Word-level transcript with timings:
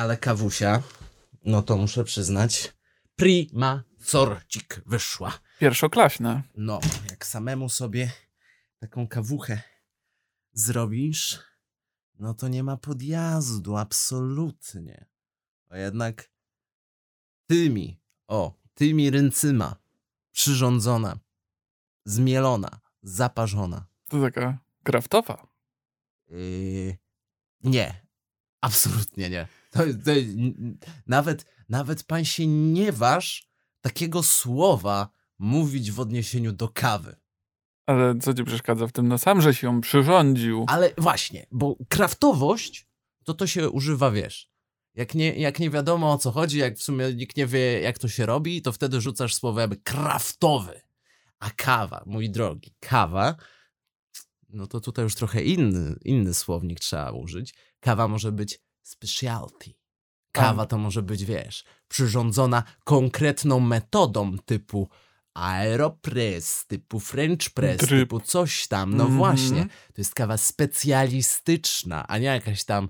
Ale 0.00 0.16
kawusia, 0.16 0.82
no 1.44 1.62
to 1.62 1.76
muszę 1.76 2.04
przyznać, 2.04 2.72
prima 3.16 3.84
sorcik 3.98 4.82
wyszła. 4.86 5.38
Pierwszoklaśne. 5.58 6.42
No, 6.54 6.80
jak 7.10 7.26
samemu 7.26 7.68
sobie 7.68 8.12
taką 8.78 9.08
kawuchę 9.08 9.62
zrobisz, 10.52 11.38
no 12.18 12.34
to 12.34 12.48
nie 12.48 12.62
ma 12.62 12.76
podjazdu, 12.76 13.76
absolutnie. 13.76 15.06
A 15.68 15.78
jednak 15.78 16.30
tymi, 17.46 18.00
o, 18.28 18.58
tymi 18.74 19.10
ręcyma 19.10 19.76
przyrządzona, 20.30 21.18
zmielona, 22.04 22.80
zaparzona. 23.02 23.86
To 24.08 24.20
taka 24.20 24.58
kraftowa. 24.82 25.46
Yy, 26.28 26.98
nie, 27.62 28.06
absolutnie 28.60 29.30
nie. 29.30 29.59
To, 29.74 29.80
to, 30.04 30.10
nawet, 31.06 31.44
nawet 31.68 32.04
pan 32.04 32.24
się 32.24 32.46
nie 32.46 32.92
waż 32.92 33.48
takiego 33.80 34.22
słowa 34.22 35.08
mówić 35.38 35.92
w 35.92 36.00
odniesieniu 36.00 36.52
do 36.52 36.68
kawy. 36.68 37.16
Ale 37.86 38.18
co 38.18 38.34
ci 38.34 38.44
przeszkadza 38.44 38.86
w 38.86 38.92
tym? 38.92 39.08
No 39.08 39.18
sam 39.18 39.40
żeś 39.40 39.62
ją 39.62 39.80
przyrządził. 39.80 40.64
Ale 40.68 40.90
właśnie, 40.98 41.46
bo 41.50 41.76
kraftowość, 41.88 42.88
to 43.24 43.34
to 43.34 43.46
się 43.46 43.70
używa, 43.70 44.10
wiesz, 44.10 44.50
jak 44.94 45.14
nie, 45.14 45.34
jak 45.34 45.60
nie 45.60 45.70
wiadomo 45.70 46.12
o 46.12 46.18
co 46.18 46.30
chodzi, 46.30 46.58
jak 46.58 46.76
w 46.76 46.82
sumie 46.82 47.14
nikt 47.14 47.36
nie 47.36 47.46
wie 47.46 47.80
jak 47.80 47.98
to 47.98 48.08
się 48.08 48.26
robi, 48.26 48.62
to 48.62 48.72
wtedy 48.72 49.00
rzucasz 49.00 49.34
słowo 49.34 49.60
jakby 49.60 49.76
kraftowy. 49.76 50.80
A 51.38 51.50
kawa, 51.50 52.02
mój 52.06 52.30
drogi, 52.30 52.74
kawa, 52.80 53.36
no 54.48 54.66
to 54.66 54.80
tutaj 54.80 55.02
już 55.02 55.14
trochę 55.14 55.42
inny, 55.42 55.96
inny 56.04 56.34
słownik 56.34 56.80
trzeba 56.80 57.10
użyć. 57.10 57.54
Kawa 57.80 58.08
może 58.08 58.32
być 58.32 58.60
specialty. 58.90 59.74
Kawa 60.32 60.66
to 60.66 60.78
może 60.78 61.02
być, 61.02 61.24
wiesz, 61.24 61.64
przyrządzona 61.88 62.62
konkretną 62.84 63.60
metodą 63.60 64.38
typu 64.38 64.88
aeropress, 65.34 66.66
typu 66.66 67.00
french 67.00 67.50
press, 67.54 67.78
typu 67.88 68.20
coś 68.20 68.66
tam. 68.68 68.96
No 68.96 69.04
Mhm. 69.04 69.18
właśnie, 69.18 69.66
to 69.66 69.94
jest 69.98 70.14
kawa 70.14 70.36
specjalistyczna, 70.36 72.06
a 72.08 72.18
nie 72.18 72.26
jakaś 72.26 72.64
tam 72.64 72.88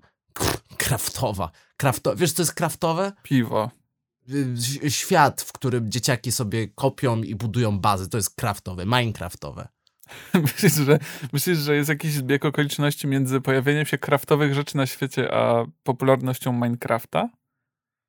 kraftowa. 0.77 1.51
Krafto 1.77 2.17
wiesz, 2.17 2.33
co 2.33 2.43
jest 2.43 2.55
kraftowe? 2.55 3.12
Piwo. 3.23 3.71
Świat, 4.89 5.43
w 5.43 5.53
którym 5.53 5.91
dzieciaki 5.91 6.33
sobie 6.33 6.69
kopią 6.69 7.23
i 7.23 7.34
budują 7.34 7.78
bazy, 7.78 8.09
to 8.09 8.17
jest 8.19 8.34
kraftowe, 8.37 8.84
minecraftowe. 8.87 9.69
Myślisz, 10.42 10.75
że, 10.75 10.98
myślisz, 11.33 11.58
że 11.58 11.77
jest 11.77 11.89
jakiś 11.89 12.12
zbieg 12.12 12.44
okoliczności 12.44 13.06
między 13.06 13.41
pojawieniem 13.41 13.86
się 13.86 13.98
kraftowych 13.98 14.55
rzeczy 14.55 14.77
na 14.77 14.86
świecie, 14.86 15.34
a 15.34 15.64
popularnością 15.83 16.53
Minecrafta? 16.53 17.28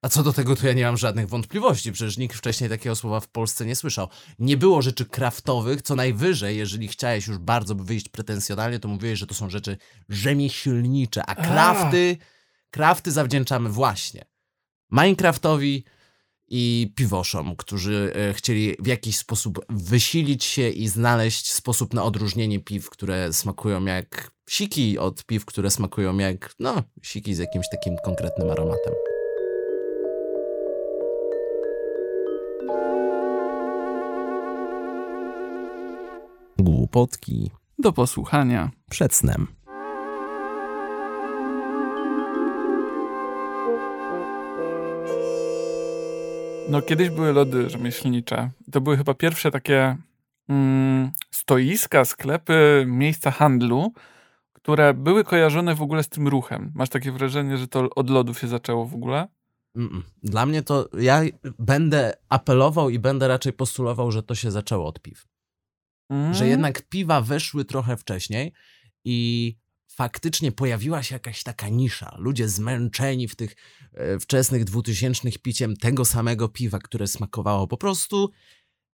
A 0.01 0.09
co 0.09 0.23
do 0.23 0.33
tego, 0.33 0.55
to 0.55 0.67
ja 0.67 0.73
nie 0.73 0.85
mam 0.85 0.97
żadnych 0.97 1.29
wątpliwości. 1.29 1.91
Przecież 1.91 2.17
nikt 2.17 2.37
wcześniej 2.37 2.69
takiego 2.69 2.95
słowa 2.95 3.19
w 3.19 3.27
Polsce 3.27 3.65
nie 3.65 3.75
słyszał. 3.75 4.07
Nie 4.39 4.57
było 4.57 4.81
rzeczy 4.81 5.05
kraftowych, 5.05 5.81
co 5.81 5.95
najwyżej, 5.95 6.57
jeżeli 6.57 6.87
chciałeś 6.87 7.27
już 7.27 7.37
bardzo 7.37 7.75
wyjść 7.75 8.09
pretensjonalnie, 8.09 8.79
to 8.79 8.87
mówiłeś, 8.87 9.19
że 9.19 9.27
to 9.27 9.33
są 9.33 9.49
rzeczy 9.49 9.77
rzemieślnicze, 10.09 11.25
a 11.25 11.35
krafty, 11.35 12.17
krafty 12.71 13.11
zawdzięczamy 13.11 13.69
właśnie 13.69 14.25
Minecraftowi 14.91 15.83
i 16.53 16.93
piwoszom, 16.95 17.55
którzy 17.55 18.13
e, 18.15 18.33
chcieli 18.33 18.75
w 18.79 18.87
jakiś 18.87 19.17
sposób 19.17 19.65
wysilić 19.69 20.43
się 20.43 20.69
i 20.69 20.87
znaleźć 20.87 21.51
sposób 21.51 21.93
na 21.93 22.03
odróżnienie 22.03 22.59
piw, 22.59 22.89
które 22.89 23.33
smakują 23.33 23.85
jak 23.85 24.31
siki 24.49 24.99
od 24.99 25.25
piw, 25.25 25.45
które 25.45 25.71
smakują 25.71 26.17
jak, 26.17 26.55
no, 26.59 26.83
siki 27.03 27.35
z 27.35 27.37
jakimś 27.37 27.65
takim 27.71 27.95
konkretnym 28.05 28.49
aromatem. 28.49 28.93
Głupotki 36.59 37.51
Do 37.79 37.93
posłuchania. 37.93 38.71
przed 38.89 39.13
snem. 39.13 39.47
No 46.71 46.81
kiedyś 46.81 47.09
były 47.09 47.33
lody 47.33 47.69
rzemieślnicze. 47.69 48.51
To 48.71 48.81
były 48.81 48.97
chyba 48.97 49.13
pierwsze 49.13 49.51
takie 49.51 49.97
mm, 50.49 51.11
stoiska, 51.31 52.05
sklepy, 52.05 52.83
miejsca 52.87 53.31
handlu, 53.31 53.93
które 54.53 54.93
były 54.93 55.23
kojarzone 55.23 55.75
w 55.75 55.81
ogóle 55.81 56.03
z 56.03 56.09
tym 56.09 56.27
ruchem. 56.27 56.71
Masz 56.75 56.89
takie 56.89 57.11
wrażenie, 57.11 57.57
że 57.57 57.67
to 57.67 57.89
od 57.95 58.09
lodów 58.09 58.39
się 58.39 58.47
zaczęło 58.47 58.85
w 58.85 58.95
ogóle? 58.95 59.27
Dla 60.23 60.45
mnie 60.45 60.61
to, 60.61 60.89
ja 60.99 61.21
będę 61.59 62.13
apelował 62.29 62.89
i 62.89 62.99
będę 62.99 63.27
raczej 63.27 63.53
postulował, 63.53 64.11
że 64.11 64.23
to 64.23 64.35
się 64.35 64.51
zaczęło 64.51 64.87
od 64.87 65.01
piw. 65.01 65.27
Mm. 66.09 66.33
Że 66.33 66.47
jednak 66.47 66.81
piwa 66.81 67.21
weszły 67.21 67.65
trochę 67.65 67.97
wcześniej 67.97 68.53
i 69.05 69.55
faktycznie 69.95 70.51
pojawiła 70.51 71.03
się 71.03 71.15
jakaś 71.15 71.43
taka 71.43 71.69
nisza. 71.69 72.15
Ludzie 72.17 72.49
zmęczeni 72.49 73.27
w 73.27 73.35
tych 73.35 73.55
e, 73.93 74.19
wczesnych 74.19 74.63
dwutysięcznych 74.63 75.37
piciem 75.37 75.77
tego 75.77 76.05
samego 76.05 76.49
piwa, 76.49 76.79
które 76.79 77.07
smakowało 77.07 77.67
po 77.67 77.77
prostu 77.77 78.31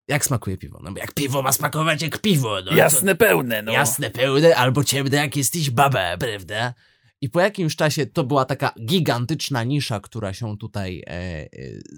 jak 0.08 0.26
smakuje 0.26 0.58
piwo. 0.58 0.80
No 0.84 0.92
bo 0.92 1.00
jak 1.00 1.14
piwo 1.14 1.42
ma 1.42 1.52
smakować 1.52 2.02
jak 2.02 2.22
piwo. 2.22 2.58
No, 2.66 2.76
Jasne, 2.76 3.16
pełne, 3.16 3.60
to, 3.60 3.66
no. 3.66 3.72
Jasne, 3.72 4.10
pełne 4.10 4.56
albo 4.56 4.84
ciemne 4.84 5.18
jak 5.18 5.36
jesteś 5.36 5.70
baba, 5.70 6.18
prawda? 6.18 6.74
I 7.22 7.30
po 7.30 7.40
jakimś 7.40 7.76
czasie 7.76 8.06
to 8.06 8.24
była 8.24 8.46
taka 8.46 8.74
gigantyczna 8.86 9.64
nisza, 9.64 10.00
która 10.00 10.34
się 10.34 10.58
tutaj 10.58 11.04
e, 11.08 11.12
e, 11.12 11.48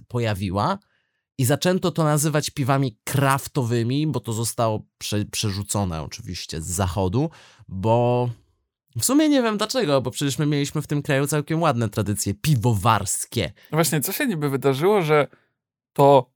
pojawiła. 0.08 0.80
I 1.38 1.46
zaczęto 1.46 1.92
to 1.92 2.04
nazywać 2.04 2.50
piwami 2.50 2.98
kraftowymi, 3.04 4.08
bo 4.08 4.20
to 4.20 4.34
zostało 4.34 4.86
prze, 4.98 5.26
przerzucone 5.26 6.02
oczywiście 6.02 6.62
z 6.62 6.66
zachodu, 6.66 7.30
bo 7.68 8.30
w 9.00 9.06
sumie 9.06 9.30
nie 9.30 9.42
wiem 9.42 9.58
dlaczego, 9.58 10.02
bo 10.02 10.12
przecież 10.12 10.40
my 10.40 10.46
mieliśmy 10.46 10.82
w 10.82 10.88
tym 10.88 11.02
kraju 11.02 11.28
całkiem 11.28 11.62
ładne 11.62 11.90
tradycje 11.90 12.34
piwowarskie. 12.34 13.52
No 13.72 13.76
Właśnie, 13.76 14.02
co 14.02 14.12
się 14.12 14.28
niby 14.28 14.50
wydarzyło, 14.50 15.02
że 15.02 15.28
to 15.94 16.32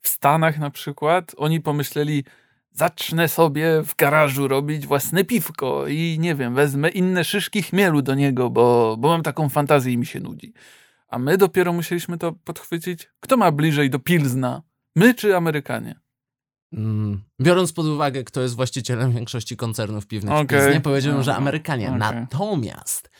w 0.00 0.08
Stanach 0.08 0.58
na 0.58 0.70
przykład 0.70 1.32
oni 1.36 1.60
pomyśleli, 1.60 2.24
zacznę 2.72 3.28
sobie 3.28 3.82
w 3.82 3.96
garażu 3.96 4.48
robić 4.48 4.86
własne 4.86 5.24
piwko 5.24 5.86
i 5.86 6.16
nie 6.20 6.34
wiem, 6.34 6.54
wezmę 6.54 6.88
inne 6.88 7.24
szyszki 7.24 7.62
chmielu 7.62 8.02
do 8.02 8.14
niego, 8.14 8.50
bo, 8.50 8.96
bo 8.98 9.08
mam 9.08 9.22
taką 9.22 9.48
fantazję 9.48 9.92
i 9.92 9.98
mi 9.98 10.06
się 10.06 10.20
nudzi. 10.20 10.52
A 11.08 11.18
my 11.18 11.38
dopiero 11.38 11.72
musieliśmy 11.72 12.18
to 12.18 12.32
podchwycić. 12.32 13.10
Kto 13.20 13.36
ma 13.36 13.52
bliżej 13.52 13.90
do 13.90 13.98
Pilzna? 13.98 14.62
My 14.96 15.14
czy 15.14 15.36
Amerykanie? 15.36 16.03
Mm, 16.74 17.22
Biorąc 17.40 17.72
pod 17.72 17.86
uwagę, 17.86 18.24
kto 18.24 18.40
jest 18.40 18.54
właścicielem 18.54 19.12
większości 19.12 19.56
koncernów 19.56 20.06
piwnych 20.06 20.34
w 20.34 20.36
Okej. 20.36 20.60
Pilznie, 20.60 20.80
powiedziałbym, 20.80 21.22
że 21.22 21.30
Aha, 21.30 21.40
Amerykanie. 21.40 21.86
okej. 21.86 21.98
Natomiast 21.98 23.10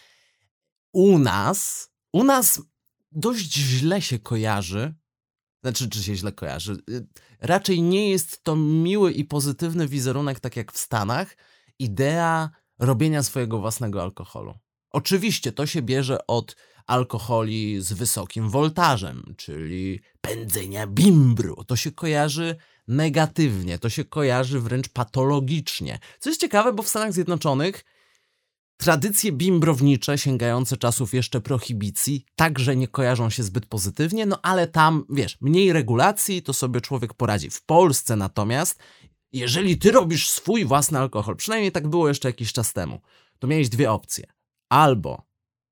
u 0.92 1.18
nas, 1.18 1.90
u 2.12 2.24
nas 2.24 2.62
dość 3.12 3.52
źle 3.54 4.02
się 4.02 4.18
kojarzy, 4.18 4.94
znaczy, 5.62 5.88
czy 5.88 6.02
się 6.02 6.16
źle 6.16 6.32
kojarzy, 6.32 6.76
y, 6.90 7.06
raczej 7.40 7.82
nie 7.82 8.10
jest 8.10 8.44
to 8.44 8.56
miły 8.56 9.12
i 9.12 9.24
pozytywny 9.24 9.88
wizerunek, 9.88 10.40
tak 10.40 10.56
jak 10.56 10.72
w 10.72 10.78
Stanach, 10.78 11.36
idea 11.78 12.50
robienia 12.78 13.22
swojego 13.22 13.58
własnego 13.58 14.02
alkoholu. 14.02 14.54
Oczywiście 14.90 15.52
to 15.52 15.66
się 15.66 15.82
bierze 15.82 16.26
od 16.26 16.56
alkoholi 16.86 17.80
z 17.82 17.92
wysokim 17.92 18.50
woltażem, 18.50 19.34
czyli 19.36 20.00
pędzenia 20.20 20.86
bimbru. 20.86 21.64
To 21.64 21.76
się 21.76 21.92
kojarzy 21.92 22.56
negatywnie, 22.88 23.78
to 23.78 23.88
się 23.88 24.04
kojarzy 24.04 24.60
wręcz 24.60 24.88
patologicznie. 24.88 25.98
Co 26.18 26.30
jest 26.30 26.40
ciekawe, 26.40 26.72
bo 26.72 26.82
w 26.82 26.88
Stanach 26.88 27.12
Zjednoczonych 27.12 27.84
tradycje 28.76 29.32
bimbrownicze 29.32 30.18
sięgające 30.18 30.76
czasów 30.76 31.14
jeszcze 31.14 31.40
prohibicji 31.40 32.24
także 32.36 32.76
nie 32.76 32.88
kojarzą 32.88 33.30
się 33.30 33.42
zbyt 33.42 33.66
pozytywnie, 33.66 34.26
no 34.26 34.38
ale 34.42 34.66
tam, 34.66 35.04
wiesz, 35.10 35.38
mniej 35.40 35.72
regulacji, 35.72 36.42
to 36.42 36.52
sobie 36.52 36.80
człowiek 36.80 37.14
poradzi. 37.14 37.50
W 37.50 37.64
Polsce 37.64 38.16
natomiast, 38.16 38.78
jeżeli 39.32 39.78
ty 39.78 39.90
robisz 39.90 40.30
swój 40.30 40.64
własny 40.64 40.98
alkohol, 40.98 41.36
przynajmniej 41.36 41.72
tak 41.72 41.88
było 41.88 42.08
jeszcze 42.08 42.28
jakiś 42.28 42.52
czas 42.52 42.72
temu, 42.72 43.00
to 43.38 43.46
miałeś 43.46 43.68
dwie 43.68 43.92
opcje. 43.92 44.26
Albo 44.68 45.22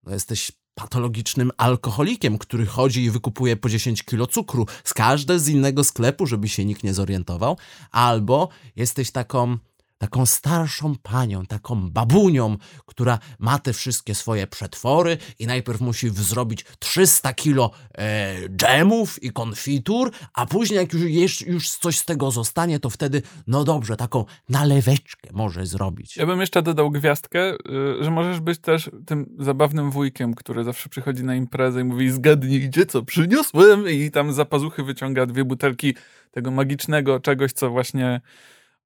no 0.02 0.12
jesteś 0.12 0.52
patologicznym 0.74 1.50
alkoholikiem, 1.56 2.38
który 2.38 2.66
chodzi 2.66 3.04
i 3.04 3.10
wykupuje 3.10 3.56
po 3.56 3.68
10 3.68 4.02
kilo 4.02 4.26
cukru 4.26 4.66
z 4.84 4.94
każdego 4.94 5.38
z 5.38 5.48
innego 5.48 5.84
sklepu, 5.84 6.26
żeby 6.26 6.48
się 6.48 6.64
nikt 6.64 6.84
nie 6.84 6.94
zorientował, 6.94 7.58
albo 7.90 8.48
jesteś 8.76 9.10
taką 9.10 9.58
taką 10.02 10.26
starszą 10.26 10.94
panią, 11.02 11.46
taką 11.46 11.90
babunią, 11.90 12.56
która 12.86 13.18
ma 13.38 13.58
te 13.58 13.72
wszystkie 13.72 14.14
swoje 14.14 14.46
przetwory 14.46 15.18
i 15.38 15.46
najpierw 15.46 15.80
musi 15.80 16.10
zrobić 16.10 16.64
300 16.78 17.32
kilo 17.32 17.70
e, 17.94 18.48
dżemów 18.48 19.22
i 19.22 19.30
konfitur, 19.30 20.10
a 20.34 20.46
później 20.46 20.76
jak 20.76 20.92
już, 20.92 21.40
już 21.40 21.70
coś 21.70 21.98
z 21.98 22.04
tego 22.04 22.30
zostanie, 22.30 22.80
to 22.80 22.90
wtedy, 22.90 23.22
no 23.46 23.64
dobrze, 23.64 23.96
taką 23.96 24.24
naleweczkę 24.48 25.30
może 25.32 25.66
zrobić. 25.66 26.16
Ja 26.16 26.26
bym 26.26 26.40
jeszcze 26.40 26.62
dodał 26.62 26.90
gwiazdkę, 26.90 27.54
y, 27.54 28.04
że 28.04 28.10
możesz 28.10 28.40
być 28.40 28.58
też 28.58 28.90
tym 29.06 29.36
zabawnym 29.38 29.90
wujkiem, 29.90 30.34
który 30.34 30.64
zawsze 30.64 30.88
przychodzi 30.88 31.24
na 31.24 31.34
imprezę 31.34 31.80
i 31.80 31.84
mówi 31.84 32.10
zgadnijcie, 32.10 32.86
co 32.86 33.02
przyniosłem 33.02 33.88
i 33.88 34.10
tam 34.10 34.32
za 34.32 34.44
pazuchy 34.44 34.82
wyciąga 34.82 35.26
dwie 35.26 35.44
butelki 35.44 35.94
tego 36.30 36.50
magicznego 36.50 37.20
czegoś, 37.20 37.52
co 37.52 37.70
właśnie 37.70 38.20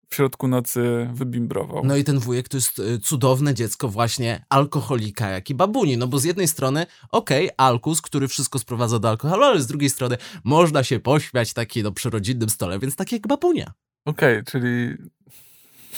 w 0.09 0.15
środku 0.15 0.49
nocy 0.49 1.09
wybimbrował. 1.13 1.85
No 1.85 1.97
i 1.97 2.05
ten 2.05 2.19
wujek 2.19 2.49
to 2.49 2.57
jest 2.57 2.79
y, 2.79 2.99
cudowne 2.99 3.55
dziecko 3.55 3.89
właśnie 3.89 4.45
alkoholika, 4.49 5.29
jak 5.29 5.51
i 5.51 5.55
babuni, 5.55 5.97
no 5.97 6.07
bo 6.07 6.19
z 6.19 6.25
jednej 6.25 6.49
strony, 6.49 6.87
okej, 7.11 7.45
okay, 7.47 7.57
alkus, 7.57 8.03
który 8.03 8.29
wszystko 8.29 8.59
sprowadza 8.59 8.99
do 8.99 9.09
alkoholu, 9.09 9.45
ale 9.45 9.61
z 9.61 9.67
drugiej 9.67 9.91
strony 9.91 10.17
można 10.45 10.85
się 10.85 11.01
pośmiać 11.01 11.53
taki 11.53 11.83
no 11.83 11.93
przy 11.93 12.11
rodzinnym 12.11 12.49
stole, 12.49 12.79
więc 12.79 12.97
tak 12.97 13.13
jak 13.13 13.27
babunia. 13.27 13.73
Okej, 14.05 14.33
okay, 14.33 14.45
czyli 14.45 14.97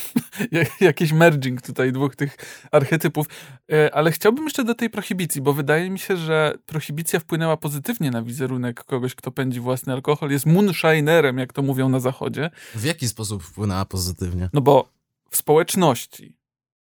jakiś 0.81 1.13
merging 1.13 1.63
tutaj 1.63 1.93
dwóch 1.93 2.17
tych 2.17 2.37
archetypów. 2.73 3.27
E, 3.73 3.95
ale 3.95 4.13
chciałbym 4.13 4.45
jeszcze 4.45 4.65
do 4.65 4.75
tej 4.75 4.91
prohibicji, 4.91 5.41
bo 5.41 5.53
wydaje 5.53 5.91
mi 5.91 5.99
się, 5.99 6.17
że 6.17 6.55
prohibicja 6.67 7.21
wpłynęła 7.21 7.57
pozytywnie 7.57 8.11
na 8.11 8.23
wizerunek 8.23 8.85
kogoś, 8.85 9.15
kto 9.15 9.31
pędzi 9.31 9.61
własny 9.61 9.93
alkohol. 9.93 10.31
Jest 10.31 10.47
moonshinerem, 10.47 11.39
jak 11.39 11.53
to 11.53 11.63
mówią 11.63 11.89
na 11.89 12.01
zachodzie. 12.01 12.51
W 12.75 12.85
jaki 12.85 13.09
sposób 13.09 13.43
wpłynęła 13.43 13.85
pozytywnie? 13.85 14.51
No 14.53 14.61
bo 14.61 14.89
w 15.31 15.37
społeczności 15.37 16.37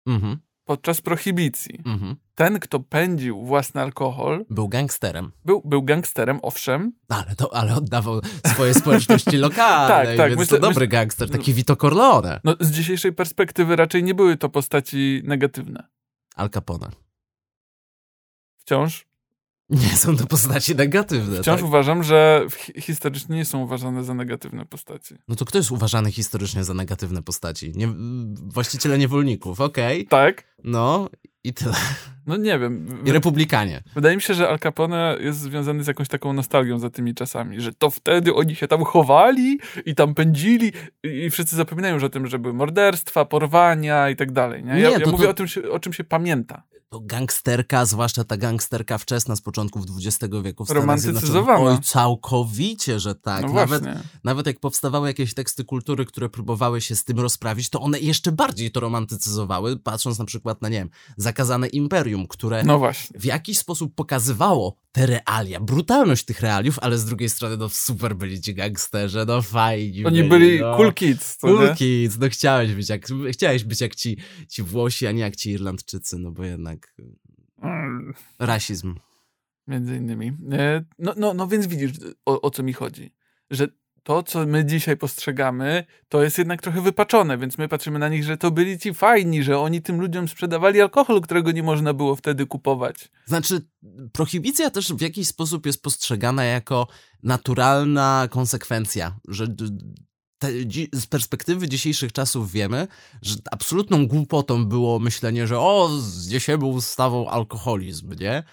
mhm 0.07 0.44
podczas 0.65 1.01
prohibicji. 1.01 1.79
Mhm. 1.85 2.15
Ten, 2.35 2.59
kto 2.59 2.79
pędził 2.79 3.45
własny 3.45 3.81
alkohol. 3.81 4.45
Był 4.50 4.67
gangsterem. 4.67 5.31
Był, 5.45 5.62
był 5.65 5.83
gangsterem, 5.83 6.39
owszem. 6.41 6.94
Ale, 7.09 7.35
to, 7.35 7.56
ale 7.56 7.75
oddawał 7.75 8.21
swoje 8.45 8.73
społeczności 8.73 9.38
lokalne. 9.47 9.88
tak, 9.88 10.17
tak. 10.17 10.29
Więc 10.29 10.39
myślę, 10.39 10.59
to 10.59 10.67
dobry 10.67 10.88
gangster, 10.88 11.29
taki 11.29 11.53
Vito 11.53 11.75
Corleone. 11.75 12.39
No, 12.44 12.56
z 12.59 12.71
dzisiejszej 12.71 13.13
perspektywy 13.13 13.75
raczej 13.75 14.03
nie 14.03 14.13
były 14.13 14.38
to 14.38 14.50
postaci 14.50 15.21
negatywne. 15.23 15.88
Al 16.35 16.50
Capone. 16.50 16.89
Wciąż 18.57 19.06
nie 19.69 19.97
są 19.97 20.17
to 20.17 20.27
postaci 20.27 20.75
negatywne. 20.75 21.41
Wciąż 21.41 21.59
tak? 21.59 21.65
uważam, 21.65 22.03
że 22.03 22.47
historycznie 22.79 23.35
nie 23.35 23.45
są 23.45 23.62
uważane 23.62 24.03
za 24.03 24.13
negatywne 24.13 24.65
postaci. 24.65 25.15
No 25.27 25.35
to 25.35 25.45
kto 25.45 25.57
jest 25.57 25.71
uważany 25.71 26.12
historycznie 26.12 26.63
za 26.63 26.73
negatywne 26.73 27.23
postaci? 27.23 27.71
Nie, 27.75 27.88
właściciele 28.33 28.97
niewolników, 28.97 29.62
okej. 29.62 30.07
Okay. 30.07 30.33
Tak. 30.33 30.54
No 30.65 31.09
i 31.44 31.53
tyle. 31.53 32.14
No 32.27 32.38
nie 32.38 32.60
wiem. 32.60 33.01
I 33.06 33.12
republikanie. 33.12 33.83
Wydaje 33.95 34.16
mi 34.16 34.22
się, 34.22 34.33
że 34.33 34.50
Al 34.50 34.60
Capone 34.60 35.18
jest 35.19 35.39
związany 35.39 35.83
z 35.83 35.88
jakąś 35.88 36.07
taką 36.07 36.33
nostalgią 36.33 36.80
za 36.80 36.89
tymi 36.89 37.16
czasami, 37.16 37.62
że 37.62 37.74
to 37.74 37.89
wtedy 37.89 38.33
oni 38.33 38.56
się 38.56 38.68
tam 38.68 38.83
chowali 38.83 39.60
i 39.86 39.95
tam 39.95 40.16
pędzili 40.16 40.72
i 41.04 41.30
wszyscy 41.30 41.56
zapominają 41.56 41.94
już 41.94 42.04
o 42.04 42.10
tym, 42.10 42.27
że 42.27 42.39
były 42.39 42.54
morderstwa, 42.54 43.25
porwania 43.25 44.10
i 44.10 44.16
tak 44.16 44.31
dalej. 44.31 44.63
Nie? 44.63 44.80
Ja, 44.80 44.89
nie, 44.89 45.06
ja 45.06 45.12
mówię 45.12 45.24
to... 45.24 45.30
o 45.30 45.33
tym, 45.33 45.48
o 45.72 45.80
czym 45.80 45.94
się 45.94 46.04
pamięta 46.04 46.63
to 46.95 47.00
gangsterka, 47.00 47.86
zwłaszcza 47.86 48.24
ta 48.24 48.38
gangsterka 48.38 48.98
wczesna 48.98 49.36
z 49.36 49.42
początków 49.42 49.83
XX 50.06 50.33
wieku 50.44 50.66
w 50.66 50.69
Romantycyzowana. 50.69 51.72
Oj, 51.72 51.81
całkowicie, 51.81 53.00
że 53.00 53.16
tak. 53.16 53.42
No 53.42 53.54
nawet, 53.54 53.83
nawet 54.24 54.48
jak 54.48 54.60
powstawały 54.60 55.07
jakieś 55.07 55.33
teksty 55.33 55.63
kultury, 55.63 56.06
które 56.06 56.30
próbowały 56.30 56.81
się 56.81 56.95
z 56.95 57.04
tym 57.04 57.19
rozprawić, 57.19 57.69
to 57.69 57.81
one 57.81 58.00
jeszcze 58.00 58.31
bardziej 58.31 58.72
to 58.72 58.80
romantycyzowały, 58.80 59.77
patrząc 59.77 60.19
na 60.19 60.25
przykład 60.25 60.62
na, 60.62 60.69
nie 60.69 60.77
wiem, 60.77 60.89
Zakazane 61.18 61.68
Imperium, 61.68 62.14
które 62.27 62.63
no 62.63 62.91
w 63.15 63.25
jakiś 63.25 63.57
sposób 63.57 63.95
pokazywało 63.95 64.79
te 64.91 65.06
realia, 65.06 65.59
brutalność 65.59 66.25
tych 66.25 66.41
realiów, 66.41 66.79
ale 66.79 66.97
z 66.97 67.06
drugiej 67.06 67.29
strony 67.29 67.57
no 67.57 67.69
super 67.69 68.15
byli 68.15 68.41
ci 68.41 68.53
gangsterzy, 68.53 69.25
no 69.27 69.41
fajni 69.41 70.06
Oni 70.06 70.17
byli, 70.17 70.29
byli 70.29 70.59
no. 70.59 70.77
cool 70.77 70.94
kids. 70.94 71.38
Cool 71.41 71.69
nie? 71.69 71.75
kids, 71.75 72.17
no 72.19 72.29
chciałeś 72.29 72.73
być 72.73 72.89
jak, 72.89 73.07
chciałeś 73.31 73.63
być 73.63 73.81
jak 73.81 73.95
ci, 73.95 74.17
ci 74.50 74.63
Włosi, 74.63 75.07
a 75.07 75.12
nie 75.12 75.21
jak 75.21 75.35
ci 75.35 75.51
Irlandczycy, 75.51 76.19
no 76.19 76.31
bo 76.31 76.44
jednak 76.44 76.95
mm. 77.62 78.13
rasizm. 78.39 78.95
Między 79.67 79.95
innymi. 79.95 80.31
E, 80.51 80.85
no, 81.00 81.13
no, 81.17 81.33
no 81.33 81.47
więc 81.47 81.67
widzisz, 81.67 81.91
o, 82.25 82.41
o 82.41 82.50
co 82.50 82.63
mi 82.63 82.73
chodzi. 82.73 83.13
Że 83.50 83.67
to, 84.05 84.23
co 84.23 84.45
my 84.45 84.65
dzisiaj 84.65 84.97
postrzegamy, 84.97 85.85
to 86.09 86.23
jest 86.23 86.37
jednak 86.37 86.61
trochę 86.61 86.81
wypaczone, 86.81 87.37
więc 87.37 87.57
my 87.57 87.67
patrzymy 87.67 87.99
na 87.99 88.09
nich, 88.09 88.23
że 88.23 88.37
to 88.37 88.51
byli 88.51 88.79
ci 88.79 88.93
fajni, 88.93 89.43
że 89.43 89.59
oni 89.59 89.81
tym 89.81 90.01
ludziom 90.01 90.27
sprzedawali 90.27 90.81
alkohol, 90.81 91.21
którego 91.21 91.51
nie 91.51 91.63
można 91.63 91.93
było 91.93 92.15
wtedy 92.15 92.45
kupować. 92.45 93.11
Znaczy, 93.25 93.61
prohibicja 94.11 94.69
też 94.69 94.93
w 94.93 95.01
jakiś 95.01 95.27
sposób 95.27 95.65
jest 95.65 95.83
postrzegana 95.83 96.43
jako 96.43 96.87
naturalna 97.23 98.27
konsekwencja, 98.31 99.19
że 99.27 99.47
te, 100.37 100.47
z 100.93 101.05
perspektywy 101.05 101.69
dzisiejszych 101.69 102.11
czasów 102.11 102.51
wiemy, 102.51 102.87
że 103.21 103.35
absolutną 103.51 104.07
głupotą 104.07 104.65
było 104.65 104.99
myślenie, 104.99 105.47
że 105.47 105.59
o, 105.59 105.89
z 106.01 106.27
dziesięciu 106.27 106.69
ustawą 106.69 107.29
alkoholizm, 107.29 108.13
nie? 108.19 108.43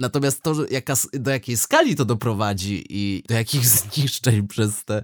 Natomiast 0.00 0.42
to, 0.42 0.54
jaka, 0.70 0.94
do 1.12 1.30
jakiej 1.30 1.56
skali 1.56 1.96
to 1.96 2.04
doprowadzi 2.04 2.84
i 2.88 3.22
do 3.28 3.34
jakich 3.34 3.66
zniszczeń 3.78 4.48
przez 4.48 4.84
te 4.84 5.02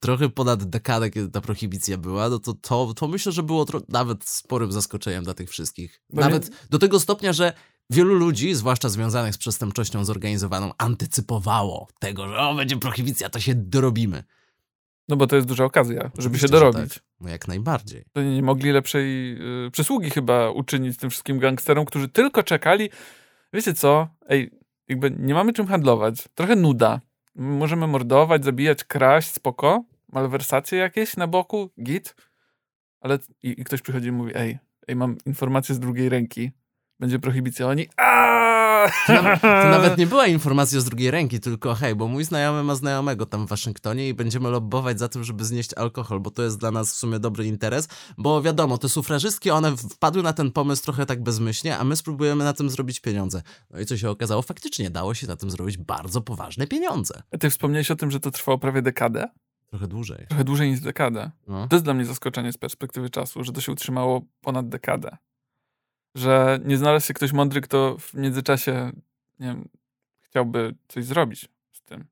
trochę 0.00 0.28
ponad 0.28 0.64
dekadę, 0.64 1.10
kiedy 1.10 1.30
ta 1.30 1.40
prohibicja 1.40 1.98
była, 1.98 2.28
no 2.28 2.38
to, 2.38 2.54
to, 2.54 2.94
to 2.94 3.08
myślę, 3.08 3.32
że 3.32 3.42
było 3.42 3.66
nawet 3.88 4.24
sporym 4.24 4.72
zaskoczeniem 4.72 5.24
dla 5.24 5.34
tych 5.34 5.50
wszystkich. 5.50 6.00
Bo 6.10 6.20
nawet 6.20 6.50
nie... 6.50 6.56
do 6.70 6.78
tego 6.78 7.00
stopnia, 7.00 7.32
że 7.32 7.52
wielu 7.90 8.14
ludzi, 8.14 8.54
zwłaszcza 8.54 8.88
związanych 8.88 9.34
z 9.34 9.38
przestępczością 9.38 10.04
zorganizowaną, 10.04 10.72
antycypowało 10.78 11.88
tego, 11.98 12.28
że 12.28 12.38
o, 12.38 12.54
będzie 12.54 12.76
prohibicja, 12.76 13.28
to 13.28 13.40
się 13.40 13.54
dorobimy. 13.54 14.24
No 15.08 15.16
bo 15.16 15.26
to 15.26 15.36
jest 15.36 15.48
duża 15.48 15.64
okazja, 15.64 16.10
żeby 16.18 16.38
się 16.38 16.48
dorobić. 16.48 16.94
Tak. 16.94 17.02
No 17.20 17.28
jak 17.28 17.48
najbardziej. 17.48 18.04
To 18.12 18.22
nie 18.22 18.42
mogli 18.42 18.72
lepszej 18.72 19.36
y, 19.66 19.70
przysługi 19.70 20.10
chyba 20.10 20.50
uczynić 20.50 20.96
tym 20.96 21.10
wszystkim 21.10 21.38
gangsterom, 21.38 21.84
którzy 21.84 22.08
tylko 22.08 22.42
czekali, 22.42 22.90
wiecie 23.54 23.74
co, 23.74 24.08
ej, 24.28 24.50
jakby 24.88 25.10
nie 25.18 25.34
mamy 25.34 25.52
czym 25.52 25.66
handlować, 25.66 26.28
trochę 26.34 26.56
nuda. 26.56 27.00
Możemy 27.34 27.86
mordować, 27.86 28.44
zabijać, 28.44 28.84
kraść, 28.84 29.32
spoko, 29.32 29.84
malwersacje 30.12 30.78
jakieś 30.78 31.16
na 31.16 31.26
boku, 31.26 31.70
git, 31.82 32.14
ale 33.00 33.18
i, 33.42 33.60
i 33.60 33.64
ktoś 33.64 33.82
przychodzi 33.82 34.08
i 34.08 34.12
mówi, 34.12 34.32
ej, 34.34 34.58
ej, 34.88 34.96
mam 34.96 35.16
informację 35.26 35.74
z 35.74 35.80
drugiej 35.80 36.08
ręki, 36.08 36.50
będzie 37.00 37.18
prohibicja, 37.18 37.66
oni 37.66 37.86
to 39.06 39.12
nawet, 39.12 39.40
to 39.40 39.68
nawet, 39.68 39.98
nie 39.98 40.06
była 40.06 40.26
informacja 40.26 40.80
z 40.80 40.84
drugiej 40.84 41.10
ręki, 41.10 41.40
tylko 41.40 41.74
hej, 41.74 41.94
bo 41.94 42.08
mój 42.08 42.24
znajomy 42.24 42.62
ma 42.62 42.74
znajomego 42.74 43.26
tam 43.26 43.46
w 43.46 43.48
Waszyngtonie 43.48 44.08
i 44.08 44.14
będziemy 44.14 44.50
lobbować 44.50 44.98
za 44.98 45.08
tym, 45.08 45.24
żeby 45.24 45.44
znieść 45.44 45.74
alkohol, 45.74 46.20
bo 46.20 46.30
to 46.30 46.42
jest 46.42 46.58
dla 46.58 46.70
nas 46.70 46.92
w 46.92 46.96
sumie 46.96 47.18
dobry 47.18 47.46
interes, 47.46 47.88
bo 48.18 48.42
wiadomo, 48.42 48.78
te 48.78 48.88
sufrażystki, 48.88 49.50
one 49.50 49.76
wpadły 49.76 50.22
na 50.22 50.32
ten 50.32 50.52
pomysł 50.52 50.82
trochę 50.82 51.06
tak 51.06 51.22
bezmyślnie, 51.22 51.78
a 51.78 51.84
my 51.84 51.96
spróbujemy 51.96 52.44
na 52.44 52.52
tym 52.52 52.70
zrobić 52.70 53.00
pieniądze. 53.00 53.42
No 53.70 53.80
i 53.80 53.86
co 53.86 53.96
się 53.96 54.10
okazało? 54.10 54.42
Faktycznie 54.42 54.90
dało 54.90 55.14
się 55.14 55.26
na 55.26 55.36
tym 55.36 55.50
zrobić 55.50 55.76
bardzo 55.76 56.20
poważne 56.20 56.66
pieniądze. 56.66 57.22
A 57.32 57.38
ty 57.38 57.50
wspomniałeś 57.50 57.90
o 57.90 57.96
tym, 57.96 58.10
że 58.10 58.20
to 58.20 58.30
trwało 58.30 58.58
prawie 58.58 58.82
dekadę? 58.82 59.28
Trochę 59.66 59.88
dłużej. 59.88 60.26
Trochę 60.28 60.44
dłużej 60.44 60.70
niż 60.70 60.80
dekadę. 60.80 61.30
No. 61.48 61.68
To 61.68 61.76
jest 61.76 61.84
dla 61.84 61.94
mnie 61.94 62.04
zaskoczenie 62.04 62.52
z 62.52 62.58
perspektywy 62.58 63.10
czasu, 63.10 63.44
że 63.44 63.52
to 63.52 63.60
się 63.60 63.72
utrzymało 63.72 64.22
ponad 64.40 64.68
dekadę 64.68 65.16
że 66.14 66.60
nie 66.64 66.76
znalazł 66.76 67.06
się 67.06 67.14
ktoś 67.14 67.32
mądry, 67.32 67.60
kto 67.60 67.96
w 67.98 68.14
międzyczasie 68.14 68.92
nie 69.40 69.46
wiem, 69.46 69.68
chciałby 70.20 70.74
coś 70.88 71.04
zrobić 71.04 71.48
z 71.72 71.82
tym. 71.82 72.04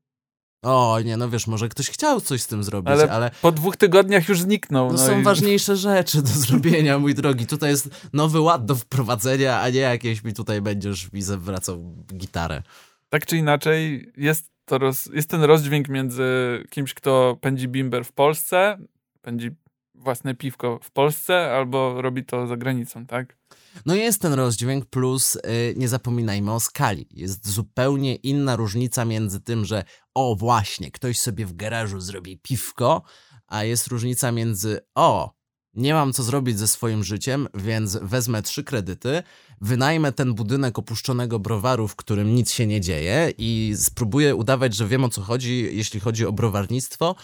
O, 0.63 0.99
nie, 1.05 1.17
no 1.17 1.29
wiesz, 1.29 1.47
może 1.47 1.69
ktoś 1.69 1.89
chciał 1.89 2.21
coś 2.21 2.41
z 2.41 2.47
tym 2.47 2.63
zrobić, 2.63 2.91
ale... 2.91 3.11
ale... 3.11 3.31
po 3.41 3.51
dwóch 3.51 3.77
tygodniach 3.77 4.29
już 4.29 4.41
zniknął. 4.41 4.87
No, 4.87 4.93
no 4.93 4.99
są 4.99 5.19
i... 5.19 5.23
ważniejsze 5.23 5.75
rzeczy 5.75 6.21
do 6.21 6.27
zrobienia, 6.43 6.99
mój 6.99 7.15
drogi. 7.15 7.47
Tutaj 7.47 7.69
jest 7.69 8.09
nowy 8.13 8.39
ład 8.39 8.65
do 8.65 8.75
wprowadzenia, 8.75 9.61
a 9.61 9.69
nie 9.69 9.79
jakieś 9.79 10.23
mi 10.23 10.33
tutaj 10.33 10.61
będziesz 10.61 11.13
mi 11.13 11.21
zawracał 11.21 11.95
gitarę. 12.13 12.63
Tak 13.09 13.25
czy 13.25 13.37
inaczej, 13.37 14.11
jest, 14.17 14.51
to 14.65 14.77
roz... 14.77 15.05
jest 15.05 15.29
ten 15.29 15.43
rozdźwięk 15.43 15.89
między 15.89 16.23
kimś, 16.69 16.93
kto 16.93 17.37
pędzi 17.41 17.67
bimber 17.67 18.05
w 18.05 18.11
Polsce, 18.11 18.77
pędzi 19.21 19.51
własne 19.95 20.35
piwko 20.35 20.79
w 20.83 20.91
Polsce, 20.91 21.51
albo 21.51 22.01
robi 22.01 22.25
to 22.25 22.47
za 22.47 22.57
granicą, 22.57 23.05
tak? 23.05 23.37
No 23.85 23.95
jest 23.95 24.21
ten 24.21 24.33
rozdźwięk, 24.33 24.85
plus 24.85 25.35
yy, 25.35 25.41
nie 25.77 25.87
zapominajmy 25.87 26.53
o 26.53 26.59
skali. 26.59 27.07
Jest 27.11 27.49
zupełnie 27.49 28.15
inna 28.15 28.55
różnica 28.55 29.05
między 29.05 29.39
tym, 29.39 29.65
że 29.65 29.83
o 30.13 30.35
właśnie, 30.35 30.91
ktoś 30.91 31.19
sobie 31.19 31.45
w 31.45 31.55
garażu 31.55 31.99
zrobi 31.99 32.37
piwko, 32.37 33.01
a 33.47 33.63
jest 33.63 33.87
różnica 33.87 34.31
między 34.31 34.79
o, 34.95 35.33
nie 35.73 35.93
mam 35.93 36.13
co 36.13 36.23
zrobić 36.23 36.59
ze 36.59 36.67
swoim 36.67 37.03
życiem, 37.03 37.47
więc 37.53 37.97
wezmę 38.01 38.41
trzy 38.41 38.63
kredyty, 38.63 39.23
wynajmę 39.61 40.11
ten 40.11 40.33
budynek 40.33 40.79
opuszczonego 40.79 41.39
browaru, 41.39 41.87
w 41.87 41.95
którym 41.95 42.35
nic 42.35 42.51
się 42.51 42.67
nie 42.67 42.81
dzieje 42.81 43.33
i 43.37 43.73
spróbuję 43.77 44.35
udawać, 44.35 44.75
że 44.75 44.87
wiem 44.87 45.03
o 45.03 45.09
co 45.09 45.21
chodzi, 45.21 45.69
jeśli 45.71 45.99
chodzi 45.99 46.25
o 46.25 46.31
browarnictwo 46.31 47.15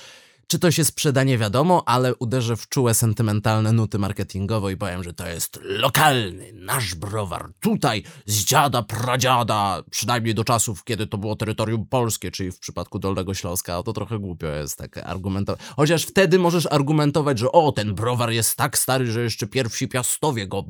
Czy 0.52 0.60
to 0.60 0.72
się 0.72 0.86
sprzeda, 0.86 1.24
nie 1.24 1.38
wiadomo, 1.38 1.84
ale 1.86 2.16
uderzę 2.16 2.58
w 2.58 2.70
czułe, 2.70 2.94
sentymentalne 2.94 3.72
nuty 3.72 4.00
marketingowe 4.00 4.74
i 4.74 4.78
powiem, 4.78 5.04
że 5.04 5.14
to 5.14 5.28
jest 5.28 5.60
lokalny, 5.64 6.52
nasz 6.54 6.96
browar, 6.96 7.52
tutaj, 7.60 8.04
z 8.26 8.46
dziada, 8.46 8.84
pradziada, 8.84 9.84
przynajmniej 9.92 10.36
do 10.36 10.44
czasów, 10.44 10.84
kiedy 10.84 11.08
to 11.08 11.18
było 11.18 11.36
terytorium 11.36 11.86
polskie, 11.86 12.32
czyli 12.32 12.52
w 12.52 12.60
przypadku 12.60 13.00
Dolnego 13.00 13.34
Śląska, 13.34 13.84
to 13.84 13.94
trochę 13.94 14.20
głupio 14.20 14.48
jest 14.48 14.78
tak 14.78 14.98
argumentować. 14.98 15.62
Chociaż 15.76 16.04
wtedy 16.04 16.40
możesz 16.40 16.66
argumentować, 16.66 17.40
że 17.40 17.52
o, 17.52 17.72
ten 17.72 17.96
browar 17.96 18.32
jest 18.32 18.56
tak 18.56 18.78
stary, 18.78 19.12
że 19.12 19.24
jeszcze 19.24 19.48
pierwsi 19.48 19.88
piastowie 19.88 20.48
go 20.48 20.66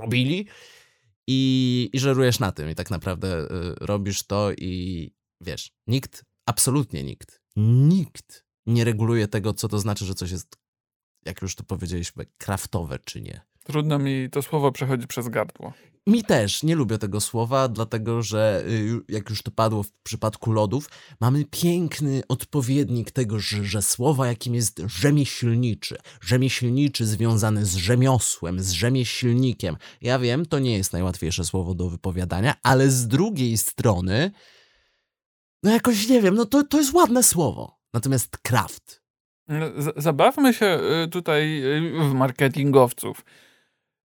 robili 0.00 0.46
i, 1.26 1.90
i 1.92 1.98
żerujesz 1.98 2.38
na 2.38 2.52
tym 2.52 2.70
i 2.70 2.74
tak 2.74 2.90
naprawdę 2.90 3.42
y, 3.42 3.46
robisz 3.80 4.22
to 4.22 4.52
i 4.52 5.12
wiesz, 5.40 5.72
nikt, 5.86 6.24
absolutnie 6.46 7.04
nikt, 7.04 7.40
nikt 7.56 8.49
nie 8.70 8.84
reguluje 8.84 9.28
tego, 9.28 9.54
co 9.54 9.68
to 9.68 9.78
znaczy, 9.78 10.04
że 10.04 10.14
coś 10.14 10.30
jest, 10.30 10.56
jak 11.24 11.42
już 11.42 11.54
to 11.54 11.64
powiedzieliśmy, 11.64 12.26
kraftowe 12.38 12.98
czy 12.98 13.20
nie. 13.20 13.40
Trudno 13.64 13.98
mi 13.98 14.28
to 14.30 14.42
słowo 14.42 14.72
przechodzi 14.72 15.06
przez 15.06 15.28
gardło. 15.28 15.72
Mi 16.06 16.24
też 16.24 16.62
nie 16.62 16.74
lubię 16.74 16.98
tego 16.98 17.20
słowa, 17.20 17.68
dlatego 17.68 18.22
że 18.22 18.64
y, 18.66 19.00
jak 19.08 19.30
już 19.30 19.42
to 19.42 19.50
padło 19.50 19.82
w 19.82 19.92
przypadku 19.92 20.52
lodów, 20.52 20.88
mamy 21.20 21.44
piękny 21.44 22.22
odpowiednik 22.28 23.10
tego, 23.10 23.38
że, 23.38 23.64
że 23.64 23.82
słowa, 23.82 24.26
jakim 24.26 24.54
jest 24.54 24.82
rzemieślniczy. 24.86 25.96
Rzemieślniczy 26.20 27.06
związany 27.06 27.64
z 27.64 27.76
rzemiosłem, 27.76 28.60
z 28.60 28.70
rzemieślnikiem. 28.70 29.76
Ja 30.00 30.18
wiem, 30.18 30.46
to 30.46 30.58
nie 30.58 30.76
jest 30.76 30.92
najłatwiejsze 30.92 31.44
słowo 31.44 31.74
do 31.74 31.90
wypowiadania, 31.90 32.54
ale 32.62 32.90
z 32.90 33.08
drugiej 33.08 33.58
strony, 33.58 34.30
no 35.62 35.70
jakoś 35.70 36.08
nie 36.08 36.22
wiem, 36.22 36.34
no 36.34 36.46
to, 36.46 36.64
to 36.64 36.78
jest 36.78 36.92
ładne 36.92 37.22
słowo. 37.22 37.79
Natomiast 37.94 38.38
kraft. 38.38 39.02
No, 39.48 39.66
zabawmy 39.96 40.54
się 40.54 40.80
y, 41.04 41.08
tutaj 41.08 41.62
y, 41.64 42.10
w 42.10 42.14
marketingowców. 42.14 43.24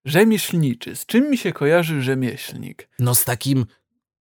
Rzemieślniczy. 0.06 0.96
Z 0.96 1.06
czym 1.06 1.30
mi 1.30 1.38
się 1.38 1.54
kojarzy 1.54 2.02
rzemieślnik? 2.02 2.90
No 3.00 3.16
z 3.16 3.24
takim 3.24 3.66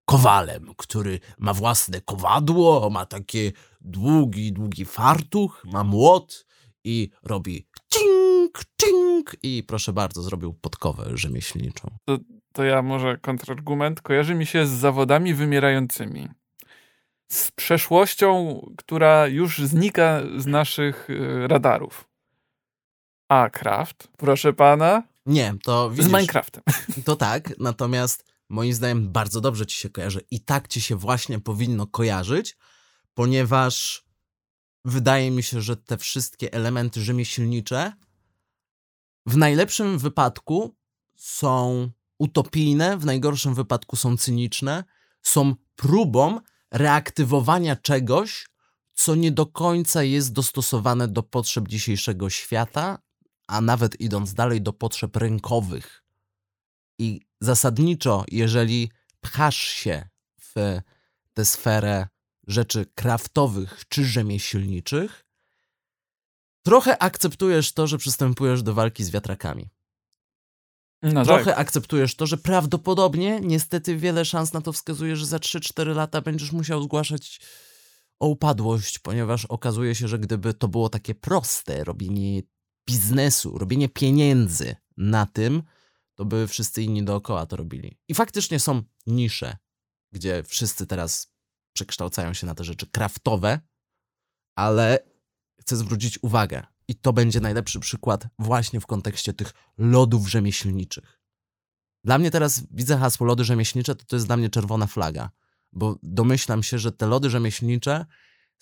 kowalem, 0.04 0.66
który 0.76 1.20
ma 1.38 1.54
własne 1.54 2.00
kowadło, 2.00 2.90
ma 2.90 3.06
takie 3.06 3.52
długi, 3.80 4.52
długi 4.52 4.84
fartuch, 4.84 5.64
ma 5.64 5.84
młot 5.84 6.46
i 6.84 7.10
robi 7.22 7.66
cink, 7.92 8.62
cink 8.80 9.36
i 9.42 9.64
proszę 9.66 9.92
bardzo, 9.92 10.22
zrobił 10.22 10.54
podkowę 10.54 11.10
rzemieślniczą. 11.14 11.96
To, 12.04 12.18
to 12.52 12.64
ja 12.64 12.82
może 12.82 13.18
kontrargument. 13.18 14.00
Kojarzy 14.00 14.34
mi 14.34 14.46
się 14.46 14.66
z 14.66 14.70
zawodami 14.70 15.34
wymierającymi 15.34 16.28
z 17.34 17.50
przeszłością, 17.50 18.60
która 18.78 19.26
już 19.26 19.58
znika 19.58 20.22
z 20.36 20.46
naszych 20.46 21.10
y, 21.10 21.48
radarów. 21.48 22.08
A 23.28 23.50
Craft, 23.50 24.08
proszę 24.16 24.52
pana? 24.52 25.02
Nie, 25.26 25.54
to 25.62 25.90
widzisz, 25.90 26.04
Z 26.04 26.08
Minecraftem. 26.08 26.62
To 27.04 27.16
tak, 27.16 27.58
natomiast 27.58 28.24
moim 28.48 28.72
zdaniem 28.72 29.12
bardzo 29.12 29.40
dobrze 29.40 29.66
ci 29.66 29.76
się 29.76 29.90
kojarzy 29.90 30.20
i 30.30 30.40
tak 30.40 30.68
ci 30.68 30.80
się 30.80 30.96
właśnie 30.96 31.40
powinno 31.40 31.86
kojarzyć, 31.86 32.56
ponieważ 33.14 34.04
wydaje 34.84 35.30
mi 35.30 35.42
się, 35.42 35.60
że 35.60 35.76
te 35.76 35.98
wszystkie 35.98 36.52
elementy 36.52 37.00
rzemieślnicze 37.00 37.92
w 39.26 39.36
najlepszym 39.36 39.98
wypadku 39.98 40.76
są 41.16 41.90
utopijne, 42.18 42.98
w 42.98 43.04
najgorszym 43.04 43.54
wypadku 43.54 43.96
są 43.96 44.16
cyniczne, 44.16 44.84
są 45.22 45.54
próbą 45.76 46.40
reaktywowania 46.74 47.76
czegoś, 47.76 48.46
co 48.94 49.14
nie 49.14 49.32
do 49.32 49.46
końca 49.46 50.02
jest 50.02 50.32
dostosowane 50.32 51.08
do 51.08 51.22
potrzeb 51.22 51.68
dzisiejszego 51.68 52.30
świata, 52.30 52.98
a 53.48 53.60
nawet 53.60 54.00
idąc 54.00 54.34
dalej 54.34 54.62
do 54.62 54.72
potrzeb 54.72 55.16
rynkowych. 55.16 56.04
I 56.98 57.20
zasadniczo, 57.40 58.24
jeżeli 58.30 58.90
pchasz 59.20 59.56
się 59.56 60.08
w 60.40 60.80
tę 61.34 61.44
sferę 61.44 62.06
rzeczy 62.46 62.86
kraftowych 62.94 63.82
czy 63.88 64.04
rzemieślniczych, 64.04 65.26
trochę 66.62 67.02
akceptujesz 67.02 67.72
to, 67.72 67.86
że 67.86 67.98
przystępujesz 67.98 68.62
do 68.62 68.74
walki 68.74 69.04
z 69.04 69.10
wiatrakami. 69.10 69.70
No 71.12 71.24
Trochę 71.24 71.44
tak. 71.44 71.58
akceptujesz 71.58 72.16
to, 72.16 72.26
że 72.26 72.36
prawdopodobnie, 72.36 73.40
niestety 73.40 73.96
wiele 73.96 74.24
szans 74.24 74.52
na 74.52 74.60
to 74.60 74.72
wskazuje, 74.72 75.16
że 75.16 75.26
za 75.26 75.38
3-4 75.38 75.94
lata 75.94 76.20
będziesz 76.20 76.52
musiał 76.52 76.82
zgłaszać 76.82 77.40
o 78.20 78.28
upadłość, 78.28 78.98
ponieważ 78.98 79.44
okazuje 79.44 79.94
się, 79.94 80.08
że 80.08 80.18
gdyby 80.18 80.54
to 80.54 80.68
było 80.68 80.88
takie 80.88 81.14
proste, 81.14 81.84
robienie 81.84 82.42
biznesu, 82.88 83.58
robienie 83.58 83.88
pieniędzy 83.88 84.76
na 84.96 85.26
tym, 85.26 85.62
to 86.14 86.24
by 86.24 86.48
wszyscy 86.48 86.82
inni 86.82 87.04
dookoła 87.04 87.46
to 87.46 87.56
robili. 87.56 87.98
I 88.08 88.14
faktycznie 88.14 88.60
są 88.60 88.82
nisze, 89.06 89.56
gdzie 90.12 90.42
wszyscy 90.42 90.86
teraz 90.86 91.34
przekształcają 91.72 92.34
się 92.34 92.46
na 92.46 92.54
te 92.54 92.64
rzeczy 92.64 92.86
kraftowe, 92.86 93.60
ale 94.54 94.98
chcę 95.60 95.76
zwrócić 95.76 96.18
uwagę, 96.22 96.66
i 96.88 96.94
to 96.94 97.12
będzie 97.12 97.40
najlepszy 97.40 97.80
przykład 97.80 98.26
właśnie 98.38 98.80
w 98.80 98.86
kontekście 98.86 99.32
tych 99.32 99.52
lodów 99.78 100.28
rzemieślniczych. 100.28 101.20
Dla 102.04 102.18
mnie 102.18 102.30
teraz 102.30 102.62
widzę 102.70 102.98
hasło 102.98 103.26
lody 103.26 103.44
rzemieślnicze, 103.44 103.94
to 103.94 104.04
to 104.04 104.16
jest 104.16 104.26
dla 104.26 104.36
mnie 104.36 104.50
czerwona 104.50 104.86
flaga, 104.86 105.30
bo 105.72 105.98
domyślam 106.02 106.62
się, 106.62 106.78
że 106.78 106.92
te 106.92 107.06
lody 107.06 107.30
rzemieślnicze 107.30 108.06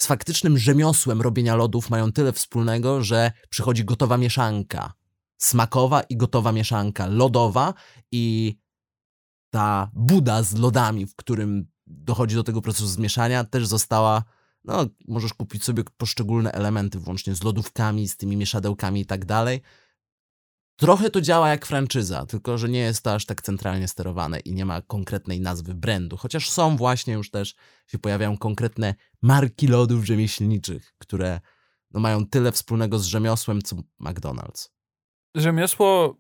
z 0.03 0.07
faktycznym 0.07 0.59
rzemiosłem 0.59 1.21
robienia 1.21 1.57
lodów 1.57 1.91
mają 1.91 2.13
tyle 2.13 2.33
wspólnego, 2.33 3.03
że 3.03 3.33
przychodzi 3.49 3.85
gotowa 3.85 4.17
mieszanka. 4.17 4.93
Smakowa 5.39 6.03
i 6.03 6.17
gotowa 6.17 6.53
mieszanka 6.53 7.07
lodowa 7.07 7.75
i 8.13 8.57
ta 9.51 9.91
buda 9.95 10.43
z 10.43 10.55
lodami, 10.55 11.07
w 11.07 11.17
którym 11.17 11.67
dochodzi 11.87 12.35
do 12.35 12.45
tego 12.45 12.63
procesu 12.63 12.87
zmieszania, 12.87 13.45
też 13.45 13.67
została 13.67 14.25
no, 14.65 14.87
możesz 15.09 15.35
kupić 15.35 15.65
sobie 15.65 15.83
poszczególne 15.97 16.53
elementy, 16.53 16.99
włącznie 16.99 17.35
z 17.35 17.43
lodówkami, 17.43 18.09
z 18.09 18.17
tymi 18.17 18.37
mieszadełkami 18.37 19.01
i 19.01 19.07
tak 19.07 19.25
dalej. 19.25 19.63
Trochę 20.77 21.11
to 21.11 21.21
działa 21.21 21.49
jak 21.49 21.67
franczyza, 21.67 22.27
tylko 22.27 22.59
że 22.59 22.69
nie 22.69 22.79
jest 22.79 23.05
to 23.05 23.15
aż 23.15 23.27
tak 23.27 23.43
centralnie 23.43 23.89
sterowane 23.89 24.41
i 24.41 24.55
nie 24.55 24.65
ma 24.65 24.83
konkretnej 24.83 25.41
nazwy 25.41 25.75
brandu, 25.75 26.17
chociaż 26.17 26.51
są 26.51 26.77
właśnie 26.77 27.15
już 27.15 27.31
też, 27.31 27.55
się 27.87 27.99
pojawiają 27.99 28.39
konkretne 28.39 28.95
marki 29.23 29.67
lodów 29.67 30.05
rzemieślniczych, 30.05 30.95
które 30.99 31.41
no, 31.91 32.01
mają 32.01 32.27
tyle 32.27 32.53
wspólnego 32.53 32.99
z 32.99 33.05
rzemiosłem, 33.05 33.63
co 33.63 33.77
McDonald's. 34.01 34.69
Rzemiosło 35.35 36.19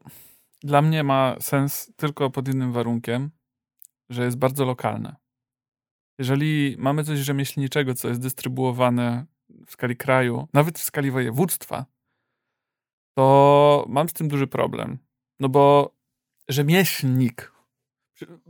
dla 0.62 0.82
mnie 0.82 1.04
ma 1.04 1.36
sens 1.40 1.92
tylko 1.96 2.30
pod 2.30 2.48
jednym 2.48 2.72
warunkiem, 2.72 3.30
że 4.10 4.24
jest 4.24 4.36
bardzo 4.36 4.64
lokalne. 4.64 5.21
Jeżeli 6.22 6.76
mamy 6.78 7.04
coś 7.04 7.18
rzemieślniczego, 7.18 7.94
co 7.94 8.08
jest 8.08 8.20
dystrybuowane 8.20 9.26
w 9.66 9.72
skali 9.72 9.96
kraju, 9.96 10.48
nawet 10.52 10.78
w 10.78 10.82
skali 10.82 11.10
województwa, 11.10 11.86
to 13.14 13.84
mam 13.88 14.08
z 14.08 14.12
tym 14.12 14.28
duży 14.28 14.46
problem. 14.46 14.98
No 15.40 15.48
bo 15.48 15.94
rzemieślnik, 16.48 17.52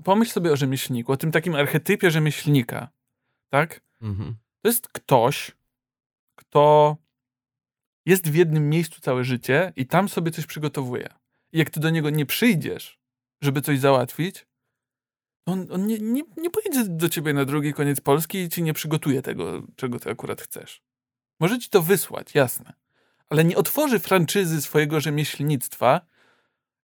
pomyśl 0.05 0.33
sobie 0.33 0.53
o 0.53 0.57
rzemieślniku, 0.57 1.13
o 1.13 1.17
tym 1.17 1.31
takim 1.33 1.55
archetypie 1.55 2.11
rzemieślnika, 2.11 2.89
tak? 3.49 3.81
Mhm. 4.03 4.37
To 4.63 4.69
jest 4.69 4.89
ktoś, 4.89 5.53
kto 6.35 6.97
jest 8.07 8.31
w 8.31 8.35
jednym 8.35 8.69
miejscu 8.69 9.01
całe 9.01 9.25
życie 9.25 9.73
i 9.77 9.87
tam 9.87 10.09
sobie 10.09 10.31
coś 10.31 10.47
przygotowuje. 10.47 11.09
I 11.53 11.59
jak 11.59 11.71
ty 11.71 11.81
do 11.81 11.91
niego 11.91 12.11
nie 12.11 12.27
przyjdziesz, 12.27 12.99
żeby 13.43 13.61
coś 13.61 13.79
załatwić, 13.79 14.47
on, 15.47 15.67
on 15.71 15.87
nie, 15.87 15.99
nie, 15.99 16.23
nie 16.37 16.51
pojedzie 16.51 16.85
do 16.89 17.09
ciebie 17.09 17.33
na 17.33 17.45
drugi 17.45 17.73
koniec 17.73 18.01
Polski 18.01 18.39
i 18.39 18.49
ci 18.49 18.63
nie 18.63 18.73
przygotuje 18.73 19.23
tego, 19.23 19.63
czego 19.77 19.99
ty 19.99 20.11
akurat 20.11 20.43
chcesz. 20.43 20.83
Może 21.41 21.59
ci 21.59 21.69
to 21.69 21.83
wysłać, 21.83 22.35
jasne. 22.35 22.73
Ale 23.29 23.45
nie 23.45 23.57
otworzy 23.57 23.99
franczyzy 23.99 24.63
swojego 24.63 25.01
rzemieślnictwa 25.01 26.01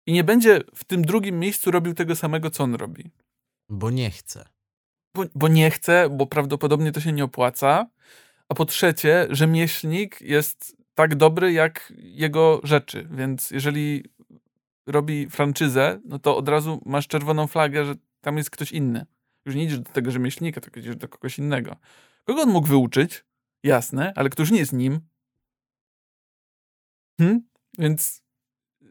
i 0.06 0.12
nie 0.12 0.24
będzie 0.24 0.60
w 0.74 0.84
tym 0.84 1.04
drugim 1.04 1.38
miejscu 1.38 1.70
robił 1.70 1.94
tego 1.94 2.16
samego, 2.16 2.50
co 2.50 2.64
on 2.64 2.74
robi. 2.74 3.10
Bo 3.68 3.90
nie 3.90 4.10
chce. 4.10 4.48
Bo, 5.14 5.24
bo 5.34 5.48
nie 5.48 5.70
chce, 5.70 6.08
bo 6.10 6.26
prawdopodobnie 6.26 6.92
to 6.92 7.00
się 7.00 7.12
nie 7.12 7.24
opłaca. 7.24 7.86
A 8.48 8.54
po 8.54 8.64
trzecie, 8.64 9.26
rzemieślnik 9.30 10.20
jest 10.20 10.76
tak 10.94 11.14
dobry 11.14 11.52
jak 11.52 11.92
jego 11.96 12.60
rzeczy, 12.64 13.08
więc 13.10 13.50
jeżeli 13.50 14.04
robi 14.86 15.30
franczyzę, 15.30 16.00
no 16.04 16.18
to 16.18 16.36
od 16.36 16.48
razu 16.48 16.82
masz 16.86 17.06
czerwoną 17.06 17.46
flagę, 17.46 17.84
że 17.84 17.94
tam 18.20 18.36
jest 18.36 18.50
ktoś 18.50 18.72
inny. 18.72 19.06
Już 19.44 19.54
nie 19.54 19.64
idziesz 19.64 19.80
do 19.80 19.90
tego 19.92 20.10
rzemieślnika, 20.10 20.60
tylko 20.60 20.80
idziesz 20.80 20.96
do 20.96 21.08
kogoś 21.08 21.38
innego. 21.38 21.76
Kogo 22.24 22.42
on 22.42 22.50
mógł 22.50 22.68
wyuczyć? 22.68 23.24
Jasne, 23.62 24.12
ale 24.16 24.30
któż 24.30 24.50
nie 24.50 24.58
jest 24.58 24.72
nim? 24.72 25.00
Hmm? 27.18 27.48
Więc 27.78 28.22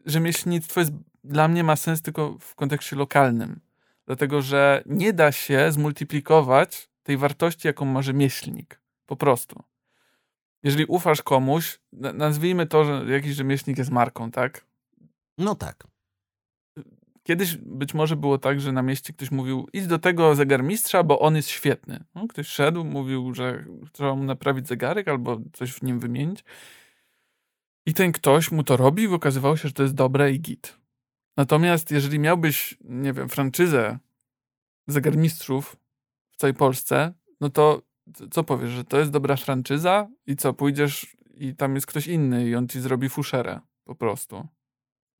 rzemieślnictwo 0.06 0.80
jest, 0.80 0.92
dla 1.24 1.48
mnie 1.48 1.64
ma 1.64 1.76
sens 1.76 2.02
tylko 2.02 2.38
w 2.40 2.54
kontekście 2.54 2.96
lokalnym. 2.96 3.60
Dlatego, 4.06 4.42
że 4.42 4.82
nie 4.86 5.12
da 5.12 5.32
się 5.32 5.72
zmultiplikować 5.72 6.90
tej 7.02 7.16
wartości, 7.16 7.66
jaką 7.66 7.84
ma 7.84 8.02
rzemieślnik. 8.02 8.80
Po 9.06 9.16
prostu. 9.16 9.62
jeżeli 10.62 10.84
ufasz 10.84 11.22
komuś, 11.22 11.80
nazwijmy 11.92 12.66
to, 12.66 12.84
że 12.84 13.12
jakiś 13.12 13.34
rzemieślnik 13.34 13.78
jest 13.78 13.90
marką, 13.90 14.30
tak? 14.30 14.66
No 15.38 15.54
tak. 15.54 15.86
Kiedyś 17.28 17.56
być 17.56 17.94
może 17.94 18.16
było 18.16 18.38
tak, 18.38 18.60
że 18.60 18.72
na 18.72 18.82
mieście 18.82 19.12
ktoś 19.12 19.30
mówił 19.30 19.68
idź 19.72 19.86
do 19.86 19.98
tego 19.98 20.34
zegarmistrza, 20.34 21.02
bo 21.02 21.18
on 21.18 21.36
jest 21.36 21.48
świetny. 21.48 22.04
No, 22.14 22.28
ktoś 22.28 22.46
szedł, 22.46 22.84
mówił, 22.84 23.34
że 23.34 23.64
trzeba 23.92 24.14
mu 24.14 24.24
naprawić 24.24 24.68
zegarek 24.68 25.08
albo 25.08 25.40
coś 25.52 25.72
w 25.72 25.82
nim 25.82 26.00
wymienić. 26.00 26.44
I 27.86 27.94
ten 27.94 28.12
ktoś 28.12 28.50
mu 28.50 28.64
to 28.64 28.76
robił 28.76 29.10
i 29.10 29.14
okazywało 29.14 29.56
się, 29.56 29.68
że 29.68 29.74
to 29.74 29.82
jest 29.82 29.94
dobre 29.94 30.32
i 30.32 30.40
git. 30.40 30.78
Natomiast 31.36 31.90
jeżeli 31.90 32.18
miałbyś, 32.18 32.78
nie 32.80 33.12
wiem, 33.12 33.28
franczyzę 33.28 33.98
zegarmistrzów 34.86 35.76
w 36.30 36.36
całej 36.36 36.54
Polsce, 36.54 37.14
no 37.40 37.50
to 37.50 37.82
co 38.30 38.44
powiesz, 38.44 38.70
że 38.70 38.84
to 38.84 38.98
jest 38.98 39.10
dobra 39.10 39.36
franczyza 39.36 40.08
i 40.26 40.36
co, 40.36 40.54
pójdziesz 40.54 41.16
i 41.34 41.54
tam 41.54 41.74
jest 41.74 41.86
ktoś 41.86 42.06
inny 42.06 42.48
i 42.48 42.54
on 42.54 42.68
ci 42.68 42.80
zrobi 42.80 43.08
fuszerę 43.08 43.60
po 43.84 43.94
prostu. 43.94 44.48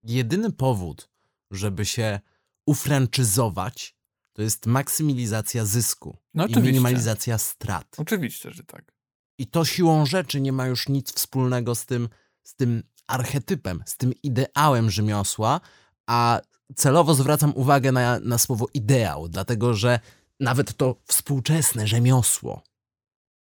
Jedyny 0.03 0.53
powód, 0.53 1.18
żeby 1.51 1.87
się 1.87 2.21
ufranczyzować, 2.67 3.97
to 4.33 4.43
jest 4.43 4.67
maksymalizacja 4.67 5.65
zysku 5.65 6.17
no 6.35 6.47
i 6.47 6.57
minimalizacja 6.57 7.39
strat. 7.39 7.97
Oczywiście, 7.97 8.51
że 8.51 8.65
tak. 8.65 8.93
I 9.39 9.47
to 9.47 9.65
siłą 9.65 10.07
rzeczy 10.07 10.41
nie 10.41 10.53
ma 10.53 10.67
już 10.67 10.89
nic 10.89 11.13
wspólnego 11.13 11.75
z 11.75 11.87
tym, 11.87 12.09
z 12.43 12.55
tym 12.55 12.83
archetypem, 13.07 13.83
z 13.87 13.97
tym 13.97 14.13
ideałem 14.23 14.91
rzemiosła, 14.91 15.61
a 16.07 16.41
celowo 16.77 17.15
zwracam 17.15 17.53
uwagę 17.57 17.93
na, 17.93 18.21
na 18.21 18.39
słowo 18.39 18.67
ideał, 18.75 19.29
dlatego 19.29 19.75
że 19.75 20.01
nawet 20.41 20.77
to 20.77 21.03
współczesne 21.07 21.87
rzemiosło 21.87 22.63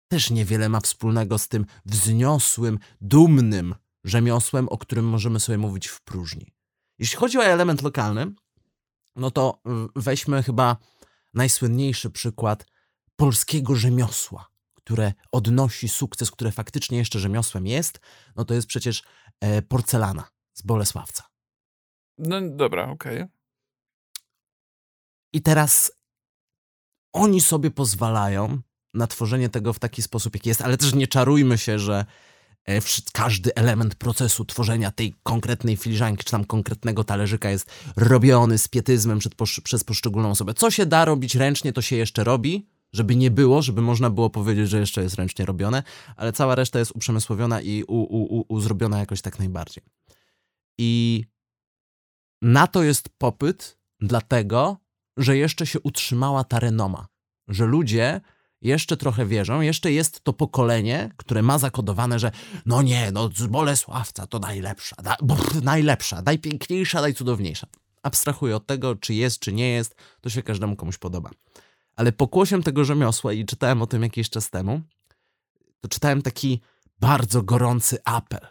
też 0.08 0.30
niewiele 0.32 0.70
ma 0.70 0.80
wspólnego 0.80 1.38
z 1.38 1.48
tym 1.48 1.66
wzniosłym, 1.86 2.80
dumnym 3.02 3.76
rzemiosłem, 4.04 4.70
o 4.70 4.78
którym 4.78 5.06
możemy 5.06 5.40
sobie 5.40 5.58
mówić 5.58 5.88
w 5.88 6.02
próżni. 6.02 6.52
Jeśli 7.00 7.18
chodzi 7.18 7.38
o 7.38 7.46
element 7.46 7.82
lokalny, 7.82 8.34
no 9.16 9.32
to 9.32 9.62
weźmy 9.96 10.44
chyba 10.44 10.78
najsłynniejszy 11.34 12.10
przykład 12.10 12.66
polskiego 13.16 13.76
rzemiosła, 13.76 14.48
które 14.74 15.14
odnosi 15.32 15.90
sukces, 15.90 16.32
które 16.32 16.52
faktycznie 16.52 16.98
jeszcze 16.98 17.20
rzemiosłem 17.20 17.68
jest, 17.68 18.00
no 18.36 18.46
to 18.46 18.54
jest 18.54 18.68
przecież 18.68 19.04
e, 19.40 19.62
porcelana 19.62 20.28
z 20.54 20.62
Bolesławca. 20.62 21.24
No 22.18 22.42
dobra, 22.42 22.90
okej. 22.90 23.16
Okay. 23.22 23.30
I 25.34 25.42
teraz 25.42 25.92
oni 27.14 27.42
sobie 27.42 27.72
pozwalają 27.72 28.62
na 28.94 29.08
tworzenie 29.08 29.50
tego 29.50 29.74
w 29.74 29.80
taki 29.80 30.02
sposób, 30.02 30.36
jaki 30.36 30.50
jest, 30.50 30.62
ale 30.62 30.78
też 30.78 30.94
nie 30.94 31.08
czarujmy 31.08 31.58
się, 31.58 31.80
że 31.80 32.06
każdy 33.12 33.56
element 33.56 33.96
procesu 33.96 34.46
tworzenia 34.46 34.92
tej 34.92 35.16
konkretnej 35.24 35.78
filiżanki, 35.78 36.24
czy 36.24 36.32
tam 36.32 36.46
konkretnego 36.46 37.04
talerzyka 37.04 37.50
jest 37.50 37.72
robiony 37.96 38.58
z 38.58 38.68
pietyzmem 38.68 39.20
przed, 39.20 39.36
przez 39.64 39.84
poszczególną 39.84 40.32
osobę. 40.32 40.54
Co 40.54 40.72
się 40.72 40.86
da 40.86 41.06
robić 41.06 41.36
ręcznie, 41.36 41.74
to 41.74 41.82
się 41.82 41.96
jeszcze 41.96 42.24
robi, 42.24 42.68
żeby 42.94 43.16
nie 43.16 43.32
było, 43.32 43.62
żeby 43.62 43.82
można 43.82 44.10
było 44.10 44.30
powiedzieć, 44.30 44.70
że 44.70 44.80
jeszcze 44.80 45.04
jest 45.04 45.16
ręcznie 45.16 45.46
robione, 45.46 45.84
ale 46.16 46.34
cała 46.34 46.56
reszta 46.56 46.80
jest 46.80 46.92
uprzemysłowiona 46.92 47.62
i 47.62 47.84
u, 47.84 47.96
u, 47.96 48.40
u, 48.40 48.46
u 48.48 48.60
zrobiona 48.60 49.00
jakoś 49.00 49.22
tak 49.22 49.40
najbardziej. 49.40 49.84
I 50.78 51.24
na 52.42 52.68
to 52.68 52.84
jest 52.84 53.10
popyt, 53.18 53.78
dlatego, 54.00 54.78
że 55.18 55.38
jeszcze 55.38 55.68
się 55.68 55.80
utrzymała 55.80 56.44
ta 56.44 56.60
renoma, 56.60 57.08
że 57.48 57.66
ludzie 57.66 58.22
jeszcze 58.62 58.98
trochę 58.98 59.26
wierzą, 59.26 59.62
jeszcze 59.62 59.92
jest 59.92 60.24
to 60.24 60.34
pokolenie, 60.34 61.12
które 61.18 61.42
ma 61.42 61.58
zakodowane, 61.58 62.20
że 62.20 62.32
no 62.66 62.82
nie, 62.82 63.12
no 63.12 63.30
z 63.36 63.48
Bolesławca 63.48 64.28
to 64.28 64.40
najlepsza, 64.40 64.96
da, 65.04 65.16
brr, 65.22 65.64
najlepsza, 65.64 66.22
najpiękniejsza, 66.22 67.02
najcudowniejsza. 67.02 67.68
Abstrahuję 68.04 68.56
od 68.56 68.66
tego, 68.66 68.96
czy 68.96 69.14
jest, 69.14 69.40
czy 69.40 69.54
nie 69.54 69.70
jest, 69.70 69.96
to 70.22 70.30
się 70.30 70.44
każdemu 70.44 70.76
komuś 70.76 70.98
podoba. 70.98 71.30
Ale 71.96 72.12
pokłosiem 72.12 72.64
tego 72.64 72.86
rzemiosła 72.86 73.34
i 73.34 73.46
czytałem 73.46 73.82
o 73.82 73.88
tym 73.88 74.04
jakiś 74.04 74.30
czas 74.30 74.50
temu, 74.50 74.82
to 75.82 75.88
czytałem 75.88 76.22
taki 76.22 76.62
bardzo 77.00 77.44
gorący 77.44 77.98
apel 78.06 78.48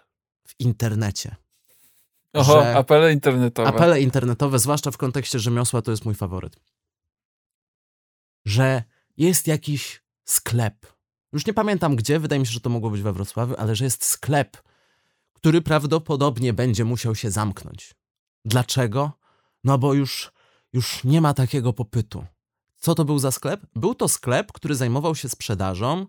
w 0.48 0.54
internecie. 0.58 1.36
Oho, 2.32 2.66
apele 2.66 3.12
internetowe. 3.12 3.68
Apele 3.68 4.00
internetowe, 4.00 4.58
zwłaszcza 4.58 4.90
w 4.90 4.96
kontekście 4.96 5.38
rzemiosła, 5.38 5.82
to 5.82 5.90
jest 5.90 6.04
mój 6.04 6.14
faworyt. 6.14 6.56
Że 8.44 8.82
jest 9.16 9.46
jakiś 9.46 10.02
sklep. 10.24 10.86
Już 11.32 11.46
nie 11.46 11.54
pamiętam 11.54 11.96
gdzie, 11.96 12.20
wydaje 12.20 12.40
mi 12.40 12.46
się, 12.46 12.52
że 12.52 12.60
to 12.60 12.70
mogło 12.70 12.90
być 12.90 13.02
we 13.02 13.12
Wrocławiu, 13.12 13.54
ale 13.58 13.76
że 13.76 13.84
jest 13.84 14.04
sklep, 14.04 14.56
który 15.32 15.62
prawdopodobnie 15.62 16.52
będzie 16.52 16.84
musiał 16.84 17.14
się 17.14 17.30
zamknąć. 17.30 17.94
Dlaczego? 18.44 19.12
No 19.64 19.78
bo 19.78 19.94
już, 19.94 20.32
już 20.72 21.04
nie 21.04 21.20
ma 21.20 21.34
takiego 21.34 21.72
popytu. 21.72 22.26
Co 22.76 22.94
to 22.94 23.04
był 23.04 23.18
za 23.18 23.30
sklep? 23.30 23.66
Był 23.74 23.94
to 23.94 24.08
sklep, 24.08 24.52
który 24.52 24.74
zajmował 24.74 25.14
się 25.14 25.28
sprzedażą 25.28 26.06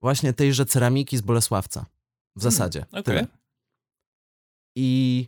właśnie 0.00 0.32
tejże 0.32 0.66
ceramiki 0.66 1.16
z 1.16 1.20
Bolesławca. 1.20 1.80
W 1.80 2.40
hmm, 2.40 2.52
zasadzie. 2.52 2.86
Hmm, 2.90 3.00
okay. 3.00 3.26
I, 4.76 5.26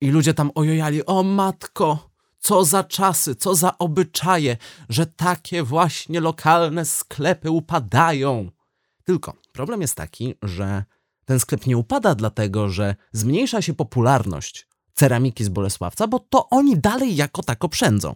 I 0.00 0.10
ludzie 0.10 0.34
tam 0.34 0.50
ojojali, 0.54 1.06
o 1.06 1.22
matko, 1.22 2.09
co 2.40 2.64
za 2.64 2.84
czasy, 2.84 3.34
co 3.34 3.54
za 3.54 3.78
obyczaje, 3.78 4.56
że 4.88 5.06
takie 5.06 5.62
właśnie 5.62 6.20
lokalne 6.20 6.84
sklepy 6.84 7.50
upadają. 7.50 8.50
Tylko 9.04 9.34
problem 9.52 9.80
jest 9.80 9.94
taki, 9.94 10.34
że 10.42 10.84
ten 11.24 11.40
sklep 11.40 11.66
nie 11.66 11.76
upada 11.76 12.14
dlatego, 12.14 12.68
że 12.68 12.96
zmniejsza 13.12 13.62
się 13.62 13.74
popularność 13.74 14.68
ceramiki 14.94 15.44
z 15.44 15.48
Bolesławca, 15.48 16.06
bo 16.06 16.18
to 16.18 16.48
oni 16.48 16.78
dalej 16.78 17.16
jako 17.16 17.42
tako 17.42 17.68
przędzą. 17.68 18.14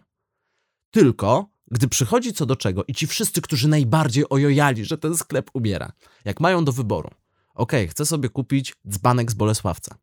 Tylko 0.90 1.48
gdy 1.70 1.88
przychodzi 1.88 2.32
co 2.32 2.46
do 2.46 2.56
czego 2.56 2.84
i 2.84 2.94
ci 2.94 3.06
wszyscy, 3.06 3.42
którzy 3.42 3.68
najbardziej 3.68 4.24
ojojali, 4.30 4.84
że 4.84 4.98
ten 4.98 5.16
sklep 5.16 5.50
ubiera, 5.52 5.92
jak 6.24 6.40
mają 6.40 6.64
do 6.64 6.72
wyboru, 6.72 7.10
ok, 7.54 7.72
chcę 7.88 8.06
sobie 8.06 8.28
kupić 8.28 8.74
dzbanek 8.88 9.30
z 9.30 9.34
Bolesławca, 9.34 9.98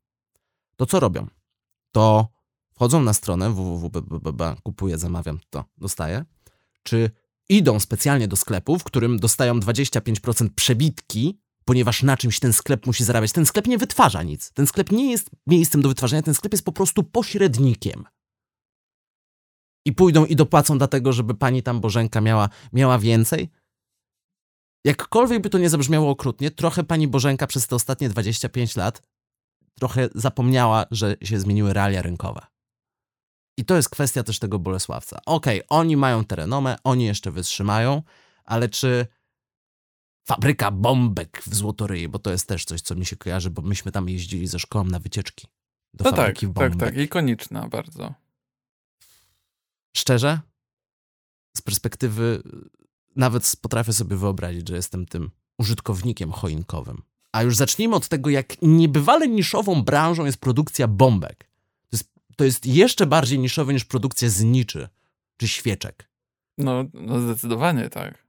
to 0.76 0.86
co 0.86 1.00
robią? 1.00 1.28
To 1.92 2.28
wchodzą 2.82 3.02
na 3.02 3.14
stronę 3.14 3.54
www, 3.54 4.56
kupuję, 4.64 4.98
zamawiam, 4.98 5.40
to 5.50 5.66
dostaję, 5.78 6.26
czy 6.84 7.12
idą 7.50 7.80
specjalnie 7.80 8.28
do 8.28 8.36
sklepu, 8.36 8.80
w 8.80 8.84
którym 8.84 9.20
dostają 9.20 9.60
25% 9.60 10.50
przebitki, 10.56 11.40
ponieważ 11.66 12.04
na 12.04 12.18
czymś 12.18 12.40
ten 12.40 12.54
sklep 12.54 12.86
musi 12.86 13.04
zarabiać. 13.04 13.32
Ten 13.32 13.46
sklep 13.46 13.68
nie 13.68 13.78
wytwarza 13.78 14.24
nic. 14.24 14.52
Ten 14.52 14.68
sklep 14.68 14.92
nie 14.92 15.12
jest 15.12 15.30
miejscem 15.48 15.82
do 15.82 15.90
wytwarzania, 15.90 16.22
ten 16.22 16.34
sklep 16.34 16.54
jest 16.54 16.66
po 16.66 16.72
prostu 16.72 17.04
pośrednikiem. 17.04 18.04
I 19.86 19.94
pójdą 19.94 20.26
i 20.26 20.36
dopłacą 20.36 20.78
dlatego, 20.78 21.14
żeby 21.14 21.36
pani 21.36 21.64
tam 21.64 21.82
Bożenka 21.82 22.22
miała, 22.22 22.50
miała 22.74 23.00
więcej. 23.00 23.50
Jakkolwiek 24.86 25.42
by 25.42 25.50
to 25.50 25.58
nie 25.58 25.70
zabrzmiało 25.70 26.10
okrutnie, 26.10 26.52
trochę 26.52 26.84
pani 26.84 27.08
Bożenka 27.08 27.48
przez 27.48 27.68
te 27.68 27.76
ostatnie 27.76 28.10
25 28.10 28.76
lat 28.76 29.02
trochę 29.80 30.10
zapomniała, 30.16 30.86
że 30.92 31.16
się 31.24 31.40
zmieniły 31.40 31.74
realia 31.74 32.02
rynkowe. 32.02 32.51
I 33.62 33.66
to 33.66 33.76
jest 33.76 33.90
kwestia 33.90 34.24
też 34.24 34.40
tego 34.40 34.60
Bolesławca. 34.60 35.20
Okej, 35.26 35.66
okay, 35.66 35.78
oni 35.78 35.98
mają 35.98 36.26
tę 36.26 36.36
renomę, 36.36 36.76
oni 36.84 37.06
jeszcze 37.06 37.32
wytrzymają, 37.32 38.02
ale 38.44 38.70
czy 38.70 39.08
fabryka 40.28 40.72
bombek 40.72 41.44
w 41.46 41.56
Złotoryi, 41.56 42.10
bo 42.10 42.20
to 42.20 42.32
jest 42.32 42.48
też 42.48 42.66
coś, 42.66 42.82
co 42.82 42.96
mi 42.96 43.06
się 43.06 43.16
kojarzy, 43.16 43.50
bo 43.50 43.62
myśmy 43.62 43.92
tam 43.92 44.10
jeździli 44.10 44.48
ze 44.48 44.60
szkołą 44.60 44.86
na 44.86 45.00
wycieczki 45.00 45.48
do 45.94 46.06
no 46.06 46.12
fabryki 46.12 46.46
tak, 46.46 46.54
bombek. 46.54 46.80
Tak, 46.80 46.90
tak, 46.90 46.98
ikoniczna 46.98 47.68
bardzo. 47.68 48.14
Szczerze, 49.98 50.40
z 51.58 51.62
perspektywy 51.62 52.42
nawet 53.16 53.56
potrafię 53.62 53.94
sobie 53.94 54.16
wyobrazić, 54.16 54.70
że 54.70 54.76
jestem 54.76 55.06
tym 55.06 55.32
użytkownikiem 55.58 56.32
choinkowym. 56.32 57.02
A 57.32 57.44
już 57.44 57.56
zacznijmy 57.56 57.96
od 57.96 58.08
tego, 58.08 58.30
jak 58.30 58.62
niebywale 58.62 59.28
niszową 59.28 59.84
branżą 59.84 60.26
jest 60.26 60.38
produkcja 60.38 60.88
bombek 60.88 61.51
to 62.42 62.46
jest 62.46 62.66
jeszcze 62.66 63.06
bardziej 63.06 63.40
niszowe 63.40 63.74
niż 63.74 63.86
produkcja 63.86 64.30
zniczy 64.30 64.90
czy 65.38 65.48
świeczek. 65.48 66.10
No, 66.58 66.84
no 66.94 67.22
zdecydowanie 67.22 67.90
tak. 67.90 68.26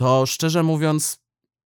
To 0.00 0.26
szczerze 0.26 0.62
mówiąc, 0.62 1.18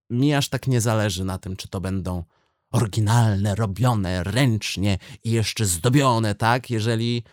mi 0.10 0.34
aż 0.34 0.50
tak 0.50 0.68
nie 0.68 0.82
zależy 0.82 1.26
na 1.26 1.38
tym, 1.38 1.56
czy 1.56 1.68
to 1.68 1.82
będą 1.82 2.24
oryginalne, 2.72 3.56
robione 3.56 4.24
ręcznie 4.24 4.98
i 5.24 5.32
jeszcze 5.32 5.66
zdobione, 5.66 6.36
tak? 6.36 6.70
Jeżeli 6.70 7.24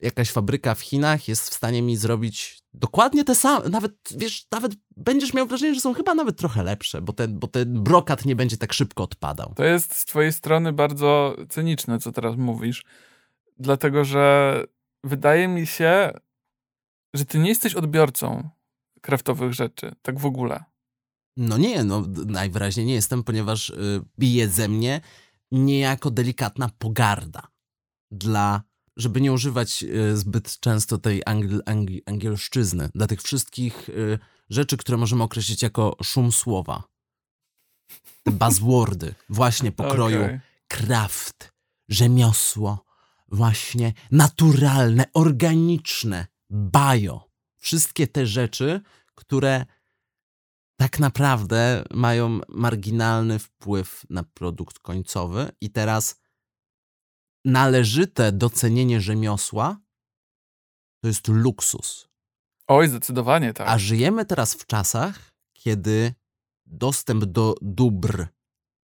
jakaś 0.00 0.30
fabryka 0.30 0.74
w 0.74 0.80
Chinach 0.80 1.28
jest 1.28 1.50
w 1.50 1.54
stanie 1.54 1.82
mi 1.82 1.96
zrobić 1.96 2.62
dokładnie 2.74 3.24
te 3.24 3.34
same, 3.34 3.68
nawet, 3.68 3.92
wiesz, 4.16 4.46
nawet 4.52 4.72
będziesz 4.96 5.34
miał 5.34 5.46
wrażenie, 5.46 5.74
że 5.74 5.80
są 5.80 5.94
chyba 5.94 6.14
nawet 6.14 6.36
trochę 6.38 6.62
lepsze, 6.62 7.02
bo 7.02 7.12
ten, 7.12 7.38
bo 7.38 7.46
ten 7.46 7.82
brokat 7.82 8.24
nie 8.24 8.36
będzie 8.36 8.56
tak 8.56 8.72
szybko 8.72 9.02
odpadał. 9.02 9.52
To 9.56 9.64
jest 9.64 9.94
z 9.94 10.04
twojej 10.04 10.32
strony 10.32 10.72
bardzo 10.72 11.36
cyniczne, 11.48 11.98
co 11.98 12.12
teraz 12.12 12.36
mówisz, 12.36 12.84
dlatego 13.56 14.04
że 14.04 14.64
wydaje 15.04 15.48
mi 15.48 15.66
się, 15.66 16.12
że 17.14 17.24
ty 17.24 17.38
nie 17.38 17.48
jesteś 17.48 17.74
odbiorcą 17.74 18.48
kraftowych 19.00 19.52
rzeczy, 19.52 19.94
tak 20.02 20.18
w 20.18 20.26
ogóle. 20.26 20.64
No 21.36 21.58
nie, 21.58 21.84
no 21.84 22.04
najwyraźniej 22.26 22.86
nie 22.86 22.94
jestem, 22.94 23.24
ponieważ 23.24 23.70
y, 23.70 24.00
bije 24.18 24.48
ze 24.48 24.68
mnie 24.68 25.00
niejako 25.52 26.10
delikatna 26.10 26.70
pogarda 26.78 27.48
dla, 28.10 28.62
żeby 28.96 29.20
nie 29.20 29.32
używać 29.32 29.82
y, 29.82 30.16
zbyt 30.16 30.60
często 30.60 30.98
tej 30.98 31.22
angl, 31.26 31.60
angl, 31.66 31.92
angielszczyzny, 32.06 32.88
dla 32.94 33.06
tych 33.06 33.22
wszystkich 33.22 33.88
y, 33.88 34.18
rzeczy, 34.50 34.76
które 34.76 34.98
możemy 34.98 35.22
określić 35.22 35.62
jako 35.62 35.96
szum 36.02 36.32
słowa. 36.32 36.82
Te 38.22 38.30
buzzwordy, 38.30 39.14
właśnie 39.28 39.72
pokroju 39.72 40.22
Okej. 40.24 40.40
kraft, 40.68 41.52
rzemiosło, 41.88 42.83
właśnie 43.34 43.92
naturalne, 44.10 45.04
organiczne, 45.14 46.26
bio. 46.50 47.30
Wszystkie 47.56 48.06
te 48.06 48.26
rzeczy, 48.26 48.80
które 49.14 49.66
tak 50.76 50.98
naprawdę 50.98 51.84
mają 51.90 52.40
marginalny 52.48 53.38
wpływ 53.38 54.06
na 54.10 54.22
produkt 54.22 54.78
końcowy 54.78 55.52
i 55.60 55.70
teraz 55.70 56.20
należyte 57.44 58.32
docenienie 58.32 59.00
rzemiosła 59.00 59.84
to 61.04 61.08
jest 61.08 61.28
luksus. 61.28 62.08
Oj, 62.66 62.88
zdecydowanie 62.88 63.52
tak. 63.52 63.68
A 63.68 63.78
żyjemy 63.78 64.24
teraz 64.24 64.54
w 64.54 64.66
czasach, 64.66 65.32
kiedy 65.52 66.14
dostęp 66.66 67.24
do 67.24 67.54
dóbr 67.62 68.26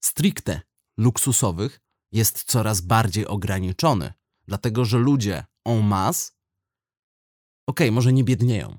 stricte 0.05 0.61
luksusowych 0.97 1.81
jest 2.13 2.45
coraz 2.45 2.81
bardziej 2.81 3.27
ograniczony, 3.27 4.13
dlatego 4.47 4.85
że 4.85 4.99
ludzie 4.99 5.45
en 5.65 5.87
masse, 5.87 6.33
okej, 7.67 7.93
może 7.93 8.13
nie 8.13 8.25
biednieją, 8.25 8.79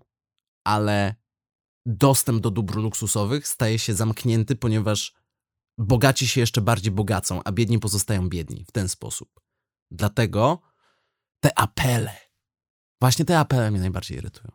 ale 0.63 1.15
dostęp 1.85 2.41
do 2.41 2.51
dóbr 2.51 2.75
luksusowych 2.75 3.47
staje 3.47 3.79
się 3.79 3.93
zamknięty, 3.93 4.55
ponieważ 4.55 5.13
bogaci 5.77 6.27
się 6.27 6.41
jeszcze 6.41 6.61
bardziej 6.61 6.91
bogacą, 6.91 7.41
a 7.43 7.51
biedni 7.51 7.79
pozostają 7.79 8.29
biedni 8.29 8.65
w 8.65 8.71
ten 8.71 8.89
sposób. 8.89 9.39
Dlatego 9.91 10.61
te 11.39 11.59
apele, 11.59 12.17
właśnie 13.01 13.25
te 13.25 13.39
apele 13.39 13.71
mnie 13.71 13.79
najbardziej 13.79 14.17
irytują. 14.17 14.51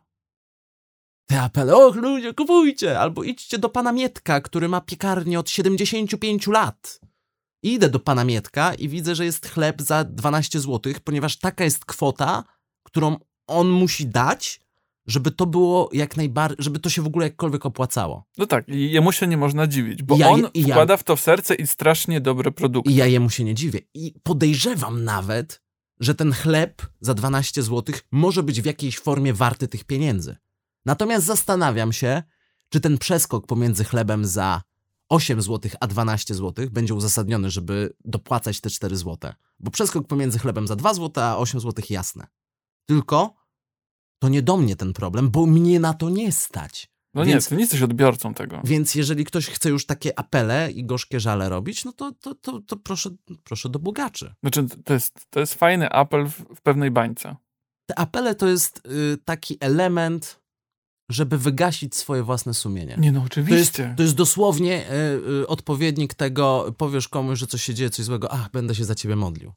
Te 1.29 1.41
apele, 1.41 1.75
och 1.75 1.95
ludzie, 1.95 2.33
kupujcie, 2.33 2.99
albo 2.99 3.23
idźcie 3.23 3.57
do 3.57 3.69
pana 3.69 3.91
Mietka, 3.91 4.41
który 4.41 4.69
ma 4.69 4.81
piekarnię 4.81 5.39
od 5.39 5.49
75 5.49 6.47
lat. 6.47 6.99
Idę 7.63 7.89
do 7.89 7.99
pana 7.99 8.23
Mietka 8.23 8.73
i 8.73 8.89
widzę, 8.89 9.15
że 9.15 9.25
jest 9.25 9.47
chleb 9.49 9.81
za 9.81 10.03
12 10.03 10.59
zł, 10.59 10.93
ponieważ 11.03 11.37
taka 11.39 11.63
jest 11.63 11.85
kwota, 11.85 12.43
którą 12.83 13.17
on 13.47 13.69
musi 13.69 14.07
dać, 14.07 14.61
żeby 15.07 15.31
to 15.31 15.45
było 15.45 15.89
jak 15.93 16.17
najbardziej, 16.17 16.57
żeby 16.59 16.79
to 16.79 16.89
się 16.89 17.01
w 17.01 17.07
ogóle 17.07 17.25
jakkolwiek 17.25 17.65
opłacało. 17.65 18.25
No 18.37 18.45
tak, 18.45 18.67
i 18.69 18.91
jemu 18.91 19.11
się 19.11 19.27
nie 19.27 19.37
można 19.37 19.67
dziwić, 19.67 20.03
bo 20.03 20.17
Ja- 20.17 20.29
on 20.29 20.47
wkłada 20.69 20.97
w 20.97 21.03
to 21.03 21.15
w 21.15 21.21
serce 21.21 21.55
i 21.55 21.67
strasznie 21.67 22.21
dobre 22.21 22.51
produkty. 22.51 22.91
I 22.91 22.95
ja 22.95 23.05
jemu 23.07 23.29
się 23.29 23.43
nie 23.43 23.55
dziwię. 23.55 23.79
I 23.93 24.13
podejrzewam 24.23 25.03
nawet, 25.03 25.61
że 25.99 26.15
ten 26.15 26.33
chleb 26.33 26.81
za 26.99 27.13
12 27.13 27.63
zł 27.63 27.95
może 28.11 28.43
być 28.43 28.61
w 28.61 28.65
jakiejś 28.65 28.99
formie 28.99 29.33
warty 29.33 29.67
tych 29.67 29.83
pieniędzy. 29.83 30.35
Natomiast 30.85 31.25
zastanawiam 31.25 31.93
się, 31.93 32.23
czy 32.69 32.79
ten 32.81 32.97
przeskok 32.97 33.47
pomiędzy 33.47 33.83
chlebem 33.83 34.25
za 34.25 34.61
8 35.11 35.41
zł 35.41 35.71
a 35.79 35.87
12 35.87 36.35
zł 36.35 36.65
będzie 36.71 36.93
uzasadniony, 36.93 37.49
żeby 37.49 37.93
dopłacać 38.05 38.61
te 38.61 38.69
4 38.69 38.97
zł. 38.97 39.31
Bo 39.59 39.71
przeskok 39.71 40.07
pomiędzy 40.07 40.39
chlebem 40.39 40.67
za 40.67 40.75
2 40.75 40.93
zł 40.93 41.23
a 41.23 41.37
8 41.37 41.59
zł 41.61 41.85
jasne. 41.89 42.27
Tylko 42.85 43.35
to 44.21 44.29
nie 44.29 44.41
do 44.41 44.57
mnie 44.57 44.75
ten 44.75 44.93
problem, 44.93 45.29
bo 45.29 45.45
mnie 45.45 45.79
na 45.79 45.93
to 45.93 46.09
nie 46.09 46.31
stać. 46.31 46.91
No 47.13 47.25
Więc- 47.25 47.45
nie, 47.45 47.49
ty 47.49 47.55
nie 47.55 47.61
jesteś 47.61 47.81
odbiorcą 47.81 48.33
tego. 48.33 48.61
Więc 48.63 48.95
jeżeli 48.95 49.25
ktoś 49.25 49.47
chce 49.47 49.69
już 49.69 49.85
takie 49.85 50.19
apele 50.19 50.71
i 50.71 50.85
gorzkie 50.85 51.19
żale 51.19 51.49
robić, 51.49 51.85
no 51.85 51.93
to, 51.93 52.11
to, 52.11 52.35
to, 52.35 52.61
to 52.61 52.77
proszę, 52.77 53.09
proszę 53.43 53.69
do 53.69 53.79
bogaczy. 53.79 54.33
Znaczy, 54.41 54.67
to 54.85 54.93
jest, 54.93 55.25
to 55.29 55.39
jest 55.39 55.53
fajny 55.53 55.89
apel 55.89 56.27
w, 56.27 56.55
w 56.55 56.61
pewnej 56.61 56.91
bańce. 56.91 57.35
Te 57.85 57.99
apele 57.99 58.35
to 58.35 58.47
jest 58.47 58.81
y, 58.87 59.17
taki 59.25 59.57
element, 59.59 60.40
żeby 61.11 61.37
wygasić 61.37 61.95
swoje 61.95 62.23
własne 62.23 62.53
sumienie. 62.53 62.95
Nie 62.99 63.11
no, 63.11 63.19
To 63.19 63.23
jest, 63.23 63.31
oczywiście. 63.31 63.93
to 63.97 64.03
jest 64.03 64.15
dosłownie 64.15 64.85
y, 64.91 64.93
y, 65.41 65.47
odpowiednik 65.47 66.13
tego, 66.13 66.73
powiesz 66.77 67.07
komuś, 67.07 67.39
że 67.39 67.47
coś 67.47 67.63
się 67.63 67.73
dzieje, 67.73 67.89
coś 67.89 68.05
złego, 68.05 68.31
ach, 68.31 68.51
będę 68.51 68.75
się 68.75 68.85
za 68.85 68.95
ciebie 68.95 69.15
modlił. 69.15 69.51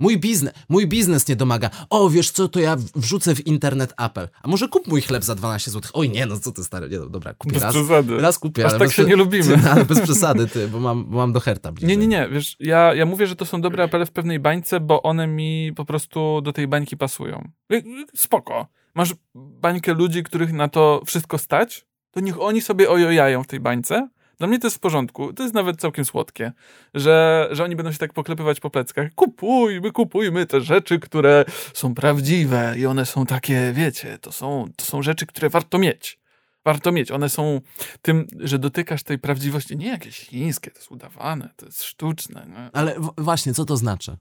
Mój 0.00 0.18
biznes, 0.18 0.52
mój 0.68 0.86
biznes 0.86 1.28
nie 1.28 1.36
domaga. 1.36 1.70
O, 1.90 2.10
wiesz 2.10 2.30
co, 2.30 2.48
to 2.48 2.60
ja 2.60 2.76
wrzucę 2.96 3.34
w 3.34 3.46
internet 3.46 3.94
apel. 3.96 4.28
A 4.42 4.48
może 4.48 4.68
kup 4.68 4.86
mój 4.86 5.02
chleb 5.02 5.24
za 5.24 5.34
12 5.34 5.70
zł? 5.70 5.90
Oj, 5.94 6.10
nie, 6.10 6.26
no 6.26 6.40
co 6.40 6.52
ty 6.52 6.64
stary, 6.64 6.88
nie, 6.88 6.98
no, 6.98 7.08
dobra, 7.08 7.34
kupię 7.34 7.54
Bez 7.54 7.62
raz. 7.62 7.74
przesady. 7.74 8.20
Raz 8.20 8.38
kupię, 8.38 8.66
Aż 8.66 8.70
ale 8.70 8.78
tak 8.78 8.88
bez 8.88 8.96
się 8.96 9.04
nie 9.04 9.16
lubimy. 9.16 9.58
Ty, 9.58 9.70
ale 9.72 9.84
bez 9.84 10.00
przesady, 10.00 10.46
ty, 10.46 10.68
bo 10.68 10.80
mam, 10.80 11.04
bo 11.04 11.16
mam 11.16 11.32
do 11.32 11.40
herta 11.40 11.72
bliżej. 11.72 11.88
Nie, 11.88 11.96
nie, 11.96 12.06
nie, 12.06 12.28
wiesz, 12.28 12.56
ja, 12.60 12.94
ja 12.94 13.06
mówię, 13.06 13.26
że 13.26 13.36
to 13.36 13.44
są 13.44 13.60
dobre 13.60 13.84
apele 13.84 14.06
w 14.06 14.10
pewnej 14.10 14.40
bańce, 14.40 14.80
bo 14.80 15.02
one 15.02 15.26
mi 15.26 15.72
po 15.76 15.84
prostu 15.84 16.40
do 16.40 16.52
tej 16.52 16.68
bańki 16.68 16.96
pasują. 16.96 17.48
Y, 17.72 17.76
y, 17.76 17.82
Spoko. 18.16 18.66
Masz 18.94 19.14
bańkę 19.34 19.94
ludzi, 19.94 20.22
których 20.22 20.52
na 20.52 20.68
to 20.68 21.02
wszystko 21.06 21.38
stać, 21.38 21.86
to 22.10 22.20
niech 22.20 22.40
oni 22.40 22.60
sobie 22.60 22.90
ojojają 22.90 23.42
w 23.42 23.46
tej 23.46 23.60
bańce. 23.60 24.08
Dla 24.38 24.46
mnie 24.48 24.58
to 24.58 24.66
jest 24.66 24.76
w 24.76 24.80
porządku. 24.80 25.32
To 25.32 25.42
jest 25.42 25.54
nawet 25.54 25.80
całkiem 25.80 26.04
słodkie, 26.04 26.52
że, 26.94 27.48
że 27.50 27.64
oni 27.64 27.76
będą 27.76 27.92
się 27.92 27.98
tak 27.98 28.12
poklepywać 28.12 28.60
po 28.60 28.70
pleckach. 28.70 29.14
Kupujmy, 29.14 29.92
kupujmy 29.92 30.46
te 30.46 30.60
rzeczy, 30.60 30.98
które 30.98 31.44
są 31.74 31.94
prawdziwe 31.94 32.74
i 32.78 32.86
one 32.86 33.06
są 33.06 33.26
takie, 33.26 33.72
wiecie, 33.72 34.18
to 34.18 34.32
są, 34.32 34.68
to 34.76 34.84
są 34.84 35.02
rzeczy, 35.02 35.26
które 35.26 35.48
warto 35.48 35.78
mieć. 35.78 36.18
Warto 36.64 36.92
mieć. 36.92 37.10
One 37.10 37.28
są 37.28 37.60
tym, 38.02 38.26
że 38.40 38.58
dotykasz 38.58 39.02
tej 39.02 39.18
prawdziwości. 39.18 39.76
Nie 39.76 39.88
jakieś 39.88 40.16
chińskie, 40.18 40.70
to 40.70 40.78
jest 40.78 40.90
udawane, 40.90 41.50
to 41.56 41.66
jest 41.66 41.82
sztuczne. 41.82 42.46
Nie? 42.48 42.70
Ale 42.72 42.96
właśnie, 43.18 43.54
co 43.54 43.64
to 43.64 43.76
znaczy? 43.76 44.16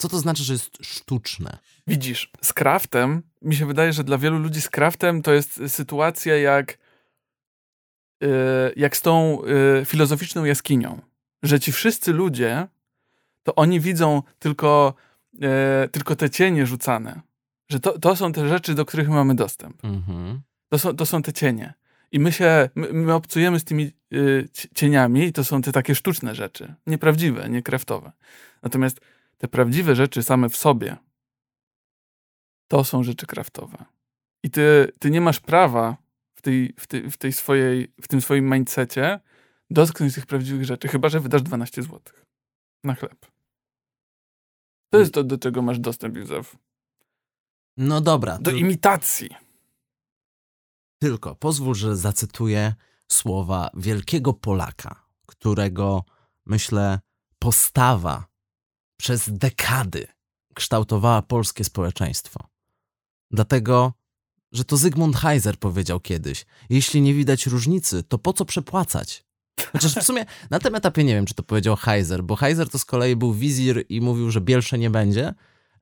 Co 0.00 0.08
to 0.08 0.18
znaczy, 0.18 0.44
że 0.44 0.52
jest 0.52 0.78
sztuczne? 0.82 1.58
Widzisz, 1.86 2.30
z 2.42 2.52
craftem, 2.52 3.22
mi 3.42 3.56
się 3.56 3.66
wydaje, 3.66 3.92
że 3.92 4.04
dla 4.04 4.18
wielu 4.18 4.38
ludzi 4.38 4.60
z 4.60 4.68
craftem 4.68 5.22
to 5.22 5.32
jest 5.32 5.60
sytuacja 5.68 6.36
jak, 6.36 6.78
yy, 8.20 8.28
jak 8.76 8.96
z 8.96 9.02
tą 9.02 9.42
yy, 9.78 9.84
filozoficzną 9.84 10.44
jaskinią. 10.44 11.00
Że 11.42 11.60
ci 11.60 11.72
wszyscy 11.72 12.12
ludzie, 12.12 12.68
to 13.42 13.54
oni 13.54 13.80
widzą 13.80 14.22
tylko, 14.38 14.94
yy, 15.32 15.48
tylko 15.92 16.16
te 16.16 16.30
cienie 16.30 16.66
rzucane. 16.66 17.20
Że 17.68 17.80
to, 17.80 17.98
to 17.98 18.16
są 18.16 18.32
te 18.32 18.48
rzeczy, 18.48 18.74
do 18.74 18.84
których 18.84 19.08
my 19.08 19.14
mamy 19.14 19.34
dostęp. 19.34 19.84
Mhm. 19.84 20.40
To 20.68 20.78
są, 20.78 20.96
to 20.96 21.06
są 21.06 21.22
te 21.22 21.32
cienie. 21.32 21.74
I 22.12 22.20
my 22.20 22.32
się, 22.32 22.68
my, 22.74 22.92
my 22.92 23.14
obcujemy 23.14 23.60
z 23.60 23.64
tymi 23.64 23.92
y, 24.12 24.48
ci- 24.52 24.68
cieniami 24.74 25.24
i 25.24 25.32
to 25.32 25.44
są 25.44 25.62
te 25.62 25.72
takie 25.72 25.94
sztuczne 25.94 26.34
rzeczy. 26.34 26.74
Nieprawdziwe, 26.86 27.48
nie 27.48 27.62
kraftowe. 27.62 28.12
Natomiast 28.62 29.00
te 29.40 29.48
prawdziwe 29.48 29.94
rzeczy 29.94 30.22
same 30.22 30.48
w 30.48 30.56
sobie 30.56 30.96
to 32.68 32.84
są 32.84 33.02
rzeczy 33.02 33.26
kraftowe. 33.26 33.84
I 34.42 34.50
ty, 34.50 34.92
ty 34.98 35.10
nie 35.10 35.20
masz 35.20 35.40
prawa 35.40 35.96
w, 36.34 36.42
tej, 36.42 36.74
w, 36.78 36.86
tej, 36.86 37.10
w, 37.10 37.16
tej 37.16 37.32
swojej, 37.32 37.92
w 38.00 38.08
tym 38.08 38.20
swoim 38.20 38.50
mindsetie 38.50 39.20
dotknąć 39.70 40.14
tych 40.14 40.26
prawdziwych 40.26 40.64
rzeczy, 40.64 40.88
chyba 40.88 41.08
że 41.08 41.20
wydasz 41.20 41.42
12 41.42 41.82
zł 41.82 42.00
na 42.84 42.94
chleb. 42.94 43.26
To 44.90 44.98
jest 44.98 45.14
to, 45.14 45.24
do 45.24 45.38
czego 45.38 45.62
masz 45.62 45.78
dostęp, 45.78 46.16
Józef. 46.16 46.56
No 47.76 48.00
dobra, 48.00 48.38
Do 48.38 48.50
imitacji. 48.50 49.28
tylko 50.98 51.34
pozwól, 51.34 51.74
że 51.74 51.96
zacytuję 51.96 52.74
słowa 53.08 53.70
wielkiego 53.74 54.32
Polaka, 54.32 55.06
którego, 55.26 56.04
myślę, 56.46 57.00
postawa 57.38 58.29
przez 59.00 59.30
dekady 59.32 60.06
kształtowała 60.54 61.22
polskie 61.22 61.64
społeczeństwo. 61.64 62.40
Dlatego, 63.30 63.92
że 64.52 64.64
to 64.64 64.76
Zygmunt 64.76 65.16
Heiser 65.16 65.58
powiedział 65.58 66.00
kiedyś: 66.00 66.46
Jeśli 66.70 67.02
nie 67.02 67.14
widać 67.14 67.46
różnicy, 67.46 68.02
to 68.02 68.18
po 68.18 68.32
co 68.32 68.44
przepłacać? 68.44 69.24
Chociaż 69.72 69.94
w 69.94 70.02
sumie 70.02 70.26
na 70.50 70.58
tym 70.58 70.74
etapie 70.74 71.04
nie 71.04 71.14
wiem, 71.14 71.26
czy 71.26 71.34
to 71.34 71.42
powiedział 71.42 71.76
Heiser, 71.76 72.24
bo 72.24 72.36
Heiser 72.36 72.68
to 72.68 72.78
z 72.78 72.84
kolei 72.84 73.16
był 73.16 73.34
wizir 73.34 73.84
i 73.88 74.00
mówił, 74.00 74.30
że 74.30 74.40
bielsze 74.40 74.78
nie 74.78 74.90
będzie, 74.90 75.34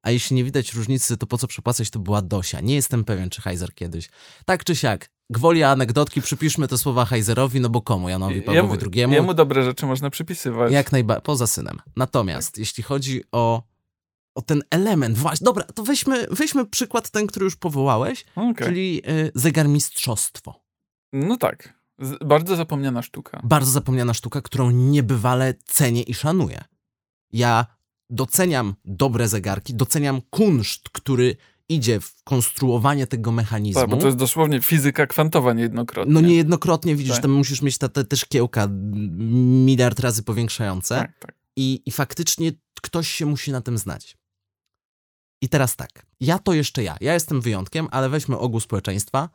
a 0.02 0.10
jeśli 0.10 0.36
nie 0.36 0.44
widać 0.44 0.74
różnicy, 0.74 1.16
to 1.16 1.26
po 1.26 1.38
co 1.38 1.46
przepłacać, 1.46 1.90
to 1.90 1.98
była 1.98 2.22
Dosia. 2.22 2.60
Nie 2.60 2.74
jestem 2.74 3.04
pewien, 3.04 3.30
czy 3.30 3.42
Heiser 3.42 3.74
kiedyś. 3.74 4.08
Tak 4.44 4.64
czy 4.64 4.76
siak, 4.76 5.10
gwoli 5.30 5.62
anegdotki, 5.62 6.22
przypiszmy 6.22 6.68
te 6.68 6.78
słowa 6.78 7.04
Heiserowi, 7.04 7.60
no 7.60 7.68
bo 7.68 7.82
komu? 7.82 8.08
Janowi 8.08 8.42
Pawłowi 8.42 8.84
II? 8.92 9.12
jemu 9.12 9.34
dobre 9.34 9.62
rzeczy 9.64 9.86
można 9.86 10.10
przypisywać. 10.10 10.72
Jak 10.72 10.92
najbardziej, 10.92 11.22
poza 11.22 11.46
synem. 11.46 11.78
Natomiast 11.96 12.58
jeśli 12.58 12.82
chodzi 12.82 13.22
o, 13.32 13.62
o 14.34 14.42
ten 14.42 14.62
element, 14.70 15.18
właśnie, 15.18 15.44
dobra, 15.44 15.64
to 15.64 15.82
weźmy, 15.82 16.26
weźmy 16.30 16.66
przykład 16.66 17.10
ten, 17.10 17.26
który 17.26 17.44
już 17.44 17.56
powołałeś, 17.56 18.24
Okej. 18.36 18.66
czyli 18.66 19.02
y, 19.08 19.32
zegarmistrzostwo. 19.34 20.54
No 21.12 21.36
tak. 21.36 21.78
Z, 21.98 22.24
bardzo 22.24 22.56
zapomniana 22.56 23.02
sztuka. 23.02 23.40
Bardzo 23.44 23.70
zapomniana 23.70 24.14
sztuka, 24.14 24.42
którą 24.42 24.70
niebywale 24.70 25.54
cenię 25.64 26.02
i 26.02 26.14
szanuję. 26.14 26.64
Ja 27.32 27.77
doceniam 28.10 28.74
dobre 28.84 29.28
zegarki, 29.28 29.74
doceniam 29.74 30.20
kunszt, 30.30 30.88
który 30.88 31.36
idzie 31.68 32.00
w 32.00 32.22
konstruowanie 32.24 33.06
tego 33.06 33.32
mechanizmu. 33.32 33.80
Tak, 33.80 33.90
bo 33.90 33.96
to 33.96 34.06
jest 34.06 34.18
dosłownie 34.18 34.60
fizyka 34.60 35.06
kwantowa 35.06 35.52
niejednokrotnie. 35.52 36.14
No 36.14 36.20
niejednokrotnie 36.20 36.96
widzisz, 36.96 37.12
Tak. 37.12 37.22
tam 37.22 37.30
musisz 37.30 37.62
mieć 37.62 37.78
te, 37.78 37.88
te, 37.88 38.16
szkiełka 38.16 38.68
miliard 38.70 40.00
razy 40.00 40.22
powiększające 40.22 40.94
Tak, 40.94 41.18
tak. 41.18 41.34
i, 41.56 41.82
i 41.86 41.90
faktycznie 41.90 42.52
ktoś 42.82 43.08
się 43.08 43.26
musi 43.26 43.52
na 43.52 43.60
tym 43.60 43.78
znać. 43.78 44.16
I 45.42 45.48
teraz 45.48 45.76
tak, 45.76 46.06
ja 46.20 46.38
to 46.38 46.52
jeszcze 46.52 46.82
ja. 46.82 46.96
Ja 47.00 47.14
jestem 47.14 47.40
wyjątkiem, 47.40 47.88
ale 47.90 48.08
weźmy 48.08 48.38
ogół 48.38 48.60
społeczeństwa. 48.60 49.28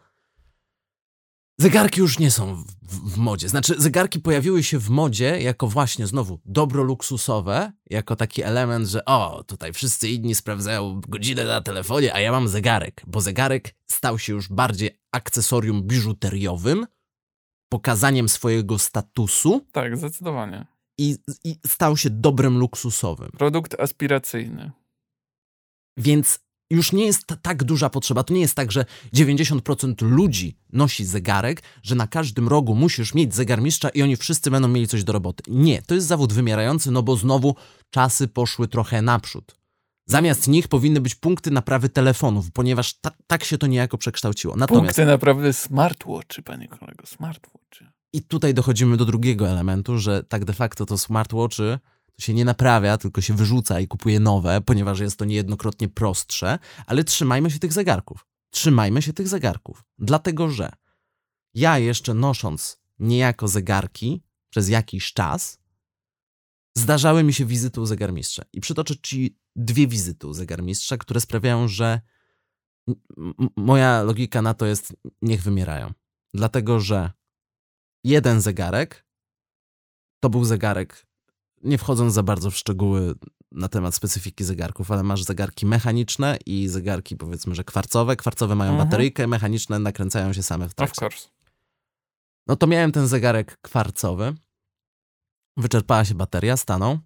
Zegarki 1.57 1.99
już 1.99 2.19
nie 2.19 2.31
są 2.31 2.55
w, 2.55 2.65
w, 2.81 3.13
w 3.13 3.17
modzie. 3.17 3.49
Znaczy, 3.49 3.75
zegarki 3.77 4.19
pojawiły 4.19 4.63
się 4.63 4.79
w 4.79 4.89
modzie 4.89 5.41
jako 5.41 5.67
właśnie 5.67 6.07
znowu 6.07 6.39
dobro 6.45 6.83
luksusowe, 6.83 7.71
jako 7.89 8.15
taki 8.15 8.43
element, 8.43 8.87
że 8.87 9.05
o, 9.05 9.43
tutaj 9.43 9.73
wszyscy 9.73 10.09
inni 10.09 10.35
sprawdzają 10.35 11.01
godzinę 11.07 11.45
na 11.45 11.61
telefonie, 11.61 12.13
a 12.13 12.19
ja 12.19 12.31
mam 12.31 12.47
zegarek, 12.47 13.01
bo 13.07 13.21
zegarek 13.21 13.75
stał 13.87 14.19
się 14.19 14.33
już 14.33 14.49
bardziej 14.49 14.99
akcesorium 15.11 15.83
biżuteriowym, 15.83 16.85
pokazaniem 17.69 18.29
swojego 18.29 18.79
statusu 18.79 19.65
Tak, 19.71 19.97
zdecydowanie. 19.97 20.65
i, 20.97 21.17
i 21.43 21.59
stał 21.67 21.97
się 21.97 22.09
dobrem 22.09 22.57
luksusowym. 22.57 23.29
Produkt 23.31 23.79
aspiracyjny. 23.79 24.71
Więc 25.97 26.39
już 26.73 26.91
nie 26.91 27.05
jest 27.05 27.25
ta, 27.25 27.35
tak 27.35 27.63
duża 27.63 27.89
potrzeba. 27.89 28.23
To 28.23 28.33
nie 28.33 28.41
jest 28.41 28.55
tak, 28.55 28.71
że 28.71 28.85
90% 29.15 30.01
ludzi 30.01 30.57
nosi 30.73 31.05
zegarek, 31.05 31.63
że 31.83 31.95
na 31.95 32.07
każdym 32.07 32.47
rogu 32.47 32.75
musisz 32.75 33.13
mieć 33.13 33.35
zegarmistrza 33.35 33.89
i 33.89 34.01
oni 34.01 34.15
wszyscy 34.15 34.51
będą 34.51 34.67
mieli 34.67 34.87
coś 34.87 35.03
do 35.03 35.13
roboty. 35.13 35.43
Nie, 35.47 35.81
to 35.81 35.95
jest 35.95 36.07
zawód 36.07 36.33
wymierający, 36.33 36.91
no 36.91 37.03
bo 37.03 37.15
znowu 37.15 37.55
czasy 37.89 38.27
poszły 38.27 38.67
trochę 38.67 39.01
naprzód. 39.01 39.55
Zamiast 40.05 40.47
nich 40.47 40.67
powinny 40.67 41.01
być 41.01 41.15
punkty 41.15 41.51
naprawy 41.51 41.89
telefonów, 41.89 42.51
ponieważ 42.51 42.93
ta, 42.93 43.11
tak 43.27 43.43
się 43.43 43.57
to 43.57 43.67
niejako 43.67 43.97
przekształciło. 43.97 44.55
Natomiast 44.55 44.85
Punkty 44.85 45.05
naprawdę 45.05 45.53
smartwatchy, 45.53 46.41
panie 46.41 46.67
kolego, 46.67 47.05
smartwatchy. 47.05 47.85
i 48.13 48.21
tutaj 48.21 48.53
dochodzimy 48.53 48.97
do 48.97 49.05
drugiego 49.05 49.49
elementu, 49.49 49.97
że 49.97 50.23
tak 50.23 50.45
de 50.45 50.53
facto 50.53 50.85
to 50.85 50.97
smartwatchy 50.97 51.79
to 52.15 52.21
się 52.25 52.33
nie 52.33 52.45
naprawia, 52.45 52.97
tylko 52.97 53.21
się 53.21 53.33
wyrzuca 53.33 53.79
i 53.79 53.87
kupuje 53.87 54.19
nowe, 54.19 54.61
ponieważ 54.61 54.99
jest 54.99 55.19
to 55.19 55.25
niejednokrotnie 55.25 55.89
prostsze, 55.89 56.59
ale 56.85 57.03
trzymajmy 57.03 57.51
się 57.51 57.59
tych 57.59 57.73
zegarków. 57.73 58.25
Trzymajmy 58.49 59.01
się 59.01 59.13
tych 59.13 59.27
zegarków. 59.27 59.83
Dlatego, 59.99 60.49
że 60.49 60.71
ja 61.53 61.79
jeszcze 61.79 62.13
nosząc 62.13 62.81
niejako 62.99 63.47
zegarki 63.47 64.23
przez 64.49 64.69
jakiś 64.69 65.13
czas, 65.13 65.59
zdarzały 66.77 67.23
mi 67.23 67.33
się 67.33 67.45
wizyty 67.45 67.81
u 67.81 67.85
zegarmistrza. 67.85 68.43
I 68.53 68.61
przytoczę 68.61 68.95
ci 69.01 69.37
dwie 69.55 69.87
wizyty 69.87 70.27
u 70.27 70.33
zegarmistrza, 70.33 70.97
które 70.97 71.21
sprawiają, 71.21 71.67
że 71.67 72.01
moja 73.55 74.03
logika 74.03 74.41
na 74.41 74.53
to 74.53 74.65
jest 74.65 74.93
niech 75.21 75.43
wymierają. 75.43 75.93
Dlatego, 76.33 76.79
że 76.79 77.11
jeden 78.03 78.41
zegarek 78.41 79.05
to 80.19 80.29
był 80.29 80.45
zegarek, 80.45 81.05
nie 81.63 81.77
wchodząc 81.77 82.13
za 82.13 82.23
bardzo 82.23 82.51
w 82.51 82.55
szczegóły 82.57 83.15
na 83.51 83.67
temat 83.67 83.95
specyfiki 83.95 84.43
zegarków, 84.43 84.91
ale 84.91 85.03
masz 85.03 85.23
zegarki 85.23 85.65
mechaniczne 85.65 86.37
i 86.45 86.67
zegarki 86.67 87.17
powiedzmy, 87.17 87.55
że 87.55 87.63
kwarcowe. 87.63 88.15
Kwarcowe 88.15 88.55
mają 88.55 88.71
Mhm. 88.71 88.87
bateryjkę, 88.89 89.27
mechaniczne 89.27 89.79
nakręcają 89.79 90.33
się 90.33 90.43
same 90.43 90.65
w 90.65 90.67
Of 90.67 90.75
trakcie. 90.75 91.01
course. 91.05 91.27
No 92.47 92.55
to 92.55 92.67
miałem 92.67 92.91
ten 92.91 93.07
zegarek 93.07 93.57
kwarcowy. 93.61 94.33
Wyczerpała 95.57 96.05
się 96.05 96.15
bateria, 96.15 96.57
stanął. 96.57 96.97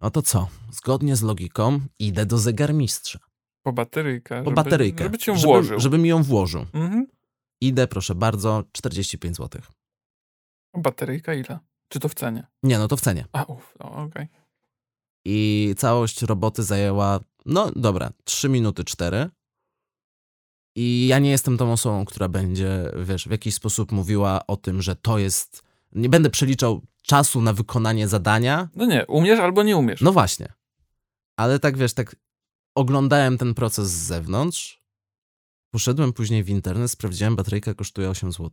No 0.00 0.10
to 0.10 0.22
co? 0.22 0.48
Zgodnie 0.72 1.16
z 1.16 1.22
logiką 1.22 1.80
idę 1.98 2.26
do 2.26 2.38
zegarmistrza. 2.38 3.18
Po 3.62 3.72
bateryjkę. 3.72 4.38
Po 4.38 4.50
żeby, 4.50 4.54
bateryjkę. 4.54 5.04
Żeby 5.04 5.18
ci 5.18 5.30
ją 5.30 5.36
żeby, 5.36 5.46
włożył. 5.46 5.80
Żeby 5.80 5.98
mi 5.98 6.08
ją 6.08 6.22
włożył. 6.22 6.60
Mhm. 6.72 7.06
Idę, 7.60 7.86
proszę 7.88 8.14
bardzo, 8.14 8.64
45 8.72 9.36
zł. 9.36 9.62
Bateryjka 10.76 11.34
ile? 11.34 11.58
Czy 11.94 12.00
to 12.00 12.08
w 12.08 12.14
cenie? 12.14 12.46
Nie, 12.62 12.78
no 12.78 12.88
to 12.88 12.96
w 12.96 13.00
cenie. 13.00 13.24
A, 13.32 13.44
uff, 13.44 13.74
no, 13.80 13.92
okej. 13.92 14.28
I 15.24 15.74
całość 15.78 16.22
roboty 16.22 16.62
zajęła, 16.62 17.20
no 17.46 17.70
dobra, 17.76 18.10
3 18.24 18.48
minuty 18.48 18.84
4. 18.84 19.30
I 20.76 21.06
ja 21.06 21.18
nie 21.18 21.30
jestem 21.30 21.58
tą 21.58 21.72
osobą, 21.72 22.04
która 22.04 22.28
będzie, 22.28 22.90
wiesz, 23.04 23.28
w 23.28 23.30
jakiś 23.30 23.54
sposób 23.54 23.92
mówiła 23.92 24.46
o 24.46 24.56
tym, 24.56 24.82
że 24.82 24.96
to 24.96 25.18
jest. 25.18 25.62
Nie 25.92 26.08
będę 26.08 26.30
przeliczał 26.30 26.82
czasu 27.02 27.40
na 27.40 27.52
wykonanie 27.52 28.08
zadania. 28.08 28.68
No 28.76 28.86
nie, 28.86 29.06
umiesz 29.06 29.40
albo 29.40 29.62
nie 29.62 29.76
umiesz. 29.76 30.00
No 30.00 30.12
właśnie. 30.12 30.52
Ale 31.36 31.58
tak 31.58 31.76
wiesz, 31.76 31.92
tak 31.92 32.16
oglądałem 32.74 33.38
ten 33.38 33.54
proces 33.54 33.90
z 33.90 34.06
zewnątrz. 34.06 34.82
Poszedłem 35.70 36.12
później 36.12 36.44
w 36.44 36.48
internet, 36.48 36.90
sprawdziłem, 36.90 37.36
bateryjka 37.36 37.74
kosztuje 37.74 38.10
8 38.10 38.32
zł. 38.32 38.50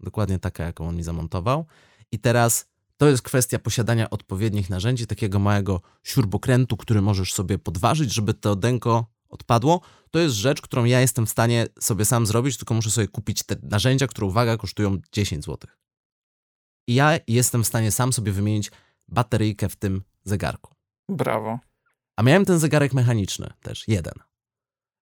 Dokładnie 0.00 0.38
taka, 0.38 0.64
jaką 0.64 0.88
on 0.88 0.96
mi 0.96 1.02
zamontował. 1.02 1.66
I 2.12 2.18
teraz 2.18 2.77
to 2.98 3.08
jest 3.08 3.22
kwestia 3.22 3.58
posiadania 3.58 4.10
odpowiednich 4.10 4.70
narzędzi, 4.70 5.06
takiego 5.06 5.38
małego 5.38 5.80
śrubokrętu, 6.02 6.76
który 6.76 7.02
możesz 7.02 7.32
sobie 7.32 7.58
podważyć, 7.58 8.14
żeby 8.14 8.34
to 8.34 8.56
denko 8.56 9.06
odpadło. 9.28 9.80
To 10.10 10.18
jest 10.18 10.34
rzecz, 10.34 10.62
którą 10.62 10.84
ja 10.84 11.00
jestem 11.00 11.26
w 11.26 11.30
stanie 11.30 11.66
sobie 11.80 12.04
sam 12.04 12.26
zrobić, 12.26 12.56
tylko 12.56 12.74
muszę 12.74 12.90
sobie 12.90 13.08
kupić 13.08 13.42
te 13.42 13.56
narzędzia, 13.62 14.06
które, 14.06 14.26
uwaga, 14.26 14.56
kosztują 14.56 14.98
10 15.12 15.44
zł. 15.44 15.70
I 16.88 16.94
ja 16.94 17.18
jestem 17.26 17.64
w 17.64 17.66
stanie 17.66 17.92
sam 17.92 18.12
sobie 18.12 18.32
wymienić 18.32 18.70
bateryjkę 19.08 19.68
w 19.68 19.76
tym 19.76 20.02
zegarku. 20.24 20.74
Brawo. 21.08 21.58
A 22.16 22.22
miałem 22.22 22.44
ten 22.44 22.58
zegarek 22.58 22.94
mechaniczny 22.94 23.52
też, 23.62 23.88
jeden. 23.88 24.14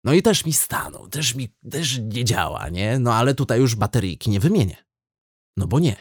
No 0.04 0.12
i 0.12 0.22
też 0.22 0.44
mi 0.44 0.52
stanął, 0.52 1.08
też 1.08 1.34
mi 1.34 1.48
też 1.70 1.98
nie 1.98 2.24
działa, 2.24 2.68
nie? 2.68 2.98
No 2.98 3.14
ale 3.14 3.34
tutaj 3.34 3.60
już 3.60 3.74
bateryjki 3.74 4.30
nie 4.30 4.40
wymienię. 4.40 4.76
No 5.56 5.66
bo 5.66 5.78
nie. 5.78 5.96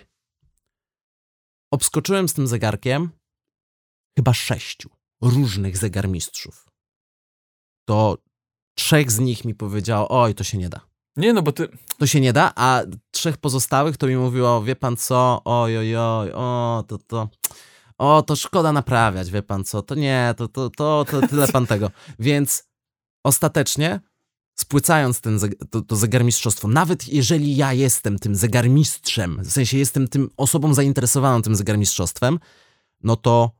Obskoczyłem 1.74 2.30
z 2.30 2.34
tym 2.34 2.48
zegarkiem 2.48 3.10
chyba 4.18 4.34
sześciu 4.34 4.90
różnych 5.22 5.78
zegarmistrzów. 5.78 6.70
To 7.88 8.18
trzech 8.78 9.12
z 9.12 9.20
nich 9.20 9.46
mi 9.46 9.56
powiedziało, 9.56 10.22
oj, 10.22 10.36
to 10.36 10.44
się 10.44 10.58
nie 10.58 10.70
da. 10.70 10.82
Nie, 11.18 11.34
no 11.34 11.42
bo 11.42 11.52
ty... 11.52 11.68
To 11.98 12.08
się 12.08 12.22
nie 12.22 12.34
da, 12.34 12.52
a 12.56 12.82
trzech 13.12 13.38
pozostałych 13.38 13.98
to 13.98 14.08
mi 14.08 14.16
mówiło, 14.16 14.64
wie 14.64 14.76
pan 14.76 14.98
co, 14.98 15.42
oj, 15.46 15.78
oj, 15.78 15.96
oj, 15.98 16.32
o, 16.32 16.84
to, 16.88 16.98
to, 16.98 17.30
o, 17.98 18.22
to 18.22 18.36
szkoda 18.36 18.72
naprawiać, 18.72 19.32
wie 19.32 19.44
pan 19.44 19.64
co, 19.64 19.82
to 19.82 19.96
nie, 19.96 20.34
to, 20.38 20.48
to, 20.48 20.70
to, 20.70 21.06
to 21.12 21.28
tyle 21.28 21.48
pan 21.48 21.68
tego. 21.68 21.92
Więc 22.20 22.70
ostatecznie, 23.24 24.00
spłycając 24.56 25.22
ten, 25.22 25.40
to, 25.70 25.82
to 25.82 25.96
zegarmistrzostwo, 25.96 26.68
nawet 26.68 27.08
jeżeli 27.08 27.56
ja 27.56 27.74
jestem 27.74 28.20
tym 28.20 28.36
zegarmistrzem, 28.36 29.40
w 29.44 29.52
sensie 29.52 29.78
jestem 29.78 30.08
tym 30.08 30.30
osobą 30.38 30.74
zainteresowaną 30.74 31.42
tym 31.42 31.56
zegarmistrzostwem, 31.56 32.40
no 33.04 33.16
to 33.16 33.52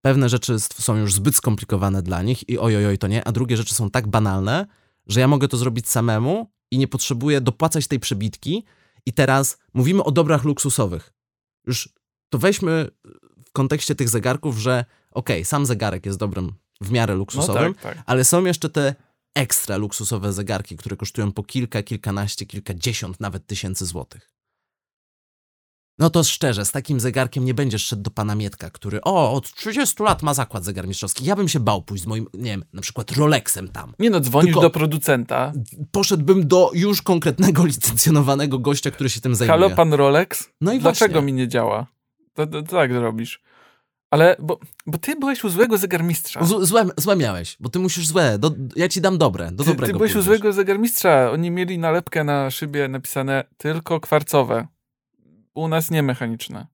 pewne 0.00 0.28
rzeczy 0.28 0.60
są 0.60 0.96
już 0.96 1.14
zbyt 1.14 1.36
skomplikowane 1.36 2.02
dla 2.02 2.22
nich 2.22 2.48
i 2.48 2.58
oj, 2.58 2.86
oj, 2.86 2.98
to 2.98 3.06
nie, 3.06 3.28
a 3.28 3.32
drugie 3.32 3.56
rzeczy 3.56 3.74
są 3.74 3.90
tak 3.90 4.06
banalne, 4.06 4.66
że 5.06 5.20
ja 5.20 5.28
mogę 5.28 5.48
to 5.48 5.56
zrobić 5.56 5.88
samemu 5.88 6.50
i 6.70 6.78
nie 6.78 6.88
potrzebuję 6.88 7.40
dopłacać 7.40 7.86
tej 7.86 8.00
przebitki. 8.00 8.64
I 9.06 9.12
teraz 9.12 9.58
mówimy 9.74 10.04
o 10.04 10.10
dobrach 10.10 10.44
luksusowych. 10.44 11.12
Już 11.66 11.88
to 12.28 12.38
weźmy 12.38 12.88
w 13.46 13.52
kontekście 13.52 13.94
tych 13.94 14.08
zegarków, 14.08 14.58
że 14.58 14.84
okej, 15.10 15.44
sam 15.44 15.66
zegarek 15.66 16.06
jest 16.06 16.18
dobrym 16.18 16.52
w 16.80 16.90
miarę 16.90 17.14
No 17.14 17.18
luksusowym, 17.18 17.74
tak, 17.74 17.82
tak. 17.82 18.02
ale 18.06 18.24
są 18.24 18.44
jeszcze 18.44 18.68
te 18.68 18.94
ekstra 19.34 19.76
luksusowe 19.76 20.32
zegarki, 20.32 20.76
które 20.76 20.96
kosztują 20.96 21.32
po 21.32 21.42
kilka, 21.42 21.82
kilkanaście, 21.82 22.46
kilkadziesiąt 22.46 23.20
nawet 23.20 23.46
tysięcy 23.46 23.86
złotych. 23.86 24.30
No 25.98 26.10
to 26.10 26.24
szczerze, 26.24 26.64
z 26.64 26.70
takim 26.72 27.00
zegarkiem 27.00 27.44
nie 27.44 27.54
będziesz 27.54 27.84
szedł 27.84 28.02
do 28.02 28.10
pana 28.10 28.34
Mietka, 28.34 28.70
który 28.70 29.00
o, 29.00 29.32
od 29.32 29.54
30 29.54 30.02
lat 30.02 30.22
ma 30.22 30.34
zakład 30.34 30.64
zegarmistrzowski. 30.64 31.24
Ja 31.24 31.36
bym 31.36 31.48
się 31.48 31.60
bał 31.60 31.82
pójść 31.82 32.04
z 32.04 32.06
moim, 32.06 32.26
nie 32.34 32.50
wiem, 32.50 32.64
na 32.72 32.82
przykład 32.82 33.10
Rolexem 33.12 33.68
tam. 33.68 33.94
Nie 33.98 34.10
no, 34.10 34.20
dzwonisz 34.20 34.46
Tylko- 34.46 34.60
do 34.60 34.70
producenta. 34.70 35.52
Poszedłbym 35.90 36.48
do 36.48 36.70
już 36.74 37.02
konkretnego 37.02 37.64
licencjonowanego 37.66 38.58
gościa, 38.58 38.90
który 38.90 39.10
się 39.10 39.20
tym 39.20 39.34
zajmuje. 39.34 39.60
Halo, 39.60 39.76
pan 39.76 39.92
Rolex? 39.92 40.50
No 40.60 40.72
i 40.72 40.80
Dlaczego 40.80 41.12
właśnie. 41.12 41.26
mi 41.26 41.32
nie 41.32 41.48
działa? 41.48 41.86
To, 42.34 42.46
to, 42.46 42.62
to 42.62 42.72
tak 42.76 42.90
robisz. 42.92 43.40
Ale, 44.10 44.36
bo, 44.38 44.58
bo 44.86 44.98
ty 44.98 45.16
byłeś 45.16 45.44
u 45.44 45.48
złego 45.48 45.78
zegarmistrza. 45.78 46.44
Z, 46.44 46.48
złe, 46.68 46.86
złe 46.96 47.16
miałeś, 47.16 47.56
bo 47.60 47.68
ty 47.68 47.78
musisz 47.78 48.06
złe. 48.06 48.38
Do, 48.38 48.50
ja 48.76 48.88
ci 48.88 49.00
dam 49.00 49.18
dobre, 49.18 49.50
do 49.52 49.64
Ty, 49.64 49.70
dobrego. 49.70 49.86
ty 49.86 49.92
byłeś 49.92 50.10
u 50.10 50.14
pójdziesz. 50.14 50.24
złego 50.24 50.52
zegarmistrza. 50.52 51.30
Oni 51.30 51.50
mieli 51.50 51.78
nalepkę 51.78 52.24
na 52.24 52.50
szybie 52.50 52.88
napisane 52.88 53.44
tylko 53.56 54.00
kwarcowe. 54.00 54.66
U 55.54 55.68
nas 55.68 55.90
nie 55.90 56.02
mechaniczne. 56.02 56.66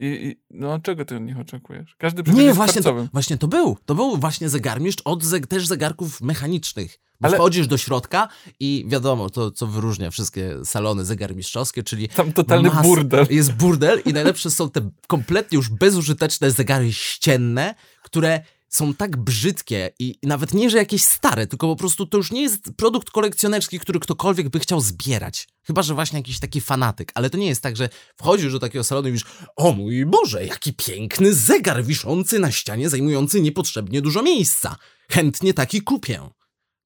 I, 0.00 0.06
i 0.06 0.36
no 0.50 0.78
czego 0.78 1.04
ty 1.04 1.16
od 1.16 1.22
nich 1.22 1.38
oczekujesz? 1.38 1.94
Każdy 1.98 2.22
przecież 2.22 2.42
Nie, 2.44 2.54
właśnie 2.54 2.82
to, 2.82 3.06
właśnie 3.12 3.38
to 3.38 3.48
był. 3.48 3.76
To 3.86 3.94
był 3.94 4.16
właśnie 4.16 4.48
zegarmistrz 4.48 5.02
od 5.04 5.24
zeg, 5.24 5.46
też 5.46 5.66
zegarków 5.66 6.20
mechanicznych. 6.20 6.98
Bo 7.20 7.28
Ale- 7.28 7.36
wchodzisz 7.36 7.66
do 7.66 7.78
środka 7.78 8.28
i 8.60 8.84
wiadomo, 8.88 9.30
to 9.30 9.50
co 9.50 9.66
wyróżnia 9.66 10.10
wszystkie 10.10 10.64
salony 10.64 11.04
zegarmistrzowskie, 11.04 11.82
czyli 11.82 12.08
Tam 12.08 12.32
totalny 12.32 12.70
mas- 12.70 12.86
burdel. 12.86 13.26
Jest 13.30 13.52
burdel 13.52 14.02
i 14.04 14.12
najlepsze 14.12 14.50
są 14.50 14.70
te 14.70 14.90
kompletnie 15.06 15.56
już 15.56 15.68
bezużyteczne 15.68 16.50
zegary 16.50 16.92
ścienne, 16.92 17.74
które 18.02 18.40
są 18.68 18.94
tak 18.94 19.16
brzydkie 19.16 19.90
i 19.98 20.18
nawet 20.22 20.54
nie, 20.54 20.70
że 20.70 20.78
jakieś 20.78 21.02
stare, 21.02 21.46
tylko 21.46 21.68
po 21.68 21.76
prostu 21.76 22.06
to 22.06 22.16
już 22.16 22.32
nie 22.32 22.42
jest 22.42 22.62
produkt 22.76 23.10
kolekcjonerski, 23.10 23.80
który 23.80 24.00
ktokolwiek 24.00 24.48
by 24.48 24.60
chciał 24.60 24.80
zbierać. 24.80 25.48
Chyba, 25.62 25.82
że 25.82 25.94
właśnie 25.94 26.18
jakiś 26.18 26.40
taki 26.40 26.60
fanatyk. 26.60 27.12
Ale 27.14 27.30
to 27.30 27.38
nie 27.38 27.46
jest 27.46 27.62
tak, 27.62 27.76
że 27.76 27.88
wchodzisz 28.16 28.52
do 28.52 28.58
takiego 28.58 28.84
salonu 28.84 29.08
i 29.08 29.10
mówisz 29.10 29.24
o 29.56 29.72
mój 29.72 30.06
Boże, 30.06 30.46
jaki 30.46 30.72
piękny 30.72 31.34
zegar 31.34 31.84
wiszący 31.84 32.38
na 32.38 32.50
ścianie, 32.50 32.88
zajmujący 32.88 33.40
niepotrzebnie 33.40 34.02
dużo 34.02 34.22
miejsca. 34.22 34.76
Chętnie 35.10 35.54
taki 35.54 35.80
kupię. 35.82 36.28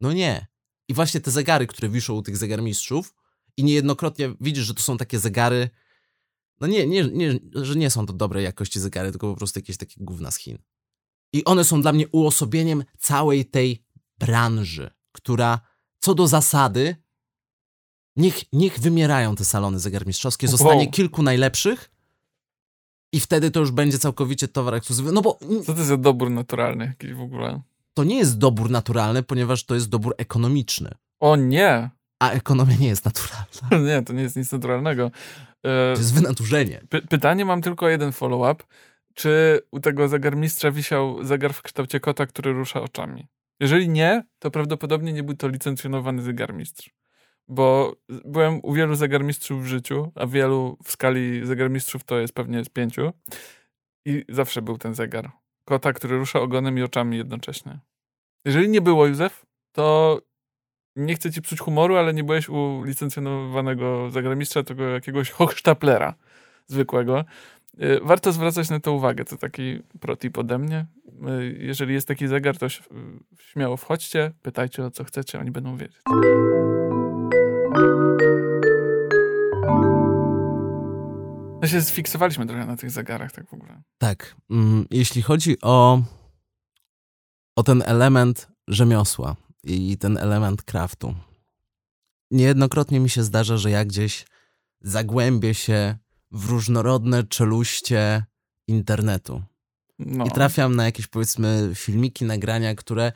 No 0.00 0.12
nie. 0.12 0.46
I 0.88 0.94
właśnie 0.94 1.20
te 1.20 1.30
zegary, 1.30 1.66
które 1.66 1.88
wiszą 1.88 2.14
u 2.14 2.22
tych 2.22 2.36
zegarmistrzów 2.36 3.14
i 3.56 3.64
niejednokrotnie 3.64 4.34
widzisz, 4.40 4.64
że 4.64 4.74
to 4.74 4.82
są 4.82 4.96
takie 4.96 5.18
zegary, 5.18 5.70
no 6.60 6.66
nie, 6.66 6.86
nie, 6.86 7.04
nie, 7.04 7.38
że 7.54 7.76
nie 7.76 7.90
są 7.90 8.06
to 8.06 8.12
dobrej 8.12 8.44
jakości 8.44 8.80
zegary, 8.80 9.10
tylko 9.10 9.30
po 9.30 9.36
prostu 9.36 9.58
jakieś 9.58 9.76
takie 9.76 9.94
gówna 9.98 10.30
z 10.30 10.36
Chin. 10.38 10.58
I 11.32 11.44
one 11.44 11.64
są 11.64 11.82
dla 11.82 11.92
mnie 11.92 12.08
uosobieniem 12.08 12.84
całej 12.98 13.44
tej 13.44 13.84
branży, 14.18 14.90
która 15.12 15.60
co 16.00 16.14
do 16.14 16.28
zasady, 16.28 16.96
niech, 18.16 18.52
niech 18.52 18.78
wymierają 18.78 19.36
te 19.36 19.44
salony 19.44 19.78
zegarmistrzowskie, 19.78 20.48
zostanie 20.48 20.82
Wow. 20.82 20.90
kilku 20.90 21.22
najlepszych 21.22 21.90
i 23.12 23.20
wtedy 23.20 23.50
to 23.50 23.60
już 23.60 23.70
będzie 23.70 23.98
całkowicie 23.98 24.48
towar 24.48 24.74
ekskluzywny. 24.74 25.12
No 25.12 25.22
bo 25.22 25.38
Co 25.66 25.72
to 25.72 25.78
jest 25.78 25.88
za 25.88 25.96
dobór 25.96 26.30
naturalny 26.30 26.84
jakiś 26.86 27.12
w 27.14 27.20
ogóle? 27.20 27.60
to 27.94 28.04
nie 28.04 28.18
jest 28.18 28.38
dobór 28.38 28.70
naturalny, 28.70 29.22
ponieważ 29.22 29.64
to 29.64 29.74
jest 29.74 29.88
dobór 29.88 30.14
ekonomiczny. 30.18 30.94
O 31.20 31.36
nie! 31.36 31.90
A 32.22 32.30
ekonomia 32.30 32.76
nie 32.76 32.88
jest 32.88 33.04
naturalna. 33.04 33.46
Nie, 33.88 34.02
to 34.02 34.12
nie 34.12 34.22
jest 34.22 34.36
nic 34.36 34.52
naturalnego. 34.52 35.10
E, 35.64 35.94
To 35.94 36.00
jest 36.00 36.14
wynaturzenie. 36.14 36.80
Py- 36.88 37.06
pytanie 37.08 37.44
mam 37.44 37.62
tylko 37.62 37.88
jeden 37.88 38.12
follow-up. 38.12 38.64
Czy 39.20 39.60
u 39.70 39.80
tego 39.80 40.08
zegarmistrza 40.08 40.70
wisiał 40.70 41.24
zegar 41.24 41.54
w 41.54 41.62
kształcie 41.62 42.00
kota, 42.00 42.26
który 42.26 42.52
rusza 42.52 42.82
oczami? 42.82 43.26
Jeżeli 43.60 43.88
nie, 43.88 44.24
to 44.38 44.50
prawdopodobnie 44.50 45.12
nie 45.12 45.22
był 45.22 45.36
to 45.36 45.48
licencjonowany 45.48 46.22
zegarmistrz. 46.22 46.90
Bo 47.48 47.96
byłem 48.24 48.60
u 48.62 48.72
wielu 48.72 48.94
zegarmistrzów 48.94 49.64
w 49.64 49.66
życiu, 49.66 50.12
a 50.14 50.26
wielu 50.26 50.76
w 50.84 50.90
skali 50.90 51.46
zegarmistrzów 51.46 52.04
to 52.04 52.18
jest 52.18 52.34
pewnie 52.34 52.64
z 52.64 52.68
pięciu. 52.68 53.12
I 54.04 54.24
zawsze 54.28 54.62
był 54.62 54.78
ten 54.78 54.94
zegar. 54.94 55.30
Kota, 55.64 55.92
który 55.92 56.18
rusza 56.18 56.40
ogonem 56.40 56.78
i 56.78 56.82
oczami 56.82 57.16
jednocześnie. 57.16 57.78
Jeżeli 58.44 58.68
nie 58.68 58.80
było, 58.80 59.06
Józef, 59.06 59.46
to 59.72 60.18
nie 60.96 61.14
chcę 61.14 61.32
ci 61.32 61.42
psuć 61.42 61.58
humoru, 61.58 61.96
ale 61.96 62.14
nie 62.14 62.24
byłeś 62.24 62.48
u 62.48 62.82
licencjonowanego 62.84 64.10
zegarmistrza, 64.10 64.62
tylko 64.62 64.82
jakiegoś 64.82 65.30
hochsztaplera 65.30 66.14
zwykłego. 66.66 67.24
Y, 67.82 68.00
Warto 68.02 68.32
zwracać 68.32 68.70
na 68.70 68.80
to 68.80 68.92
uwagę. 68.92 69.24
To 69.24 69.36
taki 69.36 69.78
protip 70.00 70.38
ode 70.38 70.58
mnie. 70.58 70.86
Y, 71.40 71.56
Jeżeli 71.58 71.94
jest 71.94 72.08
taki 72.08 72.28
zegar, 72.28 72.58
to 72.58 72.66
y, 72.66 72.70
śmiało 73.38 73.76
wchodźcie, 73.76 74.32
pytajcie 74.42 74.84
o 74.84 74.90
co 74.90 75.04
chcecie, 75.04 75.40
oni 75.40 75.50
będą 75.50 75.76
wiedzieć. 75.76 76.00
No 81.62 81.68
się 81.68 81.82
sfiksowaliśmy 81.82 82.46
trochę 82.46 82.66
na 82.66 82.76
tych 82.76 82.90
zegarach, 82.90 83.32
tak 83.32 83.48
w 83.48 83.54
ogóle. 83.54 83.82
Tak, 83.98 84.36
mm, 84.50 84.86
jeśli 84.90 85.22
chodzi 85.22 85.56
o, 85.62 86.02
o 87.56 87.62
ten 87.62 87.82
element 87.86 88.48
rzemiosła 88.68 89.36
i 89.64 89.98
ten 89.98 90.18
element 90.18 90.62
craftu, 90.62 91.14
niejednokrotnie 92.30 93.00
mi 93.00 93.10
się 93.10 93.22
zdarza, 93.22 93.56
że 93.56 93.70
ja 93.70 93.84
gdzieś 93.84 94.26
zagłębię 94.80 95.54
się 95.54 95.98
w 96.32 96.50
różnorodne 96.50 97.24
czeluście 97.24 98.24
internetu 98.68 99.42
No. 99.98 100.24
i 100.24 100.30
trafiam 100.30 100.76
na 100.76 100.84
jakieś 100.84 101.06
powiedzmy 101.06 101.70
filmiki, 101.74 102.24
nagrania, 102.24 102.74
które 102.74 103.12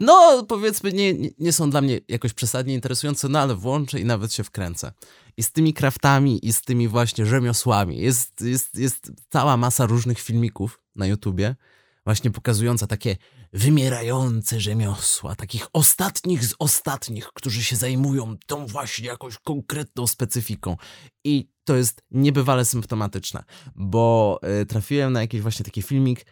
no 0.00 0.44
powiedzmy 0.48 0.92
nie, 0.92 1.14
nie- 1.38 1.52
są 1.52 1.70
dla 1.70 1.80
mnie 1.80 2.00
jakoś 2.08 2.32
przesadnie 2.32 2.74
interesujące, 2.74 3.28
no 3.28 3.38
ale 3.38 3.54
włączę 3.54 4.00
i 4.00 4.04
nawet 4.04 4.32
się 4.32 4.44
wkręcę. 4.44 4.92
I 5.36 5.42
z 5.42 5.52
tymi 5.52 5.74
kraftami 5.74 6.46
i 6.46 6.52
z 6.52 6.62
tymi 6.62 6.88
właśnie 6.88 7.26
rzemiosłami 7.26 7.98
jest, 7.98 8.40
jest, 8.40 8.74
jest 8.78 9.12
cała 9.30 9.56
masa 9.56 9.86
różnych 9.86 10.18
filmików 10.20 10.80
na 10.96 11.06
YouTubie, 11.06 11.56
właśnie 12.04 12.30
pokazująca 12.30 12.86
takie 12.86 13.16
wymierające 13.54 14.60
rzemiosła, 14.60 15.34
takich 15.34 15.66
ostatnich 15.72 16.44
z 16.44 16.54
ostatnich, 16.58 17.30
którzy 17.34 17.64
się 17.64 17.76
zajmują 17.76 18.36
tą 18.46 18.66
właśnie 18.66 19.06
jakąś 19.06 19.38
konkretną 19.38 20.06
specyfiką. 20.06 20.76
I 21.24 21.48
to 21.64 21.76
jest 21.76 22.02
niebywale 22.10 22.64
symptomatyczne, 22.64 23.44
bo 23.74 24.40
y, 24.62 24.66
trafiłem 24.66 25.12
na 25.12 25.20
jakiś 25.20 25.40
właśnie 25.40 25.64
taki 25.64 25.82
filmik 25.82 26.26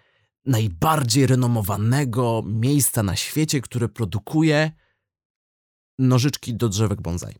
najbardziej 0.46 1.26
renomowanego 1.26 2.42
miejsca 2.46 3.02
na 3.02 3.16
świecie, 3.16 3.60
które 3.60 3.88
produkuje 3.88 4.72
nożyczki 5.98 6.54
do 6.54 6.68
drzewek 6.68 7.00
bonsai. 7.00 7.34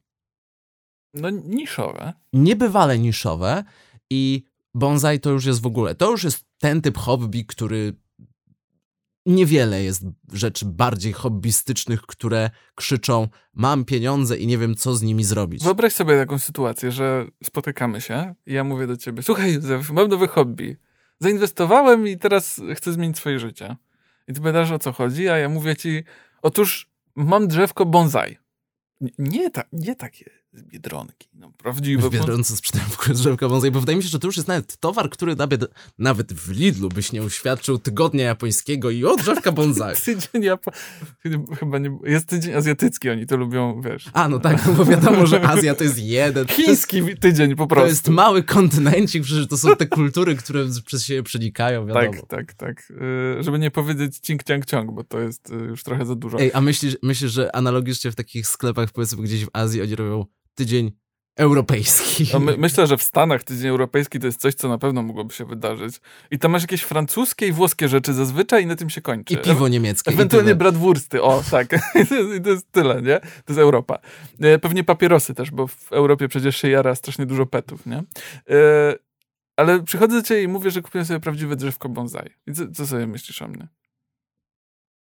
no 1.15 1.31
niszowe. 1.31 2.13
Niebywale 2.33 2.99
niszowe 2.99 3.65
i 4.11 4.45
bonsai 4.75 5.21
to 5.21 5.31
już 5.31 5.45
jest 5.45 5.61
w 5.61 5.67
ogóle, 5.67 5.95
to 5.95 6.11
już 6.11 6.25
jest 6.25 6.45
ten 6.59 6.83
typ 6.83 6.99
hobby, 6.99 7.47
który 7.47 8.03
niewiele 9.27 9.83
jest 9.83 10.05
rzeczy 10.33 10.67
bardziej 10.67 11.13
hobbystycznych, 11.13 12.03
które 12.03 12.51
krzyczą 12.75 13.29
mam 13.55 13.85
pieniądze 13.85 14.39
i 14.39 14.47
nie 14.47 14.59
wiem 14.59 14.75
co 14.75 14.95
z 14.95 15.03
nimi 15.03 15.25
zrobić. 15.25 15.65
Wyobraź 15.65 15.93
sobie 15.93 16.19
taką 16.19 16.39
sytuację, 16.39 16.93
że 16.93 17.27
spotykamy 17.45 18.01
się 18.01 18.35
i 18.47 18.53
ja 18.53 18.65
mówię 18.65 18.87
do 18.87 18.97
ciebie, 18.97 19.23
słuchaj 19.23 19.53
Józef, 19.55 19.91
mam 19.91 20.09
nowe 20.09 20.29
hobby. 20.29 20.77
Zainwestowałem 21.21 22.09
i 22.09 22.19
teraz 22.19 22.61
chcę 22.75 22.93
zmienić 22.93 23.17
swoje 23.17 23.39
życie. 23.39 23.77
I 24.29 24.33
ty 24.33 24.41
pytasz 24.41 24.71
o 24.71 24.79
co 24.79 24.93
chodzi, 24.93 25.29
a 25.29 25.39
ja 25.39 25.49
mówię 25.49 25.77
ci, 25.77 26.05
otóż 26.43 26.91
mam 27.15 27.49
drzewko 27.49 27.87
bonsai. 27.87 28.39
Nie, 29.19 29.51
ta, 29.51 29.65
nie 29.73 29.97
takie 29.97 30.42
z 30.53 30.63
Biedronki, 30.63 31.29
no 31.35 31.51
prawdziwe. 31.59 32.09
w 32.09 32.13
Biedronce 32.13 32.57
sprzedają 32.57 32.85
w 32.89 33.01
ogóle 33.01 33.15
drzewka 33.15 33.49
bonsai, 33.49 33.71
bo 33.71 33.81
wydaje 33.81 33.97
mi 33.97 34.03
się, 34.03 34.09
że 34.09 34.19
to 34.19 34.27
już 34.27 34.37
jest 34.37 34.49
nawet 34.49 34.77
towar, 34.77 35.11
który 35.11 35.37
nawet, 35.37 35.65
nawet 35.99 36.33
w 36.33 36.51
Lidlu 36.51 36.89
byś 36.89 37.13
nie 37.13 37.23
uświadczył 37.23 37.79
tygodnia 37.79 38.25
japońskiego 38.25 38.91
i 38.91 39.05
o, 39.05 39.17
drzewka 39.17 39.53
bonsai. 39.63 39.97
Tydzień 40.05 40.43
Japo... 40.43 40.71
Chyba 41.59 41.79
nie... 41.79 41.99
Jest 42.05 42.27
tydzień 42.27 42.55
azjatycki, 42.55 43.11
oni 43.11 43.27
to 43.27 43.37
lubią, 43.37 43.81
wiesz. 43.81 44.11
A, 44.13 44.29
no 44.29 44.39
tak, 44.39 44.69
bo 44.77 44.85
wiadomo, 44.85 45.27
że 45.27 45.43
Azja 45.43 45.75
to 45.75 45.85
jest 45.85 45.99
jeden. 45.99 46.47
To 46.47 46.53
jest, 46.53 46.65
Chiński 46.67 47.17
tydzień 47.21 47.57
po 47.57 47.63
to 47.63 47.69
prostu. 47.69 47.89
jest 47.89 48.09
mały 48.09 48.43
kontynencik, 48.43 49.23
przecież 49.23 49.49
to 49.49 49.59
są 49.59 49.77
te 49.77 49.87
kultury, 49.87 50.37
które 50.37 50.65
przez 50.87 51.05
siebie 51.05 51.23
przenikają, 51.23 51.87
wiadomo. 51.87 52.13
Tak, 52.13 52.27
tak, 52.27 52.55
tak. 52.55 52.93
Żeby 53.41 53.59
nie 53.59 53.71
powiedzieć 53.71 54.19
cink 54.19 54.43
ciang 54.43 54.67
ciąg, 54.67 54.93
bo 54.93 55.05
to 55.05 55.21
jest 55.21 55.51
y, 55.51 55.55
już 55.55 55.83
trochę 55.83 56.07
za 56.07 56.15
dużo. 56.15 56.41
Ej, 56.41 56.51
a 56.55 56.61
myślisz, 56.61 56.97
myślisz, 57.03 57.33
że 57.33 57.57
analogicznie 57.57 58.11
w 58.11 58.15
takich 58.15 58.47
sklepach, 58.47 58.91
powiedzmy 58.91 59.23
gdzieś 59.23 59.45
w 59.45 59.49
Azji, 59.53 59.83
oni 59.83 59.95
robią 59.95 60.27
tydzień 60.55 60.93
europejski? 61.37 62.27
No, 62.33 62.39
my, 62.41 62.57
myślę, 62.57 62.87
że 62.87 62.97
w 62.97 63.03
Stanach 63.03 63.45
tydzień 63.45 63.69
europejski 63.69 64.19
to 64.21 64.27
jest 64.27 64.41
coś, 64.41 64.55
co 64.55 64.69
na 64.69 64.79
pewno 64.79 65.03
mogłoby 65.03 65.35
się 65.35 65.45
wydarzyć. 65.45 66.01
I 66.31 66.39
tam 66.39 66.51
masz 66.53 66.63
jakieś 66.63 66.83
francuskie 66.83 67.47
i 67.47 67.53
włoskie 67.53 67.89
rzeczy 67.89 68.15
zazwyczaj 68.15 68.63
i 68.63 68.67
na 68.67 68.77
tym 68.77 68.91
się 68.91 69.01
kończy. 69.03 69.35
I 69.35 69.37
piwo 69.39 69.69
niemieckie. 69.69 70.11
Ewentualnie 70.13 70.55
bratwursty, 70.55 71.23
o 71.23 71.43
tak. 71.51 71.73
I 72.03 72.07
to 72.07 72.15
jest- 72.15 72.35
I 72.39 72.41
to 72.43 72.51
jest 72.51 72.73
tyle, 72.73 73.03
nie? 73.03 73.21
To 73.21 73.27
jest 73.49 73.59
Europa. 73.59 73.99
E, 74.41 74.59
Pewnie 74.59 74.85
papierosy 74.85 75.35
też, 75.35 75.51
bo 75.51 75.67
w 75.67 75.93
Europie 75.93 76.29
przecież 76.29 76.57
się 76.57 76.69
jara 76.69 76.95
strasznie 76.95 77.27
dużo 77.27 77.47
petów, 77.47 77.87
nie? 77.87 77.97
E, 78.51 78.95
Ale 79.57 79.83
przychodzę 79.83 80.17
do 80.17 80.23
ciebie 80.23 80.43
i 80.43 80.49
mówię, 80.49 80.71
że 80.71 80.83
kupiłem 80.83 81.05
sobie 81.07 81.21
prawdziwe 81.21 81.57
drzewko 81.57 81.89
bonsai. 81.89 82.31
I 82.47 82.53
co, 82.53 82.63
co 82.71 82.87
sobie 82.87 83.07
myślisz 83.07 83.43
o 83.43 83.49
mnie? 83.49 83.69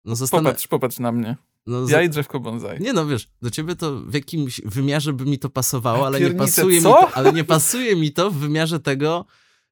No, 0.06 0.16
zostanę... 0.16 0.44
Popatrz, 0.44 0.68
popatrz 0.68 1.00
na 1.00 1.12
mnie. 1.12 1.36
No, 1.66 1.90
Ja 1.90 2.02
i 2.02 2.10
drzewko 2.10 2.40
bonsai. 2.40 2.80
Nie 2.80 2.94
no, 2.94 3.06
wiesz, 3.06 3.28
do 3.42 3.50
ciebie 3.50 3.76
to 3.76 4.00
w 4.00 4.14
jakimś 4.14 4.62
wymiarze 4.66 5.14
by 5.14 5.26
mi 5.26 5.40
to 5.40 5.50
pasowało, 5.50 6.06
ale 6.06 6.22
nie 6.22 6.32
pasuje 6.32 6.78
mi 6.78 6.84
co? 6.84 6.90
to, 6.90 7.14
ale 7.14 7.34
nie 7.34 7.44
pasuje 7.44 7.96
mi 7.96 8.14
to 8.14 8.32
w 8.32 8.36
wymiarze 8.36 8.80
tego 8.80 9.26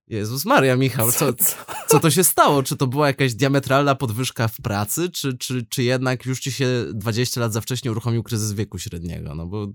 Jezus 0.08 0.46
Maria, 0.46 0.76
Michał, 0.76 1.12
co, 1.12 1.34
co 1.88 2.00
to 2.00 2.12
się 2.12 2.24
stało? 2.24 2.64
Czy 2.64 2.78
to 2.78 2.88
była 2.88 3.08
jakaś 3.08 3.34
diametralna 3.34 3.96
podwyżka 3.96 4.48
w 4.48 4.58
pracy, 4.58 5.10
czy, 5.10 5.38
czy, 5.38 5.66
czy 5.66 5.84
jednak 5.84 6.26
już 6.26 6.40
ci 6.40 6.52
się 6.52 6.86
20 6.94 7.42
lat 7.42 7.54
za 7.54 7.62
wcześnie 7.62 7.92
uruchomił 7.92 8.24
kryzys 8.24 8.54
wieku 8.54 8.80
średniego? 8.80 9.36
No 9.36 9.46
bo 9.46 9.68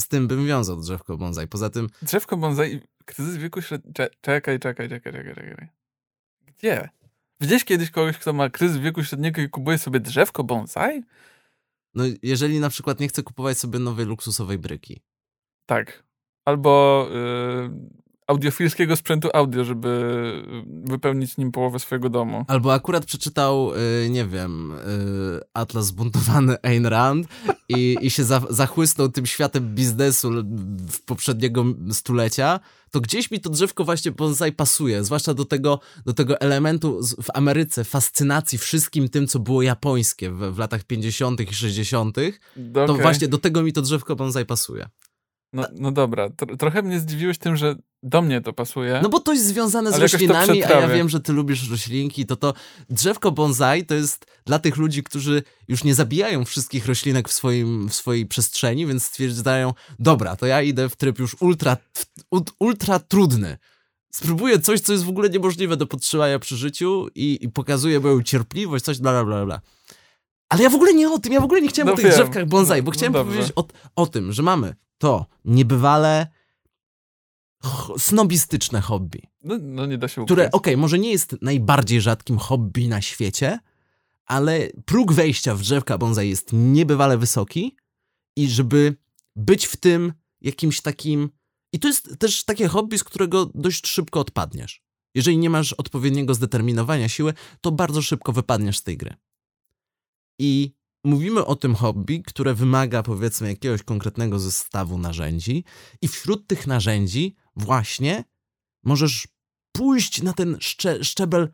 z 0.00 0.08
tym 0.08 0.28
bym 0.28 0.46
wiązał 0.46 0.80
drzewko 0.80 1.16
bonsai. 1.16 1.48
Poza 1.48 1.70
tym, 1.70 1.88
Drzewko 2.02 2.36
bonsai, 2.36 2.80
kryzys 3.04 3.36
wieku 3.36 3.62
średniego. 3.62 3.92
Czekaj, 4.20 4.58
czekaj, 4.60 4.88
czekaj, 4.88 5.12
czekaj, 5.12 5.34
czekaj. 5.34 5.68
Gdzie? 6.46 6.88
Widziałeś 7.40 7.64
kiedyś 7.64 7.90
kogoś, 7.90 8.18
kto 8.18 8.32
ma 8.32 8.50
kryzys 8.50 8.78
wieku 8.78 9.04
średniego 9.04 9.42
i 9.42 9.48
kupuje 9.48 9.78
sobie 9.78 10.00
drzewko 10.00 10.44
bonsai? 10.44 11.02
no 11.94 12.04
jeżeli 12.22 12.60
na 12.60 12.68
przykład 12.68 13.00
nie 13.00 13.08
chce 13.08 13.22
kupować 13.22 13.58
sobie 13.58 13.78
nowej 13.78 14.06
luksusowej 14.06 14.58
bryki, 14.58 15.02
Tak. 15.66 16.04
Albo, 16.44 17.06
yy, 17.10 17.70
audiofilskiego 18.26 18.96
sprzętu 18.96 19.28
audio, 19.34 19.64
żeby 19.64 20.42
wypełnić 20.66 21.36
nim 21.36 21.52
połowę 21.52 21.78
swojego 21.78 22.10
domu. 22.10 22.44
Albo 22.48 22.74
akurat 22.74 23.04
przeczytał, 23.04 23.72
y, 24.04 24.10
nie 24.10 24.26
wiem, 24.26 24.72
y, 24.72 24.76
Atlas 25.54 25.86
zbuntowany 25.86 26.56
Ayn 26.62 26.86
Rand 26.86 27.26
i, 27.68 27.96
i 28.00 28.10
się 28.10 28.24
za, 28.24 28.40
zachłysnął 28.50 29.08
tym 29.08 29.26
światem 29.26 29.74
biznesu 29.74 30.30
w 30.90 31.04
poprzedniego 31.04 31.64
stulecia, 31.92 32.60
to 32.90 33.00
gdzieś 33.00 33.30
mi 33.30 33.40
to 33.40 33.50
drzewko 33.50 33.84
właśnie 33.84 34.12
bonsai 34.12 34.52
pasuje, 34.52 35.04
zwłaszcza 35.04 35.34
do 35.34 35.44
tego, 35.44 35.80
do 36.06 36.12
tego 36.12 36.40
elementu 36.40 37.00
w 37.22 37.30
Ameryce, 37.34 37.84
fascynacji 37.84 38.58
wszystkim 38.58 39.08
tym, 39.08 39.26
co 39.26 39.38
było 39.38 39.62
japońskie 39.62 40.30
w, 40.30 40.38
w 40.38 40.58
latach 40.58 40.84
50. 40.84 41.40
i 41.40 41.54
60. 41.54 42.16
To 42.74 42.84
okay. 42.84 43.02
właśnie 43.02 43.28
do 43.28 43.38
tego 43.38 43.62
mi 43.62 43.72
to 43.72 43.82
drzewko 43.82 44.16
bonsai 44.16 44.46
pasuje. 44.46 44.88
No, 45.54 45.66
no 45.72 45.92
dobra, 45.92 46.30
trochę 46.58 46.82
mnie 46.82 47.00
zdziwiłeś 47.00 47.38
tym, 47.38 47.56
że 47.56 47.76
do 48.02 48.22
mnie 48.22 48.40
to 48.40 48.52
pasuje. 48.52 49.00
No 49.02 49.08
bo 49.08 49.20
to 49.20 49.32
jest 49.32 49.46
związane 49.46 49.92
z 49.92 49.98
roślinami, 49.98 50.64
a 50.64 50.80
ja 50.80 50.88
wiem, 50.88 51.08
że 51.08 51.20
ty 51.20 51.32
lubisz 51.32 51.70
roślinki, 51.70 52.26
to 52.26 52.36
to 52.36 52.54
drzewko 52.90 53.32
bonsai 53.32 53.86
to 53.86 53.94
jest 53.94 54.26
dla 54.46 54.58
tych 54.58 54.76
ludzi, 54.76 55.02
którzy 55.02 55.42
już 55.68 55.84
nie 55.84 55.94
zabijają 55.94 56.44
wszystkich 56.44 56.86
roślinek 56.86 57.28
w, 57.28 57.32
swoim, 57.32 57.88
w 57.88 57.94
swojej 57.94 58.26
przestrzeni, 58.26 58.86
więc 58.86 59.04
stwierdzają, 59.04 59.74
dobra, 59.98 60.36
to 60.36 60.46
ja 60.46 60.62
idę 60.62 60.88
w 60.88 60.96
tryb 60.96 61.18
już 61.18 61.36
ultra, 61.40 61.76
ultra 62.58 62.98
trudny. 62.98 63.58
Spróbuję 64.12 64.58
coś, 64.58 64.80
co 64.80 64.92
jest 64.92 65.04
w 65.04 65.08
ogóle 65.08 65.30
niemożliwe 65.30 65.76
do 65.76 65.86
podtrzymania 65.86 66.38
przy 66.38 66.56
życiu 66.56 67.08
i, 67.14 67.38
i 67.40 67.48
pokazuję 67.48 68.00
moją 68.00 68.22
cierpliwość, 68.22 68.84
coś 68.84 68.98
bla, 68.98 69.12
bla, 69.12 69.24
bla, 69.24 69.44
bla. 69.44 69.60
Ale 70.48 70.62
ja 70.62 70.70
w 70.70 70.74
ogóle 70.74 70.94
nie 70.94 71.10
o 71.10 71.18
tym, 71.18 71.32
ja 71.32 71.40
w 71.40 71.44
ogóle 71.44 71.60
nie 71.60 71.68
chciałem 71.68 71.86
no 71.86 71.92
o 71.92 71.96
tych 71.96 72.04
wiem. 72.04 72.14
drzewkach 72.14 72.46
bonsai, 72.46 72.82
bo 72.82 72.90
no, 72.90 72.92
chciałem 72.92 73.12
no 73.12 73.24
powiedzieć 73.24 73.52
o, 73.56 73.66
o 73.96 74.06
tym, 74.06 74.32
że 74.32 74.42
mamy 74.42 74.74
to 74.98 75.26
niebywale 75.44 76.26
snobistyczne 77.98 78.80
hobby. 78.80 79.22
No, 79.42 79.58
no 79.60 79.86
nie 79.86 79.98
da 79.98 80.08
się 80.08 80.24
Które, 80.24 80.46
okej, 80.46 80.52
okay, 80.52 80.76
może 80.76 80.98
nie 80.98 81.10
jest 81.10 81.36
najbardziej 81.42 82.00
rzadkim 82.00 82.38
hobby 82.38 82.88
na 82.88 83.00
świecie, 83.00 83.58
ale 84.26 84.68
próg 84.84 85.12
wejścia 85.12 85.54
w 85.54 85.60
drzewka 85.60 85.98
bonsai 85.98 86.28
jest 86.28 86.48
niebywale 86.52 87.18
wysoki 87.18 87.76
i 88.36 88.48
żeby 88.48 88.96
być 89.36 89.66
w 89.66 89.76
tym 89.76 90.12
jakimś 90.40 90.80
takim... 90.80 91.30
I 91.72 91.78
to 91.78 91.88
jest 91.88 92.18
też 92.18 92.44
takie 92.44 92.68
hobby, 92.68 92.98
z 92.98 93.04
którego 93.04 93.50
dość 93.54 93.86
szybko 93.86 94.20
odpadniesz. 94.20 94.82
Jeżeli 95.14 95.38
nie 95.38 95.50
masz 95.50 95.72
odpowiedniego 95.72 96.34
zdeterminowania 96.34 97.08
siły, 97.08 97.34
to 97.60 97.72
bardzo 97.72 98.02
szybko 98.02 98.32
wypadniesz 98.32 98.78
z 98.78 98.82
tej 98.82 98.96
gry. 98.96 99.14
I 100.38 100.74
mówimy 101.04 101.44
o 101.44 101.56
tym 101.56 101.74
hobby, 101.74 102.22
które 102.22 102.54
wymaga 102.54 103.02
powiedzmy 103.02 103.48
jakiegoś 103.48 103.82
konkretnego 103.82 104.38
zestawu 104.38 104.98
narzędzi 104.98 105.64
i 106.02 106.08
wśród 106.08 106.46
tych 106.46 106.66
narzędzi 106.66 107.36
właśnie 107.56 108.24
możesz 108.84 109.28
pójść 109.72 110.22
na 110.22 110.32
ten 110.32 110.56
szcze 110.60 111.04
szczebel 111.04 111.48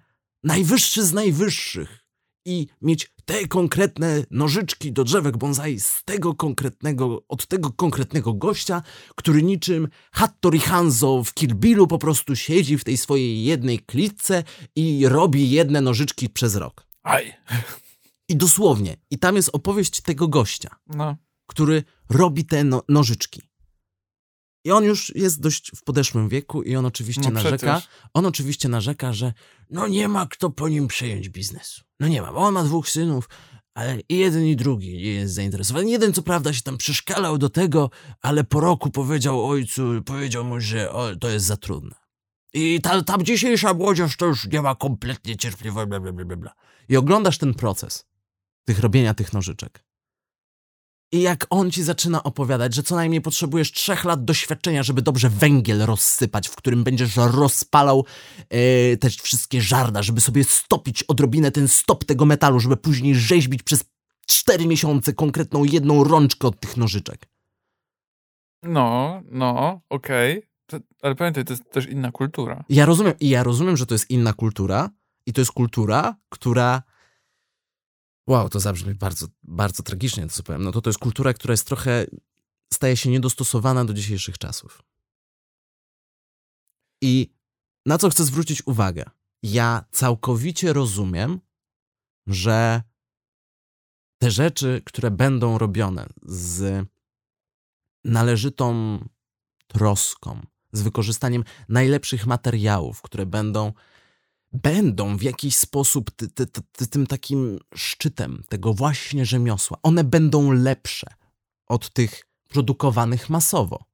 najwyższy 0.44 1.04
z 1.04 1.12
najwyższych 1.12 2.06
i 2.44 2.66
mieć 2.82 3.12
te 3.24 3.48
konkretne 3.48 4.24
nożyczki 4.30 4.92
do 4.92 5.04
drzewek 5.04 5.36
bonsai 5.36 5.80
z 5.80 6.04
tego 6.04 6.34
konkretnego, 6.34 7.24
od 7.28 7.46
tego 7.46 7.72
konkretnego 7.72 8.34
gościa, 8.34 8.82
który 9.16 9.42
niczym 9.42 9.88
Hattori 10.12 10.60
Hanzo 10.60 11.22
w 11.24 11.34
Kill 11.34 11.54
Billu 11.54 11.86
po 11.86 11.98
prostu 11.98 12.36
siedzi 12.36 12.78
w 12.78 12.84
tej 12.84 12.96
swojej 12.96 13.44
jednej 13.44 13.78
klitce 13.78 14.44
i 14.76 15.08
robi 15.08 15.50
jedne 15.50 15.80
nożyczki 15.80 16.28
przez 16.28 16.56
rok. 16.56 16.86
Aj. 17.02 17.32
I 18.30 18.36
dosłownie. 18.36 18.96
I 19.10 19.18
tam 19.18 19.36
jest 19.36 19.50
opowieść 19.52 20.00
tego 20.00 20.28
gościa, 20.28 20.76
no. 20.86 21.16
który 21.46 21.84
robi 22.10 22.44
te 22.44 22.64
no 22.64 22.82
nożyczki. 22.88 23.42
I 24.64 24.70
on 24.70 24.84
już 24.84 25.16
jest 25.16 25.40
dość 25.40 25.72
w 25.76 25.84
podeszłym 25.84 26.28
wieku 26.28 26.62
i 26.62 26.76
on 26.76 26.86
oczywiście 26.86 27.22
no 27.22 27.30
narzeka. 27.30 27.82
On 28.14 28.26
oczywiście 28.26 28.68
narzeka, 28.68 29.12
że 29.12 29.32
no 29.70 29.88
nie 29.88 30.08
ma 30.08 30.26
kto 30.26 30.50
po 30.50 30.68
nim 30.68 30.88
przejąć 30.88 31.28
biznesu. 31.28 31.82
No 32.00 32.08
nie 32.08 32.22
ma, 32.22 32.32
bo 32.32 32.38
on 32.38 32.54
ma 32.54 32.64
dwóch 32.64 32.88
synów, 32.88 33.28
ale 33.74 34.00
i 34.08 34.18
jeden 34.18 34.46
i 34.46 34.56
drugi 34.56 34.96
nie 34.96 35.12
jest 35.12 35.34
zainteresowany. 35.34 35.90
Jeden 35.90 36.12
co 36.12 36.22
prawda 36.22 36.52
się 36.52 36.62
tam 36.62 36.76
przeszkalał 36.76 37.38
do 37.38 37.48
tego, 37.48 37.90
ale 38.20 38.44
po 38.44 38.60
roku 38.60 38.90
powiedział 38.90 39.46
ojcu, 39.46 40.02
powiedział 40.04 40.44
mu, 40.44 40.60
że 40.60 40.92
o, 40.92 41.16
to 41.16 41.28
jest 41.28 41.46
za 41.46 41.56
trudne. 41.56 41.96
I 42.52 42.80
ta, 42.82 43.02
ta 43.02 43.18
dzisiejsza 43.22 43.74
młodzież 43.74 44.16
to 44.16 44.26
już 44.26 44.46
nie 44.46 44.62
ma 44.62 44.74
kompletnie 44.74 45.36
cierpliwości, 45.36 45.88
bla, 45.88 46.00
bla, 46.00 46.12
bla, 46.12 46.36
bla. 46.36 46.52
I 46.88 46.96
oglądasz 46.96 47.38
ten 47.38 47.54
proces 47.54 48.09
tych 48.64 48.78
robienia 48.78 49.14
tych 49.14 49.32
nożyczek. 49.32 49.84
I 51.12 51.20
jak 51.20 51.46
on 51.50 51.70
ci 51.70 51.82
zaczyna 51.82 52.22
opowiadać, 52.22 52.74
że 52.74 52.82
co 52.82 52.94
najmniej 52.94 53.20
potrzebujesz 53.20 53.72
trzech 53.72 54.04
lat 54.04 54.24
doświadczenia, 54.24 54.82
żeby 54.82 55.02
dobrze 55.02 55.30
węgiel 55.30 55.86
rozsypać, 55.86 56.48
w 56.48 56.56
którym 56.56 56.84
będziesz 56.84 57.16
rozpalał 57.16 58.04
yy, 58.50 58.96
te 58.96 59.10
wszystkie 59.10 59.60
żarda, 59.60 60.02
żeby 60.02 60.20
sobie 60.20 60.44
stopić 60.44 61.02
odrobinę 61.02 61.50
ten 61.50 61.68
stop 61.68 62.04
tego 62.04 62.26
metalu, 62.26 62.60
żeby 62.60 62.76
później 62.76 63.14
rzeźbić 63.14 63.62
przez 63.62 63.84
cztery 64.26 64.66
miesiące 64.66 65.12
konkretną 65.12 65.64
jedną 65.64 66.04
rączkę 66.04 66.48
od 66.48 66.60
tych 66.60 66.76
nożyczek. 66.76 67.26
No, 68.62 69.20
no, 69.30 69.80
okej. 69.88 70.38
Okay. 70.38 70.82
Ale 71.02 71.14
pamiętaj, 71.14 71.44
to 71.44 71.52
jest 71.52 71.70
też 71.70 71.86
inna 71.86 72.12
kultura. 72.12 72.64
Ja 72.68 72.86
rozumiem, 72.86 73.14
i 73.20 73.28
ja 73.28 73.42
rozumiem, 73.42 73.76
że 73.76 73.86
to 73.86 73.94
jest 73.94 74.10
inna 74.10 74.32
kultura 74.32 74.90
i 75.26 75.32
to 75.32 75.40
jest 75.40 75.52
kultura, 75.52 76.16
która 76.28 76.82
Wow, 78.30 78.48
to 78.48 78.60
zabrzmi 78.60 78.94
bardzo, 78.94 79.26
bardzo 79.42 79.82
tragicznie, 79.82 80.26
to 80.26 80.32
co 80.32 80.42
powiem. 80.42 80.62
No 80.62 80.72
to 80.72 80.80
to 80.80 80.90
jest 80.90 80.98
kultura, 80.98 81.34
która 81.34 81.52
jest 81.52 81.66
trochę, 81.66 82.06
staje 82.72 82.96
się 82.96 83.10
niedostosowana 83.10 83.84
do 83.84 83.94
dzisiejszych 83.94 84.38
czasów. 84.38 84.82
I 87.02 87.34
na 87.86 87.98
co 87.98 88.10
chcę 88.10 88.24
zwrócić 88.24 88.66
uwagę? 88.66 89.04
Ja 89.42 89.84
całkowicie 89.90 90.72
rozumiem, 90.72 91.40
że 92.26 92.82
te 94.18 94.30
rzeczy, 94.30 94.82
które 94.86 95.10
będą 95.10 95.58
robione 95.58 96.06
z 96.22 96.86
należytą 98.04 98.98
troską, 99.66 100.46
z 100.72 100.82
wykorzystaniem 100.82 101.44
najlepszych 101.68 102.26
materiałów, 102.26 103.02
które 103.02 103.26
będą 103.26 103.72
będą 104.52 105.16
w 105.16 105.22
jakiś 105.22 105.56
sposób 105.56 106.10
ty, 106.10 106.28
ty, 106.28 106.46
ty, 106.46 106.86
tym 106.86 107.06
takim 107.06 107.58
szczytem 107.74 108.42
tego 108.48 108.74
właśnie 108.74 109.26
rzemiosła. 109.26 109.78
One 109.82 110.04
będą 110.04 110.52
lepsze 110.52 111.06
od 111.66 111.90
tych 111.90 112.26
produkowanych 112.48 113.30
masowo. 113.30 113.84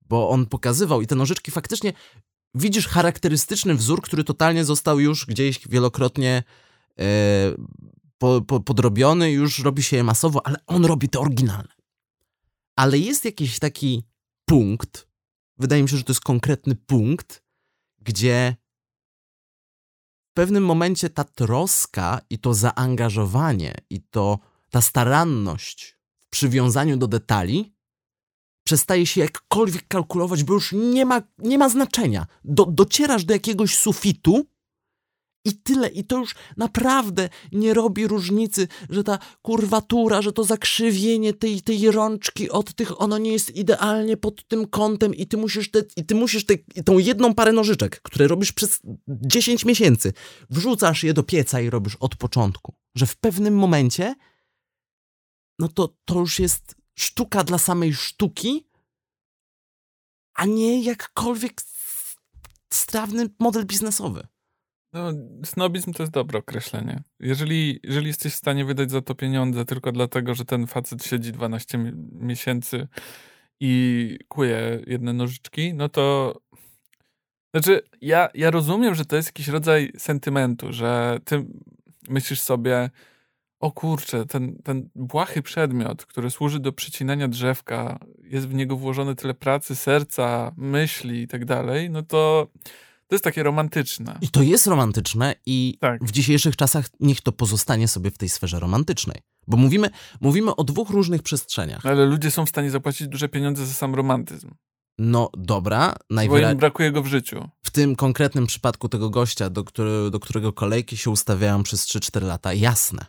Bo 0.00 0.30
on 0.30 0.46
pokazywał 0.46 1.02
i 1.02 1.06
te 1.06 1.14
nożyczki 1.14 1.50
faktycznie 1.50 1.92
widzisz 2.54 2.88
charakterystyczny 2.88 3.74
wzór, 3.74 4.02
który 4.02 4.24
totalnie 4.24 4.64
został 4.64 5.00
już 5.00 5.26
gdzieś 5.26 5.68
wielokrotnie 5.68 6.42
e, 6.98 7.04
po, 8.18 8.42
po, 8.42 8.60
podrobiony, 8.60 9.30
już 9.30 9.58
robi 9.58 9.82
się 9.82 9.96
je 9.96 10.04
masowo, 10.04 10.46
ale 10.46 10.56
on 10.66 10.84
robi 10.84 11.08
te 11.08 11.18
oryginalne. 11.18 11.74
Ale 12.76 12.98
jest 12.98 13.24
jakiś 13.24 13.58
taki 13.58 14.04
punkt, 14.44 15.08
wydaje 15.58 15.82
mi 15.82 15.88
się, 15.88 15.96
że 15.96 16.04
to 16.04 16.12
jest 16.12 16.24
konkretny 16.24 16.74
punkt, 16.74 17.42
gdzie 17.98 18.56
pewnym 20.34 20.64
momencie 20.64 21.10
ta 21.10 21.24
troska 21.24 22.20
i 22.30 22.38
to 22.38 22.54
zaangażowanie 22.54 23.74
i 23.90 24.00
to 24.00 24.38
ta 24.70 24.80
staranność 24.80 25.98
w 26.20 26.28
przywiązaniu 26.28 26.96
do 26.96 27.08
detali 27.08 27.74
przestaje 28.64 29.06
się 29.06 29.20
jakkolwiek 29.20 29.88
kalkulować, 29.88 30.44
bo 30.44 30.54
już 30.54 30.72
nie 30.72 31.06
ma, 31.06 31.22
nie 31.38 31.58
ma 31.58 31.68
znaczenia. 31.68 32.26
Do, 32.44 32.66
docierasz 32.66 33.24
do 33.24 33.34
jakiegoś 33.34 33.76
sufitu 33.78 34.46
i 35.44 35.52
tyle. 35.52 35.88
I 35.88 36.04
to 36.04 36.18
już 36.18 36.34
naprawdę 36.56 37.28
nie 37.52 37.74
robi 37.74 38.06
różnicy, 38.06 38.68
że 38.90 39.04
ta 39.04 39.18
kurwatura, 39.42 40.22
że 40.22 40.32
to 40.32 40.44
zakrzywienie 40.44 41.34
tej, 41.34 41.62
tej 41.62 41.90
rączki 41.90 42.50
od 42.50 42.74
tych, 42.74 43.00
ono 43.00 43.18
nie 43.18 43.32
jest 43.32 43.56
idealnie 43.56 44.16
pod 44.16 44.48
tym 44.48 44.68
kątem 44.68 45.14
i 45.14 45.26
ty 45.26 45.36
musisz, 45.36 45.70
te, 45.70 45.82
i 45.96 46.04
ty 46.04 46.14
musisz 46.14 46.46
te, 46.46 46.54
tą 46.84 46.98
jedną 46.98 47.34
parę 47.34 47.52
nożyczek, 47.52 48.00
które 48.02 48.28
robisz 48.28 48.52
przez 48.52 48.80
10 49.08 49.64
miesięcy, 49.64 50.12
wrzucasz 50.50 51.04
je 51.04 51.14
do 51.14 51.22
pieca 51.22 51.60
i 51.60 51.70
robisz 51.70 51.96
od 52.00 52.16
początku. 52.16 52.74
Że 52.94 53.06
w 53.06 53.16
pewnym 53.16 53.56
momencie 53.56 54.14
no 55.58 55.68
to, 55.68 55.96
to 56.04 56.18
już 56.18 56.38
jest 56.38 56.74
sztuka 56.94 57.44
dla 57.44 57.58
samej 57.58 57.94
sztuki, 57.94 58.68
a 60.34 60.46
nie 60.46 60.82
jakkolwiek 60.82 61.60
strawny 62.70 63.30
model 63.38 63.66
biznesowy. 63.66 64.26
No, 64.94 65.12
snobizm 65.44 65.92
to 65.92 66.02
jest 66.02 66.12
dobre 66.12 66.38
określenie. 66.38 67.02
Jeżeli, 67.20 67.80
jeżeli 67.82 68.06
jesteś 68.06 68.32
w 68.32 68.36
stanie 68.36 68.64
wydać 68.64 68.90
za 68.90 69.02
to 69.02 69.14
pieniądze 69.14 69.64
tylko 69.64 69.92
dlatego, 69.92 70.34
że 70.34 70.44
ten 70.44 70.66
facet 70.66 71.04
siedzi 71.04 71.32
12 71.32 71.78
miesięcy 72.12 72.88
i 73.60 74.18
kuje 74.28 74.82
jedne 74.86 75.12
nożyczki, 75.12 75.74
no 75.74 75.88
to. 75.88 76.34
Znaczy, 77.54 77.82
ja, 78.00 78.28
ja 78.34 78.50
rozumiem, 78.50 78.94
że 78.94 79.04
to 79.04 79.16
jest 79.16 79.28
jakiś 79.28 79.48
rodzaj 79.48 79.92
sentymentu, 79.98 80.72
że 80.72 81.18
ty 81.24 81.46
myślisz 82.08 82.40
sobie, 82.40 82.90
o 83.60 83.72
kurczę, 83.72 84.26
ten, 84.26 84.56
ten 84.62 84.88
błahy 84.94 85.42
przedmiot, 85.42 86.06
który 86.06 86.30
służy 86.30 86.60
do 86.60 86.72
przycinania 86.72 87.28
drzewka, 87.28 87.98
jest 88.22 88.48
w 88.48 88.54
niego 88.54 88.76
włożone 88.76 89.14
tyle 89.14 89.34
pracy, 89.34 89.76
serca, 89.76 90.52
myśli 90.56 91.22
i 91.22 91.28
tak 91.28 91.44
dalej, 91.44 91.90
no 91.90 92.02
to 92.02 92.48
to 93.08 93.14
jest 93.14 93.24
takie 93.24 93.42
romantyczne. 93.42 94.18
I 94.20 94.28
to 94.28 94.42
jest 94.42 94.66
romantyczne 94.66 95.34
i 95.46 95.78
Tak. 95.80 96.04
w 96.04 96.10
dzisiejszych 96.10 96.56
czasach 96.56 96.86
niech 97.00 97.20
to 97.20 97.32
pozostanie 97.32 97.88
sobie 97.88 98.10
w 98.10 98.18
tej 98.18 98.28
sferze 98.28 98.60
romantycznej. 98.60 99.16
Bo 99.46 99.56
mówimy, 99.56 99.90
mówimy 100.20 100.56
o 100.56 100.64
dwóch 100.64 100.90
różnych 100.90 101.22
przestrzeniach. 101.22 101.86
Ale 101.86 102.06
ludzie 102.06 102.30
są 102.30 102.46
w 102.46 102.48
stanie 102.48 102.70
zapłacić 102.70 103.08
duże 103.08 103.28
pieniądze 103.28 103.66
za 103.66 103.72
sam 103.74 103.94
romantyzm, 103.94 104.50
No 104.98 105.30
dobra, 105.36 105.94
bo 106.10 106.14
najwyraźniej 106.14 106.52
im 106.52 106.58
brakuje 106.58 106.92
go 106.92 107.02
w 107.02 107.06
życiu. 107.06 107.48
w 107.62 107.70
tym 107.70 107.96
konkretnym 107.96 108.46
przypadku 108.46 108.88
tego 108.88 109.10
gościa, 109.10 109.50
do, 109.50 109.64
który, 109.64 110.10
do 110.10 110.20
którego 110.20 110.52
kolejki 110.52 110.96
się 110.96 111.10
ustawiają 111.10 111.62
przez 111.62 111.86
3-4 111.86 112.22
lata, 112.22 112.52
jasne. 112.54 113.06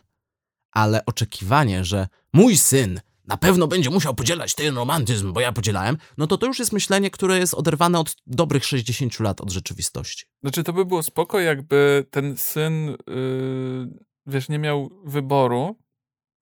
Ale 0.72 1.06
oczekiwanie, 1.06 1.84
że 1.84 2.08
mój 2.32 2.56
syn 2.56 3.00
na 3.26 3.36
pewno 3.36 3.66
będzie 3.66 3.90
musiał 3.90 4.14
podzielać 4.14 4.54
ten 4.54 4.76
romantyzm, 4.76 5.32
bo 5.32 5.40
ja 5.40 5.52
podzielałem, 5.52 5.96
no 6.18 6.26
to 6.26 6.38
to 6.38 6.46
już 6.46 6.58
jest 6.58 6.72
myślenie, 6.72 7.10
które 7.10 7.38
jest 7.38 7.54
oderwane 7.54 7.98
od 7.98 8.16
dobrych 8.26 8.64
60 8.64 9.20
lat 9.20 9.40
od 9.40 9.50
rzeczywistości. 9.50 10.26
Znaczy, 10.42 10.64
to 10.64 10.72
by 10.72 10.84
było 10.84 11.02
spoko, 11.02 11.40
jakby 11.40 12.06
ten 12.10 12.36
syn, 12.36 12.86
yy, 12.86 13.88
wiesz, 14.26 14.48
nie 14.48 14.58
miał 14.58 14.90
wyboru, 15.04 15.76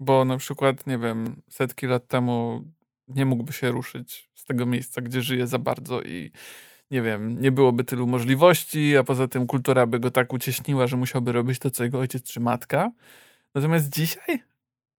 bo 0.00 0.24
na 0.24 0.36
przykład, 0.36 0.86
nie 0.86 0.98
wiem, 0.98 1.42
setki 1.50 1.86
lat 1.86 2.06
temu 2.06 2.64
nie 3.08 3.26
mógłby 3.26 3.52
się 3.52 3.70
ruszyć 3.70 4.30
z 4.34 4.44
tego 4.44 4.66
miejsca, 4.66 5.00
gdzie 5.00 5.22
żyje 5.22 5.46
za 5.46 5.58
bardzo 5.58 6.02
i 6.02 6.32
nie 6.90 7.02
wiem, 7.02 7.40
nie 7.40 7.52
byłoby 7.52 7.84
tylu 7.84 8.06
możliwości, 8.06 8.96
a 8.96 9.04
poza 9.04 9.28
tym 9.28 9.46
kultura 9.46 9.86
by 9.86 10.00
go 10.00 10.10
tak 10.10 10.32
ucieśniła, 10.32 10.86
że 10.86 10.96
musiałby 10.96 11.32
robić 11.32 11.58
to, 11.58 11.70
co 11.70 11.84
jego 11.84 11.98
ojciec 11.98 12.22
czy 12.22 12.40
matka. 12.40 12.90
Natomiast 13.54 13.88
dzisiaj, 13.88 14.42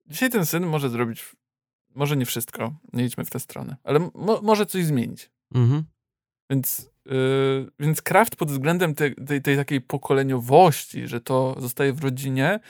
dzisiaj 0.06 0.30
ten 0.30 0.46
syn 0.46 0.66
może 0.66 0.88
zrobić, 0.88 1.36
może 1.96 2.16
nie 2.16 2.26
wszystko, 2.26 2.74
nie 2.92 3.04
idźmy 3.04 3.24
w 3.24 3.30
tę 3.30 3.40
stronę, 3.40 3.76
ale 3.84 3.98
mo- 4.14 4.40
może 4.42 4.66
coś 4.66 4.84
zmienić. 4.84 5.30
Mhm. 5.54 5.84
Więc, 6.50 6.90
yy, 7.06 7.70
więc 7.80 8.02
Kraft 8.02 8.36
pod 8.36 8.50
względem 8.50 8.94
tej, 8.94 9.14
tej, 9.14 9.42
tej 9.42 9.56
takiej 9.56 9.80
pokoleniowości, 9.80 11.08
że 11.08 11.20
to 11.20 11.56
zostaje 11.58 11.92
w 11.92 12.00
rodzinie, 12.00 12.60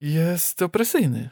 jest 0.00 0.62
opresyjny. 0.62 1.30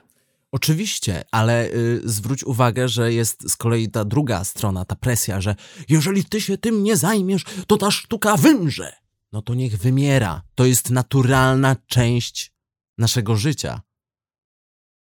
Oczywiście, 0.52 1.24
ale 1.30 1.66
y, 1.66 2.00
zwróć 2.04 2.44
uwagę, 2.44 2.88
że 2.88 3.12
jest 3.12 3.50
z 3.50 3.56
kolei 3.56 3.90
ta 3.90 4.04
druga 4.04 4.44
strona, 4.44 4.84
ta 4.84 4.96
presja, 4.96 5.40
że 5.40 5.54
jeżeli 5.88 6.24
ty 6.24 6.40
się 6.40 6.58
tym 6.58 6.82
nie 6.82 6.96
zajmiesz, 6.96 7.44
to 7.66 7.76
ta 7.76 7.90
sztuka 7.90 8.36
wymrze. 8.36 8.92
No 9.32 9.42
to 9.42 9.54
niech 9.54 9.76
wymiera. 9.76 10.42
To 10.54 10.64
jest 10.64 10.90
naturalna 10.90 11.76
część 11.86 12.52
naszego 12.98 13.36
życia, 13.36 13.80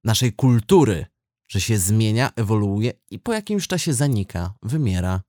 naszej 0.07 0.33
kultury, 0.33 1.05
że 1.47 1.61
się 1.61 1.77
zmienia, 1.77 2.31
ewoluuje 2.35 2.93
i 3.11 3.19
po 3.19 3.33
jakimś 3.33 3.67
czasie 3.67 3.93
zanika, 3.93 4.53
wymiera. 4.63 5.21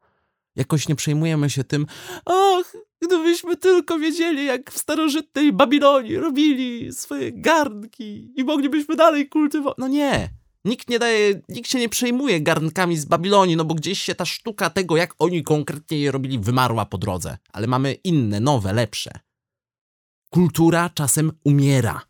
Jakoś 0.57 0.89
nie 0.89 0.95
przejmujemy 0.95 1.51
się 1.51 1.65
tym, 1.65 1.87
ach, 2.27 2.77
gdybyśmy 3.03 3.57
tylko 3.57 3.99
wiedzieli, 3.99 4.47
jak 4.47 4.71
w 4.71 4.79
starożytnej 4.79 5.53
Babilonii 5.53 6.17
robili 6.17 6.93
swoje 6.93 7.33
garnki 7.33 8.33
i 8.37 8.45
moglibyśmy 8.45 8.97
dalej 8.97 9.29
kultywować. 9.29 9.79
No 9.79 9.89
nie. 9.89 10.31
Nikt 10.65 10.91
nie 10.91 10.99
daje, 10.99 11.41
nikt 11.49 11.71
się 11.71 11.79
nie 11.79 11.89
przejmuje 11.89 12.41
garnkami 12.41 12.97
z 12.97 13.05
Babilonii, 13.05 13.57
no 13.57 13.65
bo 13.65 13.75
gdzieś 13.75 14.03
się 14.03 14.15
ta 14.15 14.25
sztuka 14.25 14.71
tego, 14.71 14.97
jak 14.97 15.15
oni 15.19 15.43
konkretnie 15.43 15.99
je 15.99 16.11
robili, 16.11 16.39
wymarła 16.39 16.87
po 16.87 16.99
drodze. 16.99 17.39
Ale 17.53 17.67
mamy 17.67 17.93
inne, 17.93 18.41
nowe, 18.41 18.73
lepsze. 18.73 19.11
Kultura 20.31 20.91
czasem 20.91 21.33
umiera. 21.45 22.03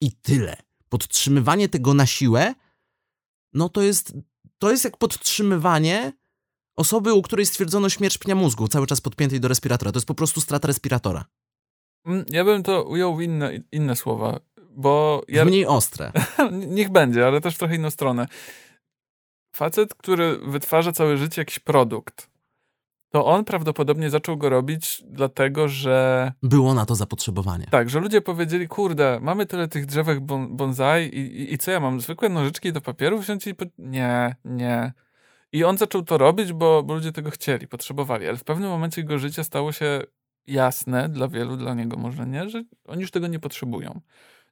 I 0.00 0.12
tyle. 0.12 0.69
Podtrzymywanie 0.90 1.68
tego 1.68 1.94
na 1.94 2.06
siłę, 2.06 2.54
no 3.52 3.68
to 3.68 3.82
jest, 3.82 4.14
to 4.58 4.70
jest 4.70 4.84
jak 4.84 4.96
podtrzymywanie 4.96 6.12
osoby, 6.76 7.14
u 7.14 7.22
której 7.22 7.46
stwierdzono 7.46 7.88
śmierć 7.88 8.18
pnia 8.18 8.34
mózgu, 8.34 8.68
cały 8.68 8.86
czas 8.86 9.00
podpiętej 9.00 9.40
do 9.40 9.48
respiratora. 9.48 9.92
To 9.92 9.98
jest 9.98 10.06
po 10.06 10.14
prostu 10.14 10.40
strata 10.40 10.68
respiratora. 10.68 11.24
Mm, 12.06 12.24
Ja 12.28 12.44
bym 12.44 12.62
to 12.62 12.84
ujął 12.84 13.16
w 13.16 13.22
inne, 13.22 13.52
inne 13.72 13.96
słowa, 13.96 14.40
bo 14.70 15.22
ja, 15.28 15.44
Mniej 15.44 15.66
ostre. 15.66 16.12
niech 16.76 16.90
będzie, 16.90 17.26
ale 17.26 17.40
też 17.40 17.56
trochę 17.56 17.76
inną 17.76 17.90
stronę. 17.90 18.26
Facet, 19.56 19.94
który 19.94 20.38
wytwarza 20.38 20.92
całe 20.92 21.16
życie 21.16 21.40
jakiś 21.40 21.58
produkt, 21.58 22.30
to 23.10 23.26
on 23.26 23.44
prawdopodobnie 23.44 24.10
zaczął 24.10 24.36
go 24.36 24.48
robić 24.48 25.02
dlatego, 25.06 25.68
że 25.68 26.32
Było 26.42 26.74
na 26.74 26.86
to 26.86 26.94
zapotrzebowanie. 26.94 27.66
Tak, 27.70 27.90
że 27.90 28.00
ludzie 28.00 28.20
powiedzieli, 28.20 28.68
kurde, 28.68 29.18
mamy 29.22 29.46
tyle 29.46 29.68
tych 29.68 29.86
drzewek 29.86 30.20
bon 30.20 30.56
bonsai 30.56 31.04
i, 31.04 31.40
i, 31.40 31.54
i 31.54 31.58
co 31.58 31.70
ja 31.70 31.80
mam, 31.80 32.00
zwykłe 32.00 32.28
nożyczki 32.28 32.72
do 32.72 32.80
papieru 32.80 33.18
wziąć 33.18 33.46
i... 33.46 33.54
Po... 33.54 33.64
Nie, 33.78 34.36
nie. 34.44 34.92
I 35.52 35.64
on 35.64 35.78
zaczął 35.78 36.02
to 36.02 36.18
robić, 36.18 36.52
bo, 36.52 36.82
bo 36.82 36.94
ludzie 36.94 37.12
tego 37.12 37.30
chcieli, 37.30 37.68
potrzebowali, 37.68 38.28
ale 38.28 38.36
w 38.36 38.44
pewnym 38.44 38.70
momencie 38.70 39.00
jego 39.00 39.18
życia 39.18 39.44
stało 39.44 39.72
się 39.72 40.02
jasne 40.46 41.08
dla 41.08 41.28
wielu, 41.28 41.56
dla 41.56 41.74
niego 41.74 41.96
może 41.96 42.26
nie, 42.26 42.48
że 42.48 42.62
oni 42.86 43.00
już 43.00 43.10
tego 43.10 43.26
nie 43.26 43.38
potrzebują. 43.38 44.00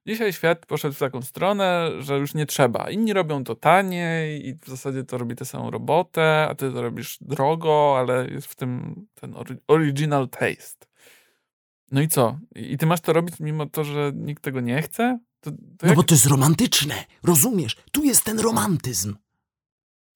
Dzisiaj 0.09 0.33
świat 0.33 0.67
poszedł 0.67 0.95
w 0.95 0.99
taką 0.99 1.23
stronę, 1.23 1.91
że 1.99 2.19
już 2.19 2.35
nie 2.35 2.47
trzeba. 2.47 2.91
Inni 2.91 3.13
robią 3.13 3.45
to 3.45 3.55
taniej 3.55 4.49
i 4.49 4.55
w 4.55 4.67
zasadzie 4.67 5.05
to 5.05 5.19
robi 5.19 5.37
tę 5.37 5.45
samą 5.45 5.71
robotę, 5.71 6.47
a 6.51 6.55
ty 6.55 6.73
to 6.73 6.83
robisz 6.83 7.19
drogo, 7.21 7.97
ale 7.99 8.29
jest 8.31 8.47
w 8.47 8.55
tym 8.55 9.07
ten 9.15 9.33
ori- 9.33 9.57
original 9.69 10.29
taste. 10.29 10.87
No 11.93 12.01
i 12.01 12.09
co? 12.09 12.39
I 12.57 12.73
i 12.73 12.79
ty 12.79 12.87
masz 12.87 13.01
to 13.01 13.13
robić 13.13 13.41
mimo 13.41 13.67
to, 13.67 13.85
że 13.85 14.13
nikt 14.15 14.43
tego 14.43 14.61
nie 14.61 14.83
chce? 14.83 15.19
To, 15.41 15.51
to 15.51 15.57
No 15.83 15.89
jak... 15.89 15.97
bo 15.97 16.03
to 16.03 16.15
jest 16.15 16.27
romantyczne, 16.27 16.95
rozumiesz? 17.23 17.77
Tu 17.93 18.05
jest 18.05 18.25
ten 18.25 18.41
romantyzm. 18.41 19.17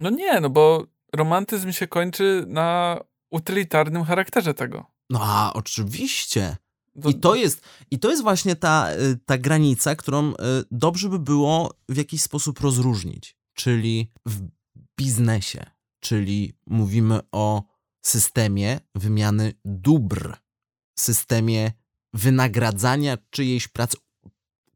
no 0.01 0.11
nie, 0.11 0.41
no 0.41 0.51
bo 0.51 0.87
romantyzm 1.15 1.73
się 1.73 1.87
kończy 1.87 2.45
na 2.49 3.01
utylitarnym 3.31 4.05
charakterze 4.05 4.55
tego. 4.55 4.87
No 5.11 5.21
a 5.23 5.53
oczywiście. 5.55 6.57
I 7.09 7.15
to 7.15 7.35
jest, 7.35 7.65
i 7.91 7.99
to 7.99 8.11
jest 8.11 8.23
właśnie 8.23 8.57
ta, 8.57 8.93
y, 8.93 9.19
ta 9.27 9.39
granica, 9.39 9.97
którą 9.97 10.31
y, 10.31 10.35
dobrze 10.71 11.09
by 11.09 11.19
było 11.19 11.75
w 11.89 11.97
jakiś 11.97 12.23
sposób 12.23 12.61
rozróżnić. 12.61 13.37
Czyli 13.55 14.11
w 14.27 14.41
biznesie, 14.99 15.65
czyli 16.01 16.53
mówimy 16.67 17.21
o 17.33 17.63
systemie 18.05 18.81
wymiany 18.95 19.53
dóbr, 19.65 20.37
systemie 20.99 21.73
wynagradzania 22.15 23.19
czyjejś 23.31 23.69
pracy, 23.69 23.97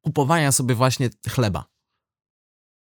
kupowania 0.00 0.52
sobie 0.52 0.74
właśnie 0.74 1.10
chleba. 1.28 1.64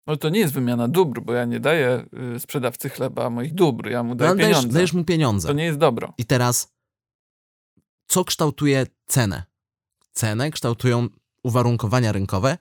No 0.06 0.16
to 0.16 0.28
nie 0.28 0.40
jest 0.40 0.54
wymiana 0.54 0.88
dóbr, 0.88 1.20
bo 1.20 1.32
ja 1.32 1.44
nie 1.44 1.60
daję 1.60 2.06
y, 2.36 2.40
sprzedawcy 2.40 2.88
chleba 2.88 3.30
moich 3.30 3.54
dóbr, 3.54 3.90
ja 3.90 4.02
mu 4.02 4.14
daję 4.14 4.30
No, 4.30 4.36
dajesz, 4.36 4.56
pieniądze. 4.56 4.74
dajesz 4.74 4.92
mu 4.92 5.04
pieniądze. 5.04 5.48
To 5.48 5.54
nie 5.54 5.64
jest 5.64 5.78
dobro. 5.78 6.14
I 6.18 6.24
teraz, 6.24 6.73
co 8.06 8.24
kształtuje 8.24 8.86
cenę? 9.06 9.42
Cenę 10.12 10.50
kształtują 10.50 11.08
uwarunkowania 11.42 12.12
rynkowe. 12.12 12.58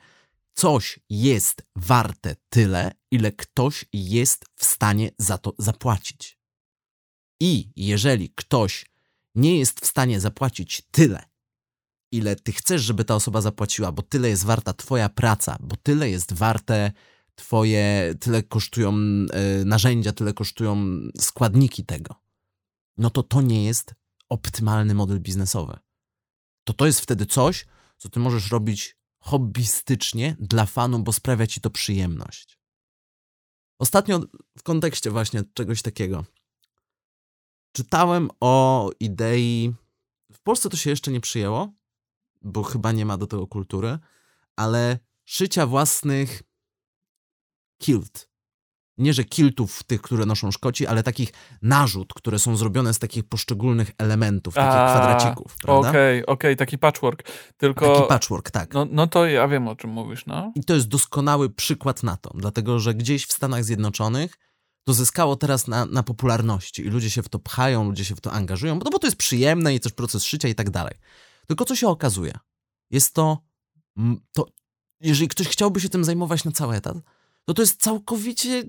Coś 0.53 0.99
jest 1.09 1.61
warte 1.75 2.35
tyle, 2.49 2.91
ile 3.11 3.31
ktoś 3.31 3.85
jest 3.93 4.45
w 4.55 4.65
stanie 4.65 5.11
za 5.17 5.37
to 5.37 5.53
zapłacić. 5.57 6.37
I 7.39 7.71
jeżeli 7.75 8.29
ktoś 8.29 8.85
nie 9.35 9.59
jest 9.59 9.79
w 9.79 9.85
stanie 9.85 10.19
zapłacić 10.19 10.81
tyle, 10.91 11.23
ile 12.11 12.35
ty 12.35 12.51
chcesz, 12.51 12.81
żeby 12.81 13.05
ta 13.05 13.15
osoba 13.15 13.41
zapłaciła, 13.41 13.91
bo 13.91 14.01
tyle 14.01 14.29
jest 14.29 14.45
warta 14.45 14.73
twoja 14.73 15.09
praca, 15.09 15.57
bo 15.59 15.75
tyle 15.75 16.09
jest 16.09 16.33
warte 16.33 16.91
twoje, 17.35 18.13
tyle 18.19 18.43
kosztują 18.43 18.93
y, 19.61 19.65
narzędzia, 19.65 20.13
tyle 20.13 20.33
kosztują 20.33 20.99
składniki 21.19 21.85
tego, 21.85 22.15
no 22.97 23.09
to 23.09 23.23
to 23.23 23.41
nie 23.41 23.65
jest 23.65 23.93
optymalny 24.33 24.93
model 24.93 25.19
biznesowy. 25.19 25.79
To 26.63 26.73
to 26.73 26.85
jest 26.85 27.01
wtedy 27.01 27.25
coś, 27.25 27.65
co 27.97 28.09
ty 28.09 28.19
możesz 28.19 28.51
robić 28.51 28.97
hobbystycznie 29.19 30.35
dla 30.39 30.65
fanu, 30.65 30.99
bo 30.99 31.13
sprawia 31.13 31.47
ci 31.47 31.61
to 31.61 31.69
przyjemność. 31.69 32.59
Ostatnio 33.79 34.21
w 34.57 34.63
kontekście 34.63 35.11
właśnie 35.11 35.43
czegoś 35.53 35.81
takiego 35.81 36.25
czytałem 37.71 38.29
o 38.39 38.89
idei. 38.99 39.73
W 40.31 40.39
Polsce 40.41 40.69
to 40.69 40.77
się 40.77 40.89
jeszcze 40.89 41.11
nie 41.11 41.21
przyjęło, 41.21 41.73
bo 42.41 42.63
chyba 42.63 42.91
nie 42.91 43.05
ma 43.05 43.17
do 43.17 43.27
tego 43.27 43.47
kultury, 43.47 43.99
ale 44.55 44.99
szycia 45.25 45.67
własnych 45.67 46.43
kilt. 47.77 48.32
Nie, 48.97 49.13
że 49.13 49.23
kiltów 49.23 49.83
tych, 49.83 50.01
które 50.01 50.25
noszą 50.25 50.51
Szkoci, 50.51 50.87
ale 50.87 51.03
takich 51.03 51.33
narzut, 51.61 52.13
które 52.13 52.39
są 52.39 52.55
zrobione 52.55 52.93
z 52.93 52.99
takich 52.99 53.23
poszczególnych 53.23 53.91
elementów, 53.97 54.53
takich 54.53 54.79
A, 54.79 54.89
kwadracików, 54.89 55.55
prawda? 55.61 55.89
Okej, 55.89 56.25
okej, 56.25 56.57
taki 56.57 56.77
patchwork. 56.77 57.23
Tylko, 57.57 57.95
Taki 57.95 58.07
patchwork, 58.07 58.51
tak. 58.51 58.73
no, 58.73 58.87
no 58.91 59.07
to 59.07 59.25
ja 59.25 59.47
wiem, 59.47 59.67
o 59.67 59.75
czym 59.75 59.89
mówisz, 59.89 60.25
no. 60.25 60.51
I 60.55 60.63
to 60.63 60.73
jest 60.73 60.87
doskonały 60.87 61.49
przykład 61.49 62.03
na 62.03 62.17
to, 62.17 62.31
dlatego 62.35 62.79
że 62.79 62.93
gdzieś 62.93 63.25
w 63.25 63.33
Stanach 63.33 63.63
Zjednoczonych 63.63 64.37
to 64.83 64.93
zyskało 64.93 65.35
teraz 65.35 65.67
na, 65.67 65.85
na 65.85 66.03
popularności 66.03 66.85
i 66.85 66.89
ludzie 66.89 67.09
się 67.09 67.23
w 67.23 67.29
to 67.29 67.39
pchają, 67.39 67.83
ludzie 67.83 68.05
się 68.05 68.15
w 68.15 68.21
to 68.21 68.31
angażują, 68.31 68.75
no 68.75 68.91
bo 68.91 68.99
to 68.99 69.07
jest 69.07 69.17
przyjemne 69.17 69.75
i 69.75 69.79
też 69.79 69.91
proces 69.91 70.23
szycia 70.23 70.47
i 70.47 70.55
tak 70.55 70.69
dalej. 70.69 70.93
Tylko 71.47 71.65
co 71.65 71.75
się 71.75 71.87
okazuje? 71.87 72.33
Jest 72.91 73.13
to, 73.13 73.37
to 74.33 74.45
jeżeli 75.01 75.27
ktoś 75.27 75.47
chciałby 75.47 75.81
się 75.81 75.89
tym 75.89 76.03
zajmować 76.03 76.43
na 76.43 76.51
cały 76.51 76.75
etat, 76.75 76.97
to 77.45 77.53
to 77.53 77.61
jest 77.61 77.81
całkowicie 77.81 78.63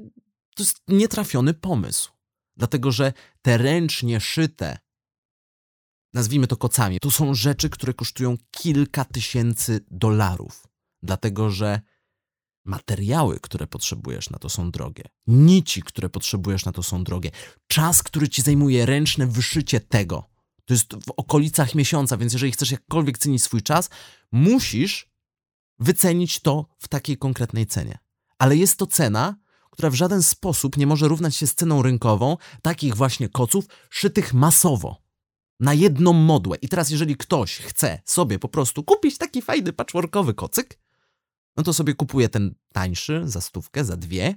to 0.54 0.62
jest 0.62 0.80
nietrafiony 0.88 1.54
pomysł. 1.54 2.12
Dlatego, 2.56 2.92
że 2.92 3.12
te 3.42 3.58
ręcznie 3.58 4.20
szyte, 4.20 4.78
nazwijmy 6.12 6.46
to 6.46 6.56
kocami, 6.56 7.00
to 7.00 7.10
są 7.10 7.34
rzeczy, 7.34 7.70
które 7.70 7.94
kosztują 7.94 8.36
kilka 8.50 9.04
tysięcy 9.04 9.84
dolarów. 9.90 10.66
Dlatego, 11.02 11.50
że 11.50 11.80
materiały, 12.64 13.40
które 13.40 13.66
potrzebujesz 13.66 14.30
na 14.30 14.38
to 14.38 14.48
są 14.48 14.70
drogie. 14.70 15.04
Nici, 15.26 15.82
które 15.82 16.08
potrzebujesz 16.08 16.64
na 16.64 16.72
to 16.72 16.82
są 16.82 17.04
drogie. 17.04 17.30
Czas, 17.66 18.02
który 18.02 18.28
ci 18.28 18.42
zajmuje 18.42 18.86
ręczne 18.86 19.26
wyszycie 19.26 19.80
tego, 19.80 20.30
to 20.64 20.74
jest 20.74 20.94
w 20.94 21.10
okolicach 21.16 21.74
miesiąca, 21.74 22.16
więc 22.16 22.32
jeżeli 22.32 22.52
chcesz 22.52 22.70
jakkolwiek 22.70 23.18
cenić 23.18 23.42
swój 23.42 23.62
czas, 23.62 23.90
musisz 24.32 25.10
wycenić 25.78 26.40
to 26.40 26.66
w 26.78 26.88
takiej 26.88 27.18
konkretnej 27.18 27.66
cenie. 27.66 28.03
Ale 28.44 28.56
jest 28.56 28.76
to 28.76 28.86
cena, 28.86 29.36
która 29.70 29.90
w 29.90 29.94
żaden 29.94 30.22
sposób 30.22 30.76
nie 30.76 30.86
może 30.86 31.08
równać 31.08 31.36
się 31.36 31.46
z 31.46 31.54
ceną 31.54 31.82
rynkową 31.82 32.36
takich 32.62 32.94
właśnie 32.94 33.28
koców 33.28 33.64
szytych 33.90 34.34
masowo. 34.34 35.02
Na 35.60 35.74
jedną 35.74 36.12
modłę. 36.12 36.56
I 36.62 36.68
teraz, 36.68 36.90
jeżeli 36.90 37.16
ktoś 37.16 37.58
chce 37.58 38.02
sobie 38.04 38.38
po 38.38 38.48
prostu 38.48 38.82
kupić 38.82 39.18
taki 39.18 39.42
fajny 39.42 39.72
patchworkowy 39.72 40.34
kocyk, 40.34 40.78
no 41.56 41.62
to 41.62 41.72
sobie 41.72 41.94
kupuje 41.94 42.28
ten 42.28 42.54
tańszy 42.72 43.22
za 43.24 43.40
stówkę, 43.40 43.84
za 43.84 43.96
dwie. 43.96 44.34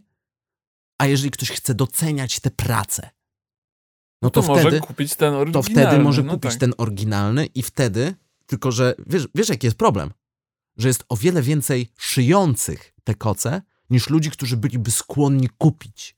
A 0.97 1.05
jeżeli 1.05 1.31
ktoś 1.31 1.51
chce 1.51 1.75
doceniać 1.75 2.39
tę 2.39 2.51
pracę, 2.51 3.09
no 4.21 4.29
to, 4.29 4.41
to 4.41 4.53
wtedy, 4.53 4.63
może 4.63 4.79
kupić 4.79 5.15
ten 5.15 5.33
to 5.33 5.39
oryginalny. 5.39 5.71
wtedy 5.71 6.03
może 6.03 6.23
no 6.23 6.33
kupić 6.33 6.51
tak. 6.51 6.59
ten 6.59 6.73
oryginalny 6.77 7.45
i 7.45 7.63
wtedy, 7.63 8.15
tylko 8.45 8.71
że 8.71 8.95
wiesz, 9.07 9.27
wiesz 9.35 9.49
jaki 9.49 9.67
jest 9.67 9.77
problem? 9.77 10.13
Że 10.77 10.87
jest 10.87 11.05
o 11.09 11.17
wiele 11.17 11.41
więcej 11.41 11.91
szyjących 11.97 12.93
te 13.03 13.15
koce 13.15 13.61
niż 13.89 14.09
ludzi, 14.09 14.31
którzy 14.31 14.57
byliby 14.57 14.91
skłonni 14.91 15.49
kupić. 15.57 16.17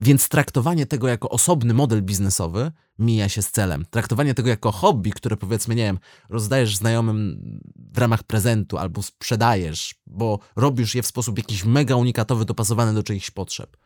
Więc 0.00 0.28
traktowanie 0.28 0.86
tego 0.86 1.08
jako 1.08 1.28
osobny 1.28 1.74
model 1.74 2.02
biznesowy 2.02 2.72
mija 2.98 3.28
się 3.28 3.42
z 3.42 3.50
celem. 3.50 3.84
Traktowanie 3.90 4.34
tego 4.34 4.48
jako 4.48 4.72
hobby, 4.72 5.10
które 5.12 5.36
powiedzmy, 5.36 5.74
nie 5.74 5.82
wiem, 5.82 5.98
rozdajesz 6.28 6.76
znajomym 6.76 7.40
w 7.76 7.98
ramach 7.98 8.22
prezentu 8.22 8.78
albo 8.78 9.02
sprzedajesz, 9.02 9.94
bo 10.06 10.38
robisz 10.56 10.94
je 10.94 11.02
w 11.02 11.06
sposób 11.06 11.38
jakiś 11.38 11.64
mega 11.64 11.96
unikatowy, 11.96 12.44
dopasowany 12.44 12.94
do 12.94 13.02
czyichś 13.02 13.30
potrzeb. 13.30 13.76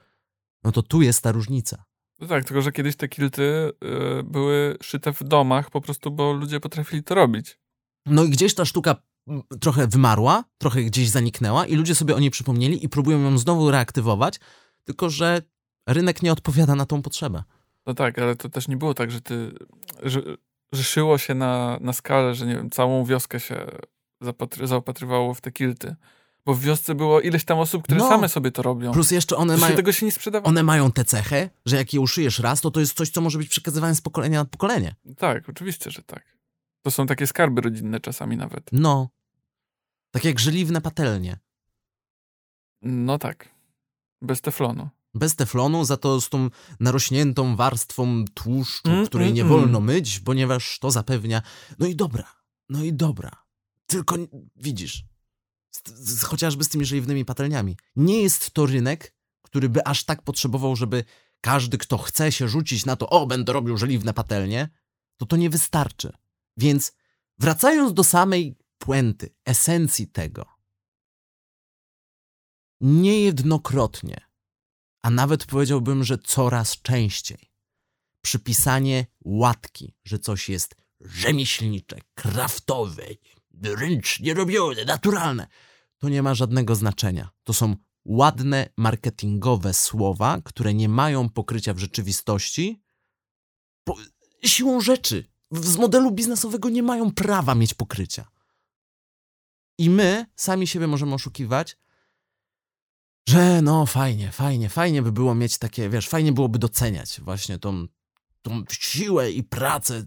No 0.64 0.72
to 0.72 0.82
tu 0.82 1.02
jest 1.02 1.22
ta 1.22 1.32
różnica. 1.32 1.84
No 2.20 2.26
tak, 2.26 2.44
tylko 2.44 2.62
że 2.62 2.72
kiedyś 2.72 2.96
te 2.96 3.08
kilty 3.08 3.42
y, 4.22 4.22
były 4.22 4.76
szyte 4.82 5.12
w 5.12 5.24
domach 5.24 5.70
po 5.70 5.80
prostu, 5.80 6.10
bo 6.10 6.32
ludzie 6.32 6.60
potrafili 6.60 7.02
to 7.02 7.14
robić. 7.14 7.58
No 8.06 8.24
i 8.24 8.30
gdzieś 8.30 8.54
ta 8.54 8.64
sztuka 8.64 8.96
trochę 9.60 9.86
wymarła, 9.86 10.44
trochę 10.58 10.82
gdzieś 10.82 11.08
zaniknęła 11.10 11.66
i 11.66 11.74
ludzie 11.76 11.94
sobie 11.94 12.16
o 12.16 12.20
niej 12.20 12.30
przypomnieli 12.30 12.84
i 12.84 12.88
próbują 12.88 13.20
ją 13.20 13.38
znowu 13.38 13.70
reaktywować, 13.70 14.40
tylko 14.84 15.10
że 15.10 15.42
rynek 15.88 16.22
nie 16.22 16.32
odpowiada 16.32 16.74
na 16.74 16.86
tą 16.86 17.02
potrzebę. 17.02 17.42
No 17.86 17.94
tak, 17.94 18.18
ale 18.18 18.36
to 18.36 18.48
też 18.48 18.68
nie 18.68 18.76
było 18.76 18.94
tak, 18.94 19.10
że 19.10 19.20
ty, 19.20 19.52
że, 20.02 20.22
że 20.72 20.82
szyło 20.84 21.18
się 21.18 21.34
na, 21.34 21.78
na 21.80 21.92
skalę, 21.92 22.34
że 22.34 22.46
nie 22.46 22.54
wiem, 22.56 22.70
całą 22.70 23.04
wioskę 23.04 23.40
się 23.40 23.66
zapatry, 24.20 24.66
zaopatrywało 24.66 25.34
w 25.34 25.40
te 25.40 25.52
kilty. 25.52 25.96
Bo 26.46 26.54
w 26.54 26.60
wiosce 26.60 26.94
było 26.94 27.20
ileś 27.20 27.44
tam 27.44 27.58
osób, 27.58 27.82
które 27.82 27.98
No. 28.00 28.08
same 28.08 28.28
sobie 28.28 28.50
to 28.52 28.62
robią. 28.62 28.92
Plus 28.92 29.10
jeszcze 29.10 29.36
one 29.36 29.56
mają, 29.56 29.76
tego 29.76 29.92
się 29.92 30.06
nie 30.06 30.12
sprzedawało. 30.12 30.48
one 30.48 30.62
mają 30.62 30.92
tę 30.92 31.04
cechę, 31.04 31.50
że 31.66 31.76
jak 31.76 31.94
je 31.94 32.00
uszyjesz 32.00 32.38
raz, 32.38 32.60
to 32.60 32.70
to 32.70 32.80
jest 32.80 32.96
coś, 32.96 33.10
co 33.10 33.20
może 33.20 33.38
być 33.38 33.48
przekazywane 33.48 33.94
z 33.94 34.00
pokolenia 34.00 34.38
na 34.38 34.44
pokolenie. 34.44 34.94
Tak, 35.18 35.48
oczywiście, 35.48 35.90
że 35.90 36.02
tak. 36.02 36.22
To 36.82 36.90
są 36.90 37.06
takie 37.06 37.26
skarby 37.26 37.60
rodzinne 37.60 38.00
czasami 38.00 38.36
nawet. 38.36 38.70
No. 38.72 39.08
Tak 40.10 40.24
jak 40.24 40.40
żeliwne 40.40 40.80
patelnie. 40.80 41.38
No 42.82 43.18
tak. 43.18 43.48
Bez 44.22 44.40
teflonu. 44.40 44.88
Bez 45.14 45.36
teflonu, 45.36 45.84
za 45.84 45.96
to 45.96 46.20
z 46.20 46.28
tą 46.28 46.50
narośniętą 46.80 47.56
warstwą 47.56 48.24
tłuszczu, 48.34 48.90
Mm, 48.90 49.06
której 49.06 49.26
mm, 49.26 49.36
nie 49.36 49.42
mm. 49.42 49.52
wolno 49.52 49.80
myć, 49.80 50.20
ponieważ 50.20 50.78
to 50.78 50.90
zapewnia. 50.90 51.42
No 51.78 51.86
i 51.86 51.96
dobra, 51.96 52.32
no 52.68 52.84
i 52.84 52.92
dobra. 52.92 53.30
Tylko 53.86 54.16
widzisz, 54.56 55.04
z, 55.70 55.82
z, 55.88 56.22
chociażby 56.22 56.64
z 56.64 56.68
tymi 56.68 56.84
żeliwnymi 56.84 57.24
patelniami, 57.24 57.76
nie 57.96 58.22
jest 58.22 58.50
to 58.50 58.66
rynek, 58.66 59.14
który 59.42 59.68
by 59.68 59.86
aż 59.86 60.04
tak 60.04 60.22
potrzebował, 60.22 60.76
żeby 60.76 61.04
każdy, 61.40 61.78
kto 61.78 61.98
chce 61.98 62.32
się 62.32 62.48
rzucić 62.48 62.86
na 62.86 62.96
to, 62.96 63.08
o, 63.08 63.26
będę 63.26 63.52
robił 63.52 63.76
żeliwne 63.76 64.14
patelnie, 64.14 64.68
to 65.16 65.26
to 65.26 65.36
nie 65.36 65.50
wystarczy. 65.50 66.12
Więc 66.56 66.92
wracając 67.38 67.94
do 67.94 68.04
samej 68.04 68.56
puenty, 68.78 69.34
esencji 69.44 70.06
tego, 70.08 70.46
niejednokrotnie, 72.80 74.20
a 75.02 75.10
nawet 75.10 75.46
powiedziałbym, 75.46 76.04
że 76.04 76.18
coraz 76.18 76.82
częściej, 76.82 77.52
przypisanie 78.20 79.06
łatki, 79.24 79.94
że 80.04 80.18
coś 80.18 80.48
jest 80.48 80.74
rzemieślnicze, 81.00 81.98
kraftowe, 82.14 83.02
ręcznie 83.62 84.34
robione, 84.34 84.84
naturalne, 84.84 85.46
to 85.98 86.08
nie 86.08 86.22
ma 86.22 86.34
żadnego 86.34 86.74
znaczenia. 86.74 87.30
To 87.44 87.52
są 87.52 87.76
ładne 88.04 88.68
marketingowe 88.76 89.74
słowa, 89.74 90.40
które 90.44 90.74
nie 90.74 90.88
mają 90.88 91.28
pokrycia 91.28 91.74
w 91.74 91.78
rzeczywistości. 91.78 92.82
Siłą 94.44 94.80
rzeczy, 94.80 95.31
z 95.52 95.76
modelu 95.76 96.10
biznesowego 96.10 96.68
nie 96.68 96.82
mają 96.82 97.12
prawa 97.12 97.54
mieć 97.54 97.74
pokrycia. 97.74 98.28
I 99.78 99.90
my 99.90 100.26
sami 100.36 100.66
siebie 100.66 100.86
możemy 100.86 101.14
oszukiwać, 101.14 101.78
że 103.28 103.62
no 103.62 103.86
fajnie, 103.86 104.30
fajnie, 104.32 104.68
fajnie 104.68 105.02
by 105.02 105.12
było 105.12 105.34
mieć 105.34 105.58
takie, 105.58 105.88
wiesz, 105.88 106.08
fajnie 106.08 106.32
byłoby 106.32 106.58
doceniać 106.58 107.20
właśnie 107.20 107.58
tą, 107.58 107.86
tą 108.42 108.64
siłę 108.70 109.30
i 109.30 109.42
pracę 109.42 110.06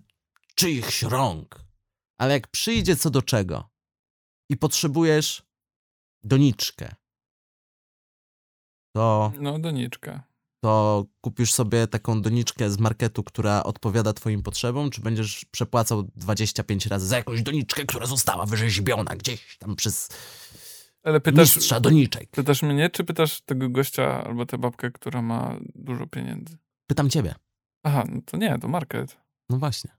czyichś 0.55 1.01
rąk. 1.01 1.65
Ale 2.17 2.33
jak 2.33 2.47
przyjdzie 2.47 2.95
co 2.95 3.09
do 3.09 3.21
czego 3.21 3.69
i 4.49 4.57
potrzebujesz 4.57 5.45
doniczkę, 6.23 6.95
to, 8.95 9.31
No, 9.39 9.59
doniczka. 9.59 10.23
To 10.65 11.05
kupisz 11.21 11.53
sobie 11.53 11.87
taką 11.87 12.21
doniczkę 12.21 12.71
z 12.71 12.79
marketu, 12.79 13.23
która 13.23 13.63
odpowiada 13.63 14.13
twoim 14.13 14.43
potrzebom, 14.43 14.89
czy 14.89 15.01
będziesz 15.01 15.45
przepłacał 15.51 16.03
25 16.15 16.85
razy 16.85 17.07
za 17.07 17.17
jakąś 17.17 17.41
doniczkę, 17.41 17.85
która 17.85 18.05
została 18.05 18.45
wyrzeźbiona 18.45 19.15
gdzieś 19.15 19.57
tam 19.57 19.75
przez 19.75 20.09
Ale 21.03 21.21
pytasz, 21.21 21.55
mistrza 21.55 21.79
doniczek. 21.79 22.29
pytasz 22.31 22.61
mnie, 22.61 22.89
czy 22.89 23.03
pytasz 23.03 23.41
tego 23.41 23.69
gościa 23.69 24.23
albo 24.23 24.45
tę 24.45 24.57
babkę, 24.57 24.91
która 24.91 25.21
ma 25.21 25.57
dużo 25.75 26.07
pieniędzy? 26.07 26.57
Pytam 26.87 27.09
ciebie. 27.09 27.35
Aha, 27.83 28.03
no 28.09 28.21
to 28.25 28.37
nie, 28.37 28.59
to 28.59 28.67
market. 28.67 29.17
No 29.49 29.57
właśnie. 29.57 29.91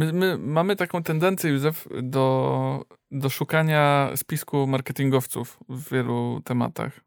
My, 0.00 0.12
my 0.12 0.38
mamy 0.38 0.76
taką 0.76 1.02
tendencję, 1.02 1.50
Józef, 1.50 1.88
do, 2.02 2.84
do 3.10 3.28
szukania 3.28 4.10
spisku 4.16 4.66
marketingowców 4.66 5.58
w 5.68 5.90
wielu 5.92 6.40
tematach. 6.44 7.00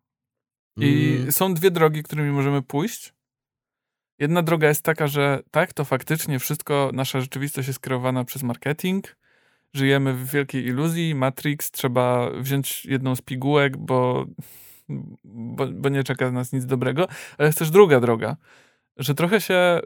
I 0.78 1.18
Mm. 1.20 1.32
są 1.32 1.54
dwie 1.54 1.72
drogi, 1.72 2.04
którymi 2.04 2.32
możemy 2.32 2.62
pójść. 2.62 3.14
Jedna 4.20 4.42
droga 4.42 4.68
jest 4.68 4.84
taka, 4.84 5.08
że 5.08 5.44
tak, 5.52 5.74
to 5.74 5.86
faktycznie 5.86 6.40
wszystko, 6.40 6.90
nasza 6.94 7.22
rzeczywistość 7.22 7.68
jest 7.68 7.80
kreowana 7.80 8.24
przez 8.24 8.44
marketing. 8.44 9.16
Żyjemy 9.74 10.14
w 10.14 10.32
wielkiej 10.32 10.66
iluzji, 10.66 11.16
Matrix, 11.16 11.72
trzeba 11.72 12.30
wziąć 12.32 12.86
jedną 12.86 13.16
z 13.16 13.22
pigułek, 13.22 13.78
bo, 13.78 14.26
bo, 15.24 15.68
bo 15.68 15.90
nie 15.90 16.04
czeka 16.04 16.32
nas 16.32 16.54
nic 16.54 16.66
dobrego. 16.66 17.08
Ale 17.38 17.48
jest 17.48 17.60
też 17.60 17.72
druga 17.72 18.00
droga, 18.00 18.38
że 18.98 19.16
trochę 19.16 19.42
się, 19.42 19.80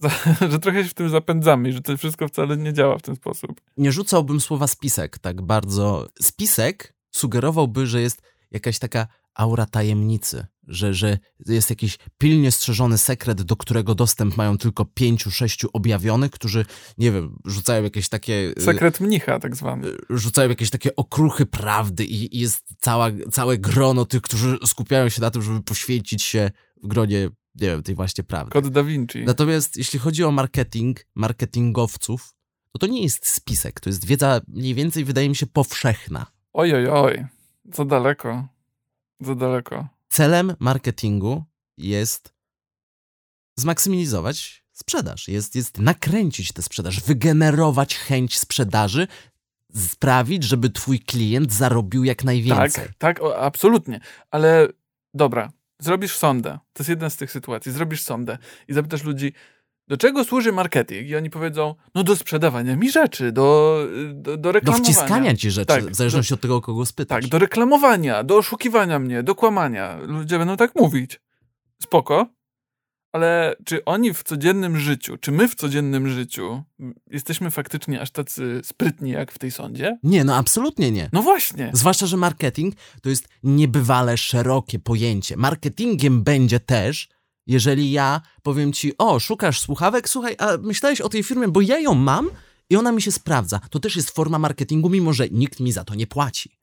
że 0.50 0.58
trochę 0.58 0.82
się 0.82 0.90
w 0.90 0.94
tym 0.94 1.08
zapędzamy 1.08 1.68
i 1.68 1.72
że 1.72 1.80
to 1.80 1.96
wszystko 1.96 2.28
wcale 2.28 2.56
nie 2.56 2.72
działa 2.72 2.98
w 2.98 3.02
ten 3.02 3.16
sposób. 3.16 3.60
nie 3.76 3.92
rzucałbym 3.92 4.40
słowa 4.40 4.66
spisek 4.66 5.18
tak 5.18 5.42
bardzo. 5.42 6.08
Spisek 6.22 6.94
sugerowałby, 7.10 7.86
że 7.86 8.00
jest 8.00 8.22
jakaś 8.50 8.78
taka 8.78 9.06
aura 9.34 9.66
tajemnicy, 9.66 10.46
że, 10.68 10.94
że 10.94 11.18
jest 11.46 11.70
jakiś 11.70 11.98
pilnie 12.18 12.50
strzeżony 12.50 12.98
sekret, 12.98 13.42
do 13.42 13.56
którego 13.56 13.94
dostęp 13.94 14.36
mają 14.36 14.58
tylko 14.58 14.84
pięciu, 14.84 15.30
sześciu 15.30 15.68
objawionych, 15.72 16.30
którzy, 16.30 16.64
nie 16.98 17.12
wiem, 17.12 17.38
rzucają 17.44 17.82
jakieś 17.82 18.08
takie... 18.08 18.52
y, 18.58 18.62
Sekret 18.62 19.00
mnicha 19.00 19.38
tak 19.38 19.56
zwany. 19.56 19.88
Rzucają 20.10 20.48
jakieś 20.48 20.70
takie 20.70 20.96
okruchy 20.96 21.46
prawdy 21.46 22.04
i, 22.04 22.36
i 22.36 22.40
jest 22.40 22.64
cała, 22.78 23.08
całe 23.32 23.58
grono 23.58 24.04
tych, 24.04 24.22
którzy 24.22 24.58
skupiają 24.66 25.08
się 25.08 25.20
na 25.20 25.30
tym, 25.30 25.42
żeby 25.42 25.62
poświęcić 25.62 26.22
się 26.22 26.50
w 26.82 26.86
gronie, 26.86 27.28
nie 27.54 27.68
wiem, 27.68 27.82
tej 27.82 27.94
właśnie 27.94 28.24
prawdy. 28.24 28.52
Kod 28.52 28.68
Da 28.68 28.82
Vinci. 28.82 29.24
Natomiast 29.24 29.76
jeśli 29.76 29.98
chodzi 29.98 30.24
o 30.24 30.30
marketing, 30.30 31.06
marketingowców, 31.14 32.34
to 32.72 32.78
to 32.78 32.86
nie 32.86 33.02
jest 33.02 33.26
spisek, 33.26 33.80
to 33.80 33.90
jest 33.90 34.04
wiedza 34.04 34.40
mniej 34.48 34.74
więcej, 34.74 35.04
wydaje 35.04 35.28
mi 35.28 35.36
się, 35.36 35.46
powszechna. 35.46 36.26
Oj, 36.52 36.74
oj, 36.74 36.88
oj. 36.88 37.26
Za 37.74 37.84
daleko. 37.84 38.48
Za 39.20 39.34
daleko. 39.34 39.88
Celem 40.08 40.54
marketingu 40.58 41.44
jest 41.78 42.34
zmaksymalizować 43.56 44.64
sprzedaż, 44.72 45.28
jest, 45.28 45.56
jest 45.56 45.78
nakręcić 45.78 46.52
tę 46.52 46.62
sprzedaż, 46.62 47.00
wygenerować 47.00 47.96
chęć 47.96 48.38
sprzedaży 48.38 49.06
sprawić, 49.74 50.44
żeby 50.44 50.70
twój 50.70 51.00
klient 51.00 51.52
zarobił 51.52 52.04
jak 52.04 52.24
najwięcej. 52.24 52.84
Tak, 52.84 52.94
tak, 52.98 53.22
o, 53.22 53.40
absolutnie. 53.40 54.00
Ale 54.30 54.68
dobra, 55.14 55.52
zrobisz 55.80 56.16
sondę. 56.16 56.50
To 56.72 56.82
jest 56.82 56.88
jedna 56.88 57.10
z 57.10 57.16
tych 57.16 57.30
sytuacji. 57.30 57.72
Zrobisz 57.72 58.02
sondę 58.02 58.38
i 58.68 58.72
zapytasz 58.74 59.04
ludzi, 59.04 59.32
do 59.88 59.96
czego 59.96 60.24
służy 60.24 60.52
marketing? 60.52 61.08
I 61.08 61.16
oni 61.16 61.30
powiedzą, 61.30 61.74
no 61.94 62.04
do 62.04 62.16
sprzedawania 62.16 62.76
mi 62.76 62.90
rzeczy, 62.90 63.32
do, 63.32 63.78
do, 64.14 64.30
do 64.30 64.36
Do 64.36 64.52
reklamowania. 64.52 64.84
wciskania 64.84 65.36
ci 65.36 65.50
rzeczy, 65.50 65.66
Tak, 65.66 65.84
w 65.84 65.94
zależności 65.94 66.34
od 66.34 66.40
tego, 66.40 66.60
kogo 66.60 66.86
spytasz. 66.86 67.22
Tak, 67.22 67.30
do 67.30 67.38
reklamowania, 67.38 68.24
do 68.24 68.36
oszukiwania 68.36 68.98
mnie, 68.98 69.22
do 69.22 69.34
kłamania. 69.34 69.96
Ludzie 70.02 70.38
będą 70.38 70.56
tak 70.56 70.74
mówić. 70.74 71.20
Spoko. 71.82 72.26
Ale 73.12 73.56
czy 73.64 73.84
oni 73.84 74.14
w 74.14 74.22
codziennym 74.22 74.78
życiu, 74.78 75.16
czy 75.16 75.32
my 75.32 75.48
w 75.48 75.54
codziennym 75.54 76.08
życiu 76.08 76.62
jesteśmy 77.10 77.50
faktycznie 77.50 78.00
aż 78.00 78.10
tacy 78.10 78.60
sprytni 78.64 79.10
jak 79.10 79.32
w 79.32 79.38
tej 79.38 79.50
sądzie? 79.50 79.98
Nie, 80.02 80.24
no 80.24 80.36
absolutnie 80.36 80.90
nie. 80.90 81.10
No 81.12 81.22
właśnie. 81.22 81.70
Zwłaszcza, 81.74 82.06
że 82.06 82.16
marketing 82.16 82.74
to 83.02 83.08
jest 83.08 83.28
niebywale 83.42 84.16
szerokie 84.16 84.78
pojęcie. 84.78 85.36
Marketingiem 85.36 86.22
będzie 86.22 86.60
też, 86.60 87.08
jeżeli 87.46 87.90
ja 87.90 88.20
powiem 88.42 88.72
ci, 88.72 88.92
o, 88.98 89.20
szukasz 89.20 89.60
słuchawek, 89.60 90.08
słuchaj, 90.08 90.36
a 90.38 90.48
myślałeś 90.62 91.00
o 91.00 91.08
tej 91.08 91.22
firmie, 91.22 91.48
bo 91.48 91.60
ja 91.60 91.78
ją 91.78 91.94
mam 91.94 92.30
i 92.70 92.76
ona 92.76 92.92
mi 92.92 93.02
się 93.02 93.12
sprawdza. 93.12 93.60
To 93.70 93.80
też 93.80 93.96
jest 93.96 94.10
forma 94.10 94.38
marketingu, 94.38 94.90
mimo 94.90 95.12
że 95.12 95.28
nikt 95.28 95.60
mi 95.60 95.72
za 95.72 95.84
to 95.84 95.94
nie 95.94 96.06
płaci. 96.06 96.59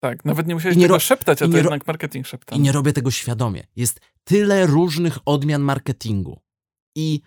Tak, 0.00 0.24
nawet 0.24 0.46
nie 0.46 0.54
musiałeś 0.54 0.76
I 0.76 0.80
nie 0.80 0.86
tego 0.86 1.00
szeptać, 1.00 1.42
a 1.42 1.48
to 1.48 1.56
jednak 1.56 1.86
marketing 1.86 2.26
szepta. 2.26 2.56
I 2.56 2.60
nie 2.60 2.72
robię 2.72 2.92
tego 2.92 3.10
świadomie. 3.10 3.66
Jest 3.76 4.00
tyle 4.24 4.66
różnych 4.66 5.18
odmian 5.24 5.62
marketingu. 5.62 6.40
I 6.94 7.20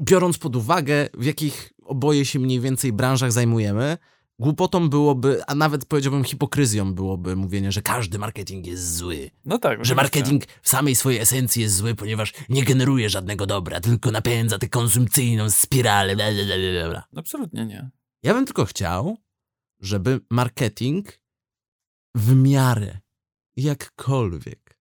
biorąc 0.00 0.38
pod 0.38 0.56
uwagę, 0.56 1.08
w 1.14 1.24
jakich 1.24 1.72
oboje 1.84 2.24
się 2.24 2.38
mniej 2.38 2.60
więcej 2.60 2.92
branżach 2.92 3.32
zajmujemy, 3.32 3.98
głupotą 4.38 4.88
byłoby, 4.88 5.42
a 5.46 5.54
nawet 5.54 5.86
powiedziałbym 5.86 6.24
hipokryzją 6.24 6.94
byłoby 6.94 7.36
mówienie, 7.36 7.72
że 7.72 7.82
każdy 7.82 8.18
marketing 8.18 8.66
jest 8.66 8.96
zły. 8.96 9.30
No 9.44 9.58
tak. 9.58 9.84
Że 9.84 9.94
marketing 9.94 10.44
w 10.62 10.68
samej 10.68 10.96
swojej 10.96 11.20
esencji 11.20 11.62
jest 11.62 11.76
zły, 11.76 11.94
ponieważ 11.94 12.32
nie 12.48 12.64
generuje 12.64 13.10
żadnego 13.10 13.46
dobra, 13.46 13.80
tylko 13.80 14.10
napędza 14.10 14.58
tę 14.58 14.68
konsumpcyjną 14.68 15.50
spiralę. 15.50 16.16
Bla, 16.16 16.24
bla, 16.32 16.56
bla, 16.72 16.90
bla. 16.90 17.04
Absolutnie 17.16 17.66
nie. 17.66 17.90
Ja 18.22 18.34
bym 18.34 18.46
tylko 18.46 18.64
chciał, 18.64 19.16
żeby 19.80 20.20
marketing 20.30 21.19
w 22.14 22.34
miarę, 22.34 22.98
jakkolwiek, 23.56 24.80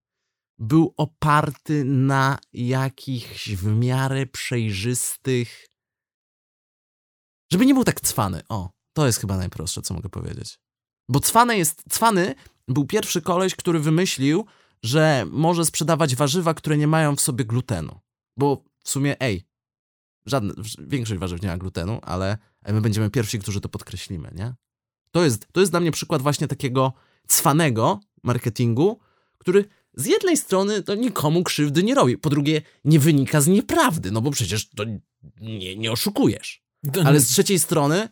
był 0.59 0.93
oparty 0.97 1.83
na 1.85 2.37
jakichś 2.53 3.49
w 3.49 3.65
miarę 3.65 4.25
przejrzystych. 4.25 5.67
Żeby 7.51 7.65
nie 7.65 7.73
był 7.73 7.83
tak 7.83 8.01
cwany. 8.01 8.41
O, 8.49 8.69
to 8.93 9.05
jest 9.05 9.19
chyba 9.19 9.37
najprostsze, 9.37 9.81
co 9.81 9.93
mogę 9.93 10.09
powiedzieć. 10.09 10.59
Bo 11.09 11.19
cwany 11.19 11.57
jest. 11.57 11.83
Cwany 11.89 12.35
był 12.67 12.85
pierwszy 12.85 13.21
koleś, 13.21 13.55
który 13.55 13.79
wymyślił, 13.79 14.45
że 14.83 15.25
może 15.31 15.65
sprzedawać 15.65 16.15
warzywa, 16.15 16.53
które 16.53 16.77
nie 16.77 16.87
mają 16.87 17.15
w 17.15 17.21
sobie 17.21 17.45
glutenu. 17.45 17.99
Bo 18.37 18.63
w 18.83 18.89
sumie, 18.89 19.21
ej, 19.21 19.43
żadne, 20.25 20.53
większość 20.79 21.19
warzyw 21.19 21.41
nie 21.41 21.47
ma 21.47 21.57
glutenu, 21.57 21.99
ale 22.01 22.37
my 22.67 22.81
będziemy 22.81 23.09
pierwsi, 23.09 23.39
którzy 23.39 23.61
to 23.61 23.69
podkreślimy, 23.69 24.31
nie? 24.35 24.55
To 25.11 25.23
jest, 25.23 25.47
to 25.51 25.59
jest 25.59 25.71
dla 25.71 25.79
mnie 25.79 25.91
przykład 25.91 26.21
właśnie 26.21 26.47
takiego 26.47 26.93
cwanego 27.29 27.99
marketingu, 28.23 28.99
który 29.37 29.65
z 29.93 30.05
jednej 30.05 30.37
strony 30.37 30.83
to 30.83 30.95
nikomu 30.95 31.43
krzywdy 31.43 31.83
nie 31.83 31.95
robi, 31.95 32.17
po 32.17 32.29
drugie 32.29 32.61
nie 32.85 32.99
wynika 32.99 33.41
z 33.41 33.47
nieprawdy, 33.47 34.11
no 34.11 34.21
bo 34.21 34.31
przecież 34.31 34.69
to 34.69 34.83
nie, 35.41 35.75
nie 35.75 35.91
oszukujesz. 35.91 36.63
Ale 37.05 37.19
z 37.19 37.27
trzeciej 37.27 37.59
strony 37.59 38.09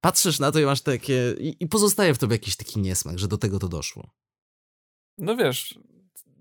patrzysz 0.00 0.38
na 0.38 0.52
to 0.52 0.60
i 0.60 0.64
masz 0.64 0.80
takie... 0.80 1.34
I, 1.38 1.56
i 1.60 1.66
pozostaje 1.66 2.14
w 2.14 2.18
tobie 2.18 2.34
jakiś 2.34 2.56
taki 2.56 2.80
niesmak, 2.80 3.18
że 3.18 3.28
do 3.28 3.38
tego 3.38 3.58
to 3.58 3.68
doszło. 3.68 4.10
No 5.18 5.36
wiesz, 5.36 5.78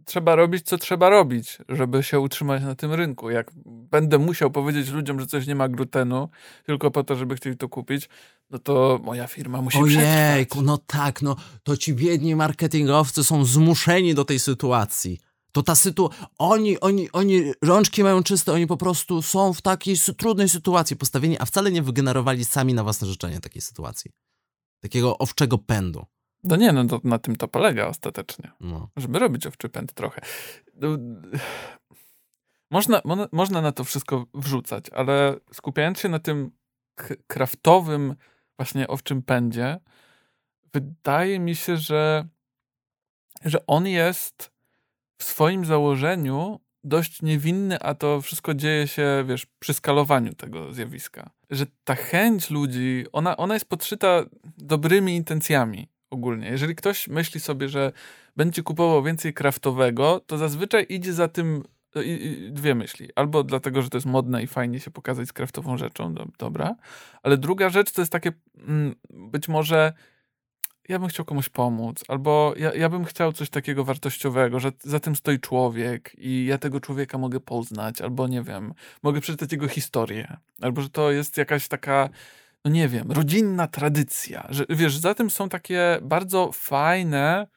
trzeba 0.10 0.36
robić, 0.36 0.66
co 0.66 0.78
trzeba 0.78 1.10
robić, 1.10 1.57
żeby 1.70 2.03
się 2.03 2.20
utrzymać 2.20 2.64
na 2.64 2.76
tym 2.76 2.93
rynku. 2.93 3.30
Jak 3.30 3.51
będę 3.66 4.18
musiał 4.18 4.51
powiedzieć 4.51 4.89
ludziom, 4.89 5.20
że 5.20 5.28
coś 5.28 5.47
nie 5.47 5.55
ma 5.55 5.70
glutenu, 5.70 6.30
tylko 6.66 6.91
po 6.91 7.03
to, 7.03 7.16
żeby 7.16 7.36
chcieli 7.36 7.57
to 7.57 7.70
kupić, 7.70 8.10
no 8.49 8.60
to 8.60 8.99
moja 9.03 9.28
firma 9.28 9.62
musi 9.62 9.78
Ojejku, 9.78 10.62
no 10.62 10.78
tak, 10.78 11.22
no 11.22 11.36
to 11.64 11.78
ci 11.78 11.93
biedni 11.93 12.36
marketingowcy 12.36 13.24
są 13.24 13.45
zmuszeni 13.45 14.16
do 14.16 14.26
tej 14.26 14.39
sytuacji. 14.39 15.20
To 15.51 15.64
ta 15.64 15.76
sytuacja, 15.76 16.28
oni, 16.38 16.80
oni, 16.80 17.12
oni 17.12 17.51
rączki 17.62 18.03
mają 18.03 18.24
czyste, 18.24 18.53
oni 18.53 18.68
po 18.68 18.78
prostu 18.78 19.22
są 19.22 19.53
w 19.53 19.62
takiej 19.62 19.95
trudnej 20.18 20.49
sytuacji 20.49 20.95
postawieni, 20.95 21.39
a 21.39 21.45
wcale 21.45 21.72
nie 21.72 21.82
wygenerowali 21.82 22.45
sami 22.45 22.74
na 22.74 22.84
własne 22.84 23.07
życzenie 23.07 23.39
takiej 23.39 23.62
sytuacji. 23.62 24.12
Takiego 24.82 25.18
owczego 25.18 25.57
pędu. 25.57 26.05
No 26.44 26.56
nie, 26.56 26.72
no 26.72 26.86
to 26.86 27.02
na 27.04 27.20
tym 27.20 27.36
to 27.36 27.48
polega 27.48 27.88
ostatecznie. 27.88 28.52
No. 28.60 28.90
żeby 28.98 29.20
robić 29.20 29.48
owczy 29.48 29.70
pęd 29.70 29.94
trochę. 29.94 30.22
No, 30.76 30.88
Można, 32.72 33.02
mo- 33.06 33.28
można 33.32 33.62
na 33.62 33.72
to 33.72 33.84
wszystko 33.84 34.26
wrzucać, 34.34 34.90
ale 34.90 35.36
skupiając 35.54 36.00
się 36.00 36.10
na 36.10 36.20
tym 36.20 36.52
kraftowym 37.28 38.16
właśnie 38.58 38.88
owczym 38.88 39.22
pędzie, 39.22 39.80
wydaje 40.74 41.40
mi 41.40 41.56
się, 41.56 41.78
że, 41.78 42.28
że 43.46 43.66
on 43.68 43.88
jest 43.88 44.52
w 45.18 45.24
swoim 45.24 45.66
założeniu 45.66 46.60
dość 46.84 47.22
niewinny, 47.22 47.80
a 47.80 47.94
to 47.94 48.22
wszystko 48.22 48.54
dzieje 48.54 48.88
się, 48.88 49.24
wiesz, 49.28 49.46
przy 49.60 49.74
skalowaniu 49.74 50.34
tego 50.34 50.74
zjawiska. 50.74 51.30
Że 51.50 51.66
ta 51.84 51.96
chęć 51.96 52.50
ludzi, 52.50 53.06
ona, 53.12 53.38
ona 53.38 53.54
jest 53.54 53.70
podszyta 53.70 54.24
dobrymi 54.58 55.16
intencjami 55.16 55.88
ogólnie. 56.10 56.47
Jeżeli 56.47 56.76
ktoś 56.76 57.07
myśli 57.07 57.39
sobie, 57.39 57.70
że 57.70 57.91
będzie 58.38 58.64
kupował 58.64 59.03
więcej 59.03 59.34
kraftowego, 59.34 60.22
to 60.28 60.38
zazwyczaj 60.38 60.86
idzie 60.89 61.14
za 61.14 61.28
tym 61.28 61.64
i, 61.95 62.49
dwie 62.51 62.76
myśli. 62.76 63.10
Albo 63.16 63.43
dlatego, 63.43 63.82
że 63.82 63.89
to 63.89 63.97
jest 63.97 64.07
modne 64.07 64.43
i 64.43 64.47
fajnie 64.47 64.80
się 64.80 64.91
pokazać 64.91 65.28
z 65.28 65.34
kraftową 65.34 65.78
rzeczą, 65.78 66.14
do, 66.14 66.26
dobra. 66.38 66.76
Ale 67.24 67.38
druga 67.38 67.70
rzecz 67.70 67.91
to 67.91 68.01
jest 68.01 68.12
takie, 68.12 68.32
mm, 68.68 68.95
być 69.10 69.47
może 69.47 69.93
ja 70.89 70.99
bym 70.99 71.10
chciał 71.10 71.26
komuś 71.26 71.49
pomóc, 71.49 72.03
albo 72.07 72.53
ja, 72.57 72.74
ja 72.74 72.89
bym 72.89 73.05
chciał 73.05 73.34
coś 73.34 73.49
takiego 73.49 73.84
wartościowego, 73.84 74.60
że 74.60 74.72
za 74.80 74.99
tym 74.99 75.16
stoi 75.16 75.39
człowiek 75.39 76.16
i 76.18 76.45
ja 76.45 76.57
tego 76.57 76.80
człowieka 76.80 77.18
mogę 77.18 77.39
poznać, 77.39 78.01
albo 78.01 78.28
nie 78.28 78.41
wiem, 78.41 78.74
mogę 79.03 79.22
przeczytać 79.22 79.51
jego 79.51 79.68
historię, 79.68 80.38
albo 80.62 80.82
że 80.82 80.89
to 80.89 81.12
jest 81.12 81.38
jakaś 81.38 81.68
taka, 81.68 82.10
no 82.66 82.72
nie 82.72 82.88
wiem, 82.89 83.12
rodzinna 83.12 83.68
tradycja, 83.68 84.47
że 84.49 84.66
wiesz, 84.70 84.97
za 84.97 85.14
tym 85.16 85.30
są 85.30 85.49
takie 85.49 85.99
bardzo 86.01 86.51
fajne, 86.53 87.47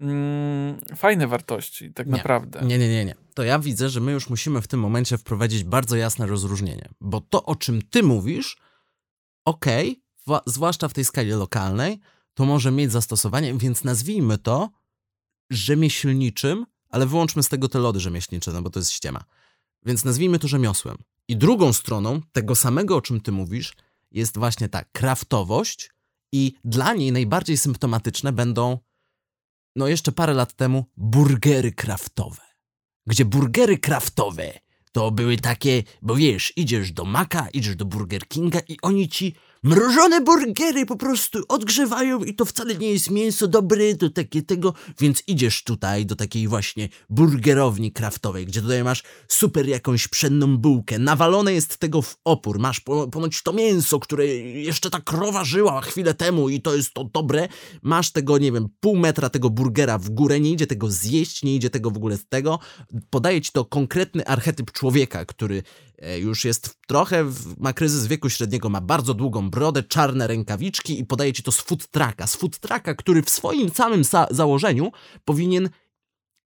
mm, 0.00 0.80
fajne 0.96 1.26
wartości, 1.26 1.92
tak 1.92 2.06
Nie. 2.06 2.12
naprawdę. 2.12 2.60
Nie, 2.62 2.78
nie, 2.78 2.88
nie, 2.88 3.04
nie. 3.04 3.14
To 3.34 3.42
ja 3.42 3.58
widzę, 3.58 3.88
że 3.88 4.00
my 4.00 4.12
już 4.12 4.30
musimy 4.30 4.62
w 4.62 4.68
tym 4.68 4.80
momencie 4.80 5.18
wprowadzić 5.18 5.64
bardzo 5.64 5.96
jasne 5.96 6.26
rozróżnienie. 6.26 6.88
Bo 7.00 7.20
to, 7.20 7.44
o 7.44 7.56
czym 7.56 7.82
ty 7.82 8.02
mówisz, 8.02 8.56
okej, 9.44 10.02
wa- 10.26 10.42
zwłaszcza 10.46 10.88
w 10.88 10.94
tej 10.94 11.04
skali 11.04 11.30
lokalnej, 11.30 12.00
to 12.34 12.44
może 12.44 12.70
mieć 12.72 12.92
zastosowanie, 12.92 13.54
więc 13.54 13.84
nazwijmy 13.84 14.38
to 14.38 14.70
rzemieślniczym, 15.50 16.66
ale 16.90 17.06
wyłączmy 17.06 17.42
z 17.42 17.48
tego 17.48 17.68
te 17.68 17.78
lody 17.78 18.00
rzemieślnicze, 18.00 18.52
no 18.52 18.62
bo 18.62 18.70
to 18.70 18.80
jest 18.80 18.90
ściema. 18.90 19.24
Więc 19.84 20.04
nazwijmy 20.04 20.38
to 20.38 20.48
rzemiosłem. 20.48 20.96
I 21.28 21.36
drugą 21.36 21.72
stroną 21.72 22.20
tego 22.32 22.54
samego, 22.54 22.96
o 22.96 23.00
czym 23.00 23.20
ty 23.20 23.32
mówisz, 23.32 23.72
jest 24.10 24.38
właśnie 24.38 24.68
ta 24.68 24.84
kraftowość 24.84 25.90
i 26.32 26.54
dla 26.64 26.94
niej 26.94 27.12
najbardziej 27.12 27.56
symptomatyczne 27.56 28.32
będą, 28.32 28.78
no 29.76 29.88
jeszcze 29.88 30.12
parę 30.12 30.34
lat 30.34 30.54
temu, 30.54 30.84
burgery 30.96 31.72
kraftowe. 31.72 32.42
Gdzie 33.06 33.24
burgery 33.24 33.78
kraftowe 33.78 34.58
to 34.92 35.10
były 35.10 35.36
takie, 35.36 35.82
bo 36.02 36.14
wiesz, 36.14 36.52
idziesz 36.56 36.92
do 36.92 37.04
Maka, 37.04 37.48
idziesz 37.48 37.76
do 37.76 37.84
Burger 37.84 38.28
Kinga 38.28 38.60
i 38.68 38.76
oni 38.82 39.08
ci 39.08 39.34
mrożone 39.62 40.20
burgery 40.20 40.86
po 40.86 40.96
prostu 40.96 41.38
odgrzewają 41.48 42.24
i 42.24 42.34
to 42.34 42.44
wcale 42.44 42.74
nie 42.74 42.92
jest 42.92 43.10
mięso 43.10 43.48
dobre, 43.48 43.94
to 43.94 44.10
takie 44.10 44.42
tego, 44.42 44.74
więc 45.00 45.22
idziesz 45.26 45.64
tutaj 45.64 46.06
do 46.06 46.16
takiej 46.16 46.48
właśnie 46.48 46.88
burgerowni 47.10 47.92
kraftowej, 47.92 48.46
gdzie 48.46 48.62
tutaj 48.62 48.84
masz 48.84 49.02
super 49.28 49.68
jakąś 49.68 50.08
pszenną 50.08 50.56
bułkę, 50.56 50.98
nawalone 50.98 51.52
jest 51.52 51.76
tego 51.76 52.02
w 52.02 52.16
opór, 52.24 52.58
masz 52.58 52.80
po, 52.80 53.08
ponoć 53.08 53.42
to 53.42 53.52
mięso, 53.52 53.98
które 53.98 54.26
jeszcze 54.26 54.90
ta 54.90 55.00
krowa 55.00 55.44
żyła 55.44 55.80
chwilę 55.80 56.14
temu 56.14 56.48
i 56.48 56.60
to 56.60 56.74
jest 56.74 56.94
to 56.94 57.04
dobre, 57.04 57.48
masz 57.82 58.10
tego, 58.10 58.38
nie 58.38 58.52
wiem, 58.52 58.68
pół 58.80 58.96
metra 58.96 59.30
tego 59.30 59.50
burgera 59.50 59.98
w 59.98 60.10
górę, 60.10 60.40
nie 60.40 60.52
idzie 60.52 60.66
tego 60.66 60.90
zjeść, 60.90 61.42
nie 61.42 61.54
idzie 61.54 61.70
tego 61.70 61.90
w 61.90 61.96
ogóle 61.96 62.16
z 62.16 62.26
tego, 62.28 62.58
podaje 63.10 63.40
ci 63.40 63.52
to 63.52 63.64
konkretny 63.64 64.26
archetyp 64.26 64.72
człowieka, 64.72 65.24
który 65.24 65.62
już 66.18 66.44
jest 66.44 66.76
trochę, 66.86 67.24
ma 67.58 67.72
kryzys 67.72 68.06
wieku 68.06 68.30
średniego, 68.30 68.68
ma 68.68 68.80
bardzo 68.80 69.14
długą 69.14 69.50
brodę, 69.50 69.82
czarne 69.82 70.26
rękawiczki 70.26 71.00
i 71.00 71.04
podaje 71.04 71.32
ci 71.32 71.42
to 71.42 71.52
z 71.52 71.60
food 71.60 71.88
trucka, 71.90 72.26
z 72.26 72.36
food 72.36 72.58
trucka, 72.58 72.94
który 72.94 73.22
w 73.22 73.30
swoim 73.30 73.70
samym 73.70 74.02
sa- 74.02 74.26
założeniu 74.30 74.92
powinien 75.24 75.68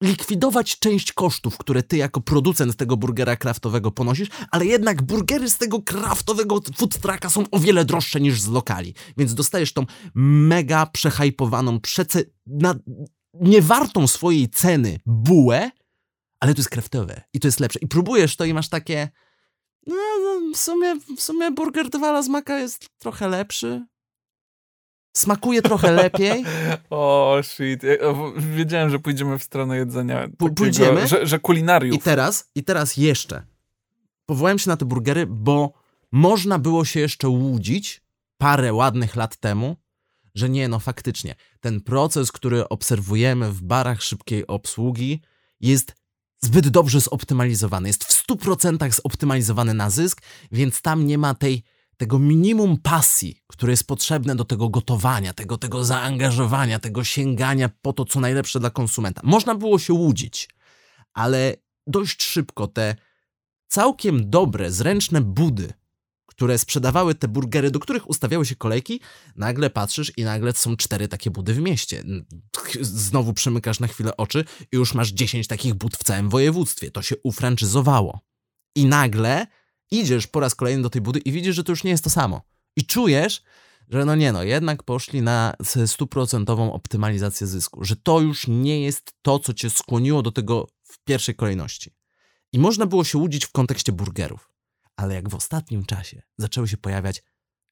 likwidować 0.02 0.78
część 0.78 1.12
kosztów, 1.12 1.58
które 1.58 1.82
ty 1.82 1.96
jako 1.96 2.20
producent 2.20 2.76
tego 2.76 2.96
burgera 2.96 3.36
kraftowego 3.36 3.90
ponosisz, 3.90 4.28
ale 4.50 4.66
jednak 4.66 5.02
burgery 5.02 5.50
z 5.50 5.58
tego 5.58 5.82
kraftowego 5.82 6.60
food 6.76 6.98
trucka 6.98 7.30
są 7.30 7.44
o 7.50 7.58
wiele 7.58 7.84
droższe 7.84 8.20
niż 8.20 8.40
z 8.40 8.48
lokali. 8.48 8.94
Więc 9.16 9.34
dostajesz 9.34 9.72
tą 9.72 9.86
mega 10.14 10.86
przehajpowaną, 10.86 11.80
przece... 11.80 12.22
Na... 12.46 12.74
niewartą 13.34 14.06
swojej 14.06 14.48
ceny 14.48 15.00
bułę, 15.06 15.70
ale 16.40 16.54
to 16.54 16.60
jest 16.60 16.70
kraftowe 16.70 17.22
i 17.34 17.40
to 17.40 17.48
jest 17.48 17.60
lepsze. 17.60 17.78
I 17.82 17.88
próbujesz 17.88 18.36
to 18.36 18.44
i 18.44 18.54
masz 18.54 18.68
takie 18.68 19.08
no, 19.88 20.18
no 20.22 20.54
w, 20.54 20.56
sumie, 20.56 20.94
w 21.16 21.20
sumie 21.20 21.50
burger 21.50 21.88
Dwala 21.88 22.22
z 22.22 22.28
maka 22.28 22.58
jest 22.58 22.88
trochę 22.98 23.28
lepszy. 23.28 23.86
Smakuje 25.16 25.62
trochę 25.62 25.92
lepiej. 26.02 26.44
o, 26.90 27.38
shit. 27.42 27.82
Wiedziałem, 28.36 28.90
że 28.90 28.98
pójdziemy 28.98 29.38
w 29.38 29.42
stronę 29.42 29.76
jedzenia. 29.76 30.20
Takiego, 30.20 30.54
pójdziemy. 30.54 31.06
Że, 31.06 31.26
że 31.26 31.38
kulinariów. 31.38 31.96
I 31.96 31.98
teraz, 31.98 32.50
I 32.54 32.64
teraz 32.64 32.96
jeszcze. 32.96 33.42
Powołałem 34.26 34.58
się 34.58 34.70
na 34.70 34.76
te 34.76 34.84
burgery, 34.84 35.26
bo 35.26 35.72
można 36.12 36.58
było 36.58 36.84
się 36.84 37.00
jeszcze 37.00 37.28
łudzić 37.28 38.02
parę 38.38 38.72
ładnych 38.72 39.16
lat 39.16 39.36
temu, 39.36 39.76
że 40.34 40.48
nie, 40.48 40.68
no 40.68 40.78
faktycznie, 40.78 41.34
ten 41.60 41.80
proces, 41.80 42.32
który 42.32 42.68
obserwujemy 42.68 43.52
w 43.52 43.62
barach 43.62 44.02
szybkiej 44.02 44.46
obsługi, 44.46 45.20
jest 45.60 45.94
zbyt 46.40 46.68
dobrze 46.68 47.00
zoptymalizowany. 47.00 47.88
Jest 47.88 48.04
w 48.04 48.26
100% 48.26 48.92
zoptymalizowany 48.92 49.74
na 49.74 49.90
zysk, 49.90 50.22
więc 50.52 50.82
tam 50.82 51.06
nie 51.06 51.18
ma 51.18 51.34
tej 51.34 51.62
tego 51.96 52.18
minimum 52.18 52.76
pasji, 52.76 53.42
które 53.46 53.72
jest 53.72 53.86
potrzebne 53.86 54.36
do 54.36 54.44
tego 54.44 54.68
gotowania, 54.68 55.32
tego, 55.32 55.58
tego 55.58 55.84
zaangażowania, 55.84 56.78
tego 56.78 57.04
sięgania 57.04 57.70
po 57.82 57.92
to, 57.92 58.04
co 58.04 58.20
najlepsze 58.20 58.60
dla 58.60 58.70
konsumenta. 58.70 59.20
Można 59.24 59.54
było 59.54 59.78
się 59.78 59.92
łudzić, 59.92 60.48
ale 61.14 61.56
dość 61.86 62.22
szybko 62.22 62.66
te 62.66 62.96
całkiem 63.68 64.30
dobre, 64.30 64.72
zręczne 64.72 65.20
budy, 65.20 65.72
które 66.38 66.58
sprzedawały 66.58 67.14
te 67.14 67.28
burgery, 67.28 67.70
do 67.70 67.80
których 67.80 68.10
ustawiały 68.10 68.46
się 68.46 68.56
kolejki, 68.56 69.00
nagle 69.36 69.70
patrzysz 69.70 70.12
i 70.16 70.24
nagle 70.24 70.52
są 70.52 70.76
cztery 70.76 71.08
takie 71.08 71.30
budy 71.30 71.54
w 71.54 71.58
mieście. 71.58 72.04
Znowu 72.80 73.32
przymykasz 73.32 73.80
na 73.80 73.86
chwilę 73.86 74.16
oczy 74.16 74.44
i 74.72 74.76
już 74.76 74.94
masz 74.94 75.08
dziesięć 75.08 75.46
takich 75.46 75.74
bud 75.74 75.96
w 75.96 76.04
całym 76.04 76.28
województwie. 76.28 76.90
To 76.90 77.02
się 77.02 77.16
ufranczyzowało. 77.22 78.20
I 78.74 78.86
nagle 78.86 79.46
idziesz 79.90 80.26
po 80.26 80.40
raz 80.40 80.54
kolejny 80.54 80.82
do 80.82 80.90
tej 80.90 81.02
budy 81.02 81.18
i 81.18 81.32
widzisz, 81.32 81.56
że 81.56 81.64
to 81.64 81.72
już 81.72 81.84
nie 81.84 81.90
jest 81.90 82.04
to 82.04 82.10
samo. 82.10 82.42
I 82.76 82.86
czujesz, 82.86 83.42
że 83.88 84.04
no 84.04 84.14
nie 84.14 84.32
no, 84.32 84.42
jednak 84.42 84.82
poszli 84.82 85.22
na 85.22 85.54
stuprocentową 85.86 86.72
optymalizację 86.72 87.46
zysku, 87.46 87.84
że 87.84 87.96
to 87.96 88.20
już 88.20 88.46
nie 88.48 88.82
jest 88.82 89.12
to, 89.22 89.38
co 89.38 89.54
cię 89.54 89.70
skłoniło 89.70 90.22
do 90.22 90.32
tego 90.32 90.68
w 90.82 91.04
pierwszej 91.04 91.34
kolejności. 91.34 91.94
I 92.52 92.58
można 92.58 92.86
było 92.86 93.04
się 93.04 93.18
łudzić 93.18 93.44
w 93.44 93.52
kontekście 93.52 93.92
burgerów, 93.92 94.47
ale 94.98 95.14
jak 95.14 95.28
w 95.28 95.34
ostatnim 95.34 95.84
czasie 95.84 96.22
zaczęły 96.38 96.68
się 96.68 96.76
pojawiać 96.76 97.22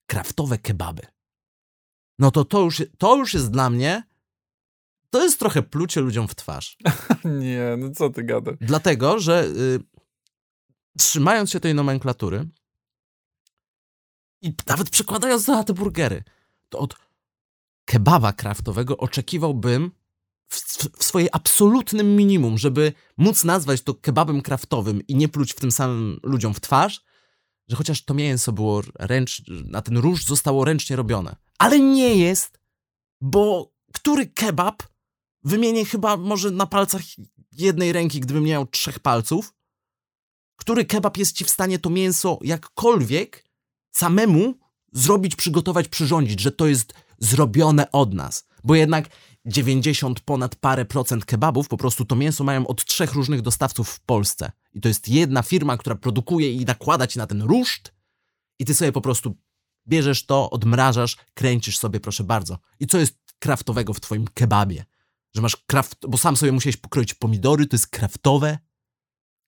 kraftowe 0.06 0.58
kebaby, 0.58 1.02
no 2.18 2.30
to 2.30 2.44
to 2.44 2.60
już, 2.60 2.82
to 2.98 3.16
już 3.16 3.34
jest 3.34 3.50
dla 3.50 3.70
mnie, 3.70 4.02
to 5.10 5.22
jest 5.22 5.38
trochę 5.38 5.62
plucie 5.62 6.00
ludziom 6.00 6.28
w 6.28 6.34
twarz. 6.34 6.76
nie, 7.24 7.76
no 7.78 7.90
co 7.90 8.10
ty 8.10 8.24
gadasz? 8.24 8.56
Dlatego, 8.60 9.20
że 9.20 9.44
y, 9.44 9.80
trzymając 10.98 11.50
się 11.50 11.60
tej 11.60 11.74
nomenklatury 11.74 12.48
i 14.42 14.54
nawet 14.66 14.90
przekładając 14.90 15.46
na 15.46 15.64
te 15.64 15.72
burgery, 15.72 16.24
to 16.68 16.78
od 16.78 16.96
kebaba 17.84 18.32
kraftowego 18.32 18.96
oczekiwałbym 18.96 19.90
w, 20.48 20.60
w 20.98 21.04
swojej 21.04 21.28
absolutnym 21.32 22.16
minimum, 22.16 22.58
żeby 22.58 22.92
móc 23.16 23.44
nazwać 23.44 23.82
to 23.82 23.94
kebabem 23.94 24.42
kraftowym 24.42 25.06
i 25.06 25.16
nie 25.16 25.28
pluć 25.28 25.52
w 25.52 25.60
tym 25.60 25.72
samym 25.72 26.20
ludziom 26.22 26.54
w 26.54 26.60
twarz, 26.60 27.04
że 27.68 27.76
chociaż 27.76 28.04
to 28.04 28.14
mięso 28.14 28.52
było 28.52 28.82
ręcz, 28.94 29.42
na 29.48 29.82
ten 29.82 29.96
róż 29.96 30.24
zostało 30.24 30.64
ręcznie 30.64 30.96
robione. 30.96 31.36
Ale 31.58 31.80
nie 31.80 32.16
jest, 32.16 32.60
bo 33.20 33.72
który 33.92 34.26
kebab 34.26 34.82
wymienię 35.44 35.84
chyba 35.84 36.16
może 36.16 36.50
na 36.50 36.66
palcach 36.66 37.02
jednej 37.52 37.92
ręki, 37.92 38.20
gdybym 38.20 38.44
miał 38.44 38.66
trzech 38.66 39.00
palców, 39.00 39.54
który 40.56 40.84
kebab 40.84 41.16
jest 41.16 41.36
ci 41.36 41.44
w 41.44 41.50
stanie 41.50 41.78
to 41.78 41.90
mięso 41.90 42.38
jakkolwiek 42.42 43.44
samemu 43.92 44.54
zrobić, 44.92 45.36
przygotować, 45.36 45.88
przyrządzić, 45.88 46.40
że 46.40 46.52
to 46.52 46.66
jest 46.66 46.94
zrobione 47.18 47.92
od 47.92 48.14
nas. 48.14 48.46
Bo 48.64 48.74
jednak 48.74 49.08
90 49.46 50.20
ponad 50.20 50.56
parę 50.56 50.84
procent 50.84 51.24
kebabów, 51.24 51.68
po 51.68 51.76
prostu 51.76 52.04
to 52.04 52.16
mięso 52.16 52.44
mają 52.44 52.66
od 52.66 52.84
trzech 52.84 53.12
różnych 53.12 53.42
dostawców 53.42 53.88
w 53.88 54.00
Polsce. 54.00 54.52
I 54.76 54.80
to 54.80 54.88
jest 54.88 55.08
jedna 55.08 55.42
firma, 55.42 55.76
która 55.76 55.96
produkuje 55.96 56.52
i 56.52 56.64
nakłada 56.64 57.06
ci 57.06 57.18
na 57.18 57.26
ten 57.26 57.42
ruszt 57.42 57.94
i 58.58 58.64
ty 58.64 58.74
sobie 58.74 58.92
po 58.92 59.00
prostu 59.00 59.36
bierzesz 59.88 60.26
to, 60.26 60.50
odmrażasz, 60.50 61.16
kręcisz 61.34 61.78
sobie, 61.78 62.00
proszę 62.00 62.24
bardzo. 62.24 62.58
I 62.80 62.86
co 62.86 62.98
jest 62.98 63.18
kraftowego 63.38 63.92
w 63.94 64.00
twoim 64.00 64.26
kebabie? 64.34 64.84
Że 65.34 65.42
masz 65.42 65.56
kraft, 65.56 66.06
bo 66.08 66.18
sam 66.18 66.36
sobie 66.36 66.52
musiałeś 66.52 66.76
pokroić 66.76 67.14
pomidory, 67.14 67.66
to 67.66 67.74
jest 67.74 67.88
kraftowe? 67.88 68.58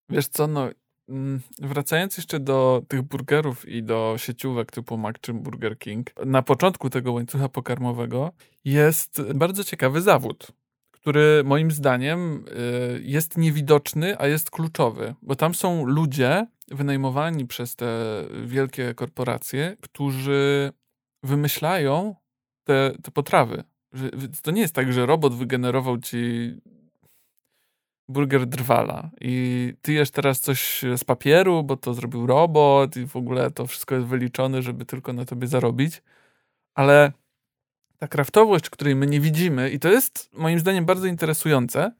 Wiesz 0.09 0.29
co, 0.29 0.47
no 0.47 0.71
Mm, 1.09 1.41
wracając 1.59 2.17
jeszcze 2.17 2.41
do 2.41 2.83
tych 2.89 3.03
burgerów 3.03 3.69
i 3.69 3.83
do 3.83 4.15
sieciówek 4.17 4.73
typu 4.73 4.99
Mac 4.99 5.17
czy 5.21 5.35
Burger 5.35 5.79
King, 5.79 6.11
na 6.27 6.43
początku 6.43 6.91
tego 6.91 7.13
łańcucha 7.13 7.49
pokarmowego 7.49 8.33
jest 8.65 9.23
bardzo 9.35 9.65
ciekawy 9.65 10.03
zawód, 10.03 10.53
który 11.09 11.45
moim 11.45 11.71
zdaniem 11.71 12.45
y, 12.97 13.01
jest 13.03 13.37
niewidoczny, 13.37 14.19
a 14.19 14.27
jest 14.27 14.51
kluczowy, 14.51 15.15
bo 15.23 15.37
tam 15.37 15.55
są 15.55 15.87
ludzie 15.87 16.47
wynajmowani 16.71 17.47
przez 17.47 17.77
te 17.77 17.87
wielkie 18.45 18.95
korporacje, 18.95 19.77
którzy 19.81 20.73
wymyślają 21.23 22.15
te, 22.65 22.93
te 23.03 23.11
potrawy. 23.11 23.65
To 24.43 24.51
nie 24.51 24.61
jest 24.61 24.75
tak, 24.75 24.93
że 24.93 25.07
robot 25.07 25.35
wygenerował 25.35 25.99
ci 25.99 26.53
burger 28.09 28.47
drwala 28.47 29.11
i 29.21 29.75
ty 29.83 29.93
jesz 29.93 30.11
teraz 30.11 30.41
coś 30.41 30.85
z 30.97 31.05
papieru, 31.05 31.63
bo 31.65 31.77
to 31.77 31.95
zrobił 31.95 32.27
robot 32.27 32.97
i 32.97 33.07
w 33.07 33.17
ogóle 33.17 33.51
to 33.51 33.67
wszystko 33.67 33.95
jest 33.95 34.07
wyliczone, 34.07 34.63
żeby 34.63 34.85
tylko 34.85 35.13
na 35.13 35.25
tobie 35.25 35.47
zarobić, 35.47 36.03
ale 36.75 37.13
ta 37.99 38.09
kraftowość, 38.09 38.71
której 38.71 38.97
my 38.97 39.07
nie 39.07 39.21
widzimy 39.21 39.71
i 39.71 39.79
to 39.79 39.89
jest 39.89 40.31
moim 40.33 40.59
zdaniem 40.59 40.85
bardzo 40.85 41.07
interesujące, 41.07 41.93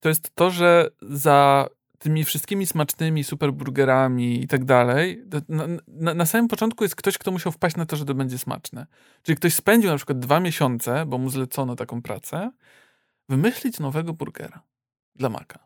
to 0.00 0.08
jest 0.08 0.30
to, 0.34 0.50
że 0.50 0.90
za 1.02 1.68
tymi 1.98 2.24
wszystkimi 2.24 2.66
smacznymi 2.66 3.24
superburgerami 3.24 4.42
i 4.42 4.48
tak 4.48 4.64
dalej, 4.64 5.24
na, 5.48 5.64
na, 5.88 6.14
na, 6.14 6.26
samym 6.26 6.48
początku 6.48 6.84
jest 6.84 6.96
ktoś, 6.96 7.18
kto 7.18 7.30
musiał 7.30 7.52
wpaść 7.52 7.76
na 7.76 7.86
to, 7.86 7.96
że 7.96 8.04
to 8.04 8.14
będzie 8.14 8.38
smaczne. 8.38 8.86
Czyli 9.22 9.36
ktoś 9.36 9.54
spędził 9.54 9.90
na 9.90 9.96
przykład 9.96 10.18
dwa 10.18 10.40
miesiące, 10.40 11.06
bo 11.06 11.18
mu 11.18 11.30
zlecono 11.30 11.76
taką 11.76 12.02
pracę, 12.02 12.50
wymyślić 13.28 13.78
nowego 13.78 14.12
burgera 14.12 14.62
dla 15.16 15.28
Maca. 15.28 15.58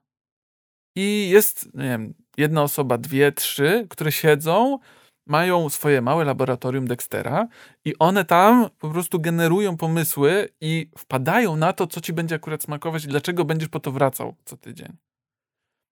I 0.96 1.28
jest, 1.30 1.74
nie 1.74 1.88
wiem, 1.88 2.14
jedna 2.36 2.62
osoba, 2.62 2.98
dwie, 2.98 3.32
trzy, 3.32 3.86
które 3.90 4.12
siedzą, 4.12 4.78
mają 5.26 5.70
swoje 5.70 6.00
małe 6.00 6.24
laboratorium 6.24 6.86
Dextera 6.86 7.48
i 7.84 7.98
one 7.98 8.24
tam 8.24 8.70
po 8.78 8.90
prostu 8.90 9.20
generują 9.20 9.76
pomysły 9.76 10.48
i 10.60 10.90
wpadają 10.98 11.56
na 11.56 11.72
to, 11.72 11.86
co 11.86 12.00
ci 12.00 12.12
będzie 12.12 12.34
akurat 12.34 12.62
smakować 12.62 13.04
i 13.04 13.08
dlaczego 13.08 13.44
będziesz 13.44 13.68
po 13.68 13.80
to 13.80 13.92
wracał 13.92 14.34
co 14.44 14.56
tydzień. 14.56 14.96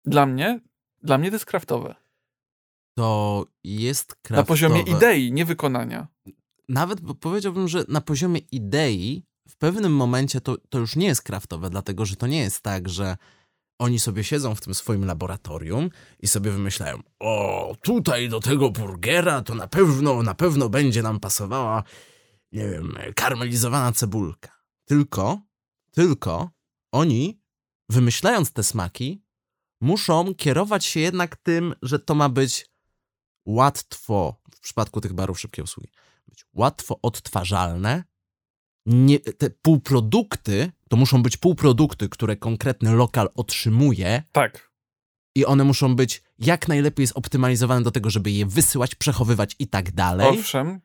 Dla 0.04 0.26
mnie, 0.26 0.60
dla 1.02 1.18
mnie 1.18 1.30
to 1.30 1.34
jest 1.34 1.46
kraftowe. 1.46 1.94
To 2.98 3.46
jest 3.64 4.14
kraftowe. 4.14 4.36
Na 4.36 4.44
poziomie 4.44 4.80
idei, 4.80 5.32
nie 5.32 5.44
wykonania. 5.44 6.06
Nawet 6.68 7.00
powiedziałbym, 7.20 7.68
że 7.68 7.84
na 7.88 8.00
poziomie 8.00 8.40
idei 8.52 9.24
w 9.48 9.56
pewnym 9.56 9.92
momencie 9.92 10.40
to, 10.40 10.56
to 10.68 10.78
już 10.78 10.96
nie 10.96 11.06
jest 11.06 11.22
kraftowe, 11.22 11.70
dlatego 11.70 12.06
że 12.06 12.16
to 12.16 12.26
nie 12.26 12.38
jest 12.38 12.60
tak, 12.60 12.88
że 12.88 13.16
oni 13.80 13.98
sobie 13.98 14.24
siedzą 14.24 14.54
w 14.54 14.60
tym 14.60 14.74
swoim 14.74 15.04
laboratorium 15.04 15.90
i 16.18 16.28
sobie 16.28 16.50
wymyślają, 16.50 17.02
o, 17.18 17.74
tutaj 17.82 18.28
do 18.28 18.40
tego 18.40 18.70
burgera 18.70 19.42
to 19.42 19.54
na 19.54 19.68
pewno, 19.68 20.22
na 20.22 20.34
pewno 20.34 20.68
będzie 20.68 21.02
nam 21.02 21.20
pasowała, 21.20 21.82
nie 22.52 22.68
wiem, 22.68 22.94
karmelizowana 23.14 23.92
cebulka. 23.92 24.62
Tylko, 24.84 25.40
tylko 25.90 26.50
oni, 26.92 27.40
wymyślając 27.88 28.52
te 28.52 28.62
smaki, 28.62 29.24
muszą 29.80 30.34
kierować 30.34 30.84
się 30.84 31.00
jednak 31.00 31.36
tym, 31.36 31.74
że 31.82 31.98
to 31.98 32.14
ma 32.14 32.28
być 32.28 32.70
łatwo, 33.46 34.40
w 34.54 34.60
przypadku 34.60 35.00
tych 35.00 35.12
barów 35.12 35.40
szybkiej 35.40 35.64
usługi, 35.64 35.90
być 36.28 36.44
łatwo 36.52 36.98
odtwarzalne, 37.02 38.04
nie, 38.86 39.20
te 39.20 39.50
półprodukty 39.50 40.72
to 40.88 40.96
muszą 40.96 41.22
być 41.22 41.36
półprodukty, 41.36 42.08
które 42.08 42.36
konkretny 42.36 42.92
lokal 42.92 43.28
otrzymuje. 43.34 44.22
Tak. 44.32 44.70
I 45.34 45.46
one 45.46 45.64
muszą 45.64 45.96
być 45.96 46.22
jak 46.38 46.68
najlepiej 46.68 47.06
zoptymalizowane 47.06 47.82
do 47.82 47.90
tego, 47.90 48.10
żeby 48.10 48.30
je 48.30 48.46
wysyłać, 48.46 48.94
przechowywać 48.94 49.56
i 49.58 49.66
tak 49.66 49.92
dalej. 49.92 50.38
Owszem. 50.38 50.80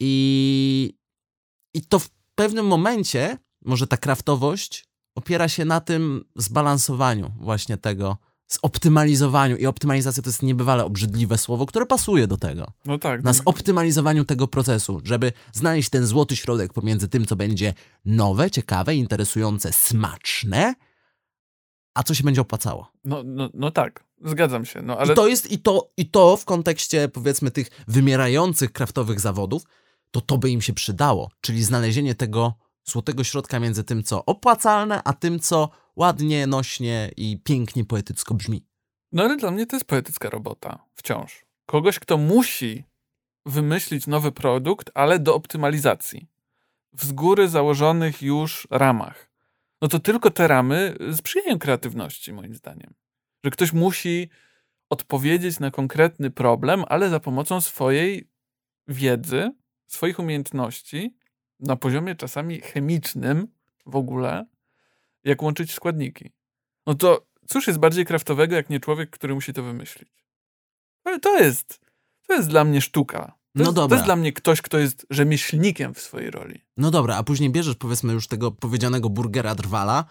I, 0.00 0.98
I 1.74 1.82
to 1.82 1.98
w 1.98 2.10
pewnym 2.34 2.66
momencie 2.66 3.38
może 3.64 3.86
ta 3.86 3.96
kraftowość 3.96 4.88
opiera 5.14 5.48
się 5.48 5.64
na 5.64 5.80
tym 5.80 6.24
zbalansowaniu 6.36 7.32
właśnie 7.40 7.76
tego, 7.76 8.16
zoptymalizowaniu. 8.48 9.56
I 9.56 9.66
optymalizacja 9.66 10.22
to 10.22 10.28
jest 10.28 10.42
niebywale 10.42 10.84
obrzydliwe 10.84 11.38
słowo, 11.38 11.66
które 11.66 11.86
pasuje 11.86 12.26
do 12.26 12.36
tego. 12.36 12.72
No 12.84 12.98
tak. 12.98 13.22
Na 13.22 13.30
no, 13.30 13.34
zoptymalizowaniu 13.34 14.24
tego 14.24 14.48
procesu, 14.48 15.00
żeby 15.04 15.32
znaleźć 15.52 15.90
ten 15.90 16.06
złoty 16.06 16.36
środek 16.36 16.72
pomiędzy 16.72 17.08
tym, 17.08 17.26
co 17.26 17.36
będzie 17.36 17.74
nowe, 18.04 18.50
ciekawe, 18.50 18.94
interesujące, 18.94 19.72
smaczne, 19.72 20.74
a 21.94 22.02
co 22.02 22.14
się 22.14 22.24
będzie 22.24 22.40
opłacało. 22.40 22.92
no, 23.04 23.22
no, 23.24 23.50
no 23.54 23.70
tak, 23.70 24.04
zgadzam 24.24 24.64
się. 24.64 24.82
No, 24.82 24.98
ale 24.98 25.12
I 25.12 25.16
to 25.16 25.26
jest 25.26 25.52
i 25.52 25.58
to, 25.58 25.90
i 25.96 26.10
to 26.10 26.36
w 26.36 26.44
kontekście 26.44 27.08
powiedzmy 27.08 27.50
tych 27.50 27.70
wymierających 27.88 28.72
kraftowych 28.72 29.20
zawodów, 29.20 29.62
to 30.10 30.20
to 30.20 30.38
by 30.38 30.50
im 30.50 30.62
się 30.62 30.72
przydało, 30.72 31.30
czyli 31.40 31.64
znalezienie 31.64 32.14
tego 32.14 32.54
złotego 32.84 33.24
środka 33.24 33.60
między 33.60 33.84
tym, 33.84 34.02
co 34.02 34.24
opłacalne, 34.24 35.02
a 35.04 35.12
tym, 35.12 35.40
co 35.40 35.70
ładnie, 35.96 36.46
nośnie 36.46 37.10
i 37.16 37.40
pięknie 37.44 37.84
poetycko 37.84 38.34
brzmi. 38.34 38.64
No 39.12 39.22
ale 39.22 39.36
dla 39.36 39.50
mnie 39.50 39.66
to 39.66 39.76
jest 39.76 39.86
poetycka 39.86 40.30
robota, 40.30 40.84
wciąż. 40.94 41.46
Kogoś, 41.66 41.98
kto 41.98 42.16
musi 42.18 42.84
wymyślić 43.46 44.06
nowy 44.06 44.32
produkt, 44.32 44.90
ale 44.94 45.18
do 45.18 45.34
optymalizacji. 45.34 46.26
W 46.92 47.04
z 47.04 47.12
góry 47.12 47.48
założonych 47.48 48.22
już 48.22 48.68
ramach. 48.70 49.30
No 49.82 49.88
to 49.88 49.98
tylko 49.98 50.30
te 50.30 50.48
ramy 50.48 50.96
sprzyjają 51.12 51.58
kreatywności, 51.58 52.32
moim 52.32 52.54
zdaniem. 52.54 52.94
Że 53.44 53.50
ktoś 53.50 53.72
musi 53.72 54.28
odpowiedzieć 54.90 55.60
na 55.60 55.70
konkretny 55.70 56.30
problem, 56.30 56.84
ale 56.88 57.10
za 57.10 57.20
pomocą 57.20 57.60
swojej 57.60 58.28
wiedzy, 58.88 59.50
swoich 59.86 60.18
umiejętności, 60.18 61.16
na 61.60 61.76
poziomie 61.76 62.14
czasami 62.14 62.60
chemicznym 62.60 63.48
w 63.86 63.96
ogóle, 63.96 64.46
jak 65.26 65.42
łączyć 65.42 65.72
składniki. 65.72 66.30
No 66.86 66.94
to 66.94 67.26
cóż 67.46 67.66
jest 67.66 67.78
bardziej 67.78 68.06
kraftowego, 68.06 68.56
jak 68.56 68.70
nie 68.70 68.80
człowiek, 68.80 69.10
który 69.10 69.34
musi 69.34 69.52
to 69.52 69.62
wymyślić? 69.62 70.08
Ale 71.04 71.20
to 71.20 71.38
jest, 71.38 71.80
to 72.26 72.34
jest 72.34 72.48
dla 72.48 72.64
mnie 72.64 72.80
sztuka. 72.80 73.18
To, 73.18 73.32
No 73.54 73.62
jest, 73.62 73.74
to 73.74 73.80
dobra. 73.80 73.96
jest 73.96 74.04
dla 74.04 74.16
mnie 74.16 74.32
ktoś, 74.32 74.62
kto 74.62 74.78
jest 74.78 75.06
rzemieślnikiem 75.10 75.94
w 75.94 76.00
swojej 76.00 76.30
roli. 76.30 76.64
No 76.76 76.90
dobra, 76.90 77.16
a 77.16 77.22
później 77.22 77.50
bierzesz 77.50 77.74
powiedzmy 77.74 78.12
już 78.12 78.28
tego 78.28 78.50
powiedzianego 78.52 79.10
burgera 79.10 79.54
drwala, 79.54 80.04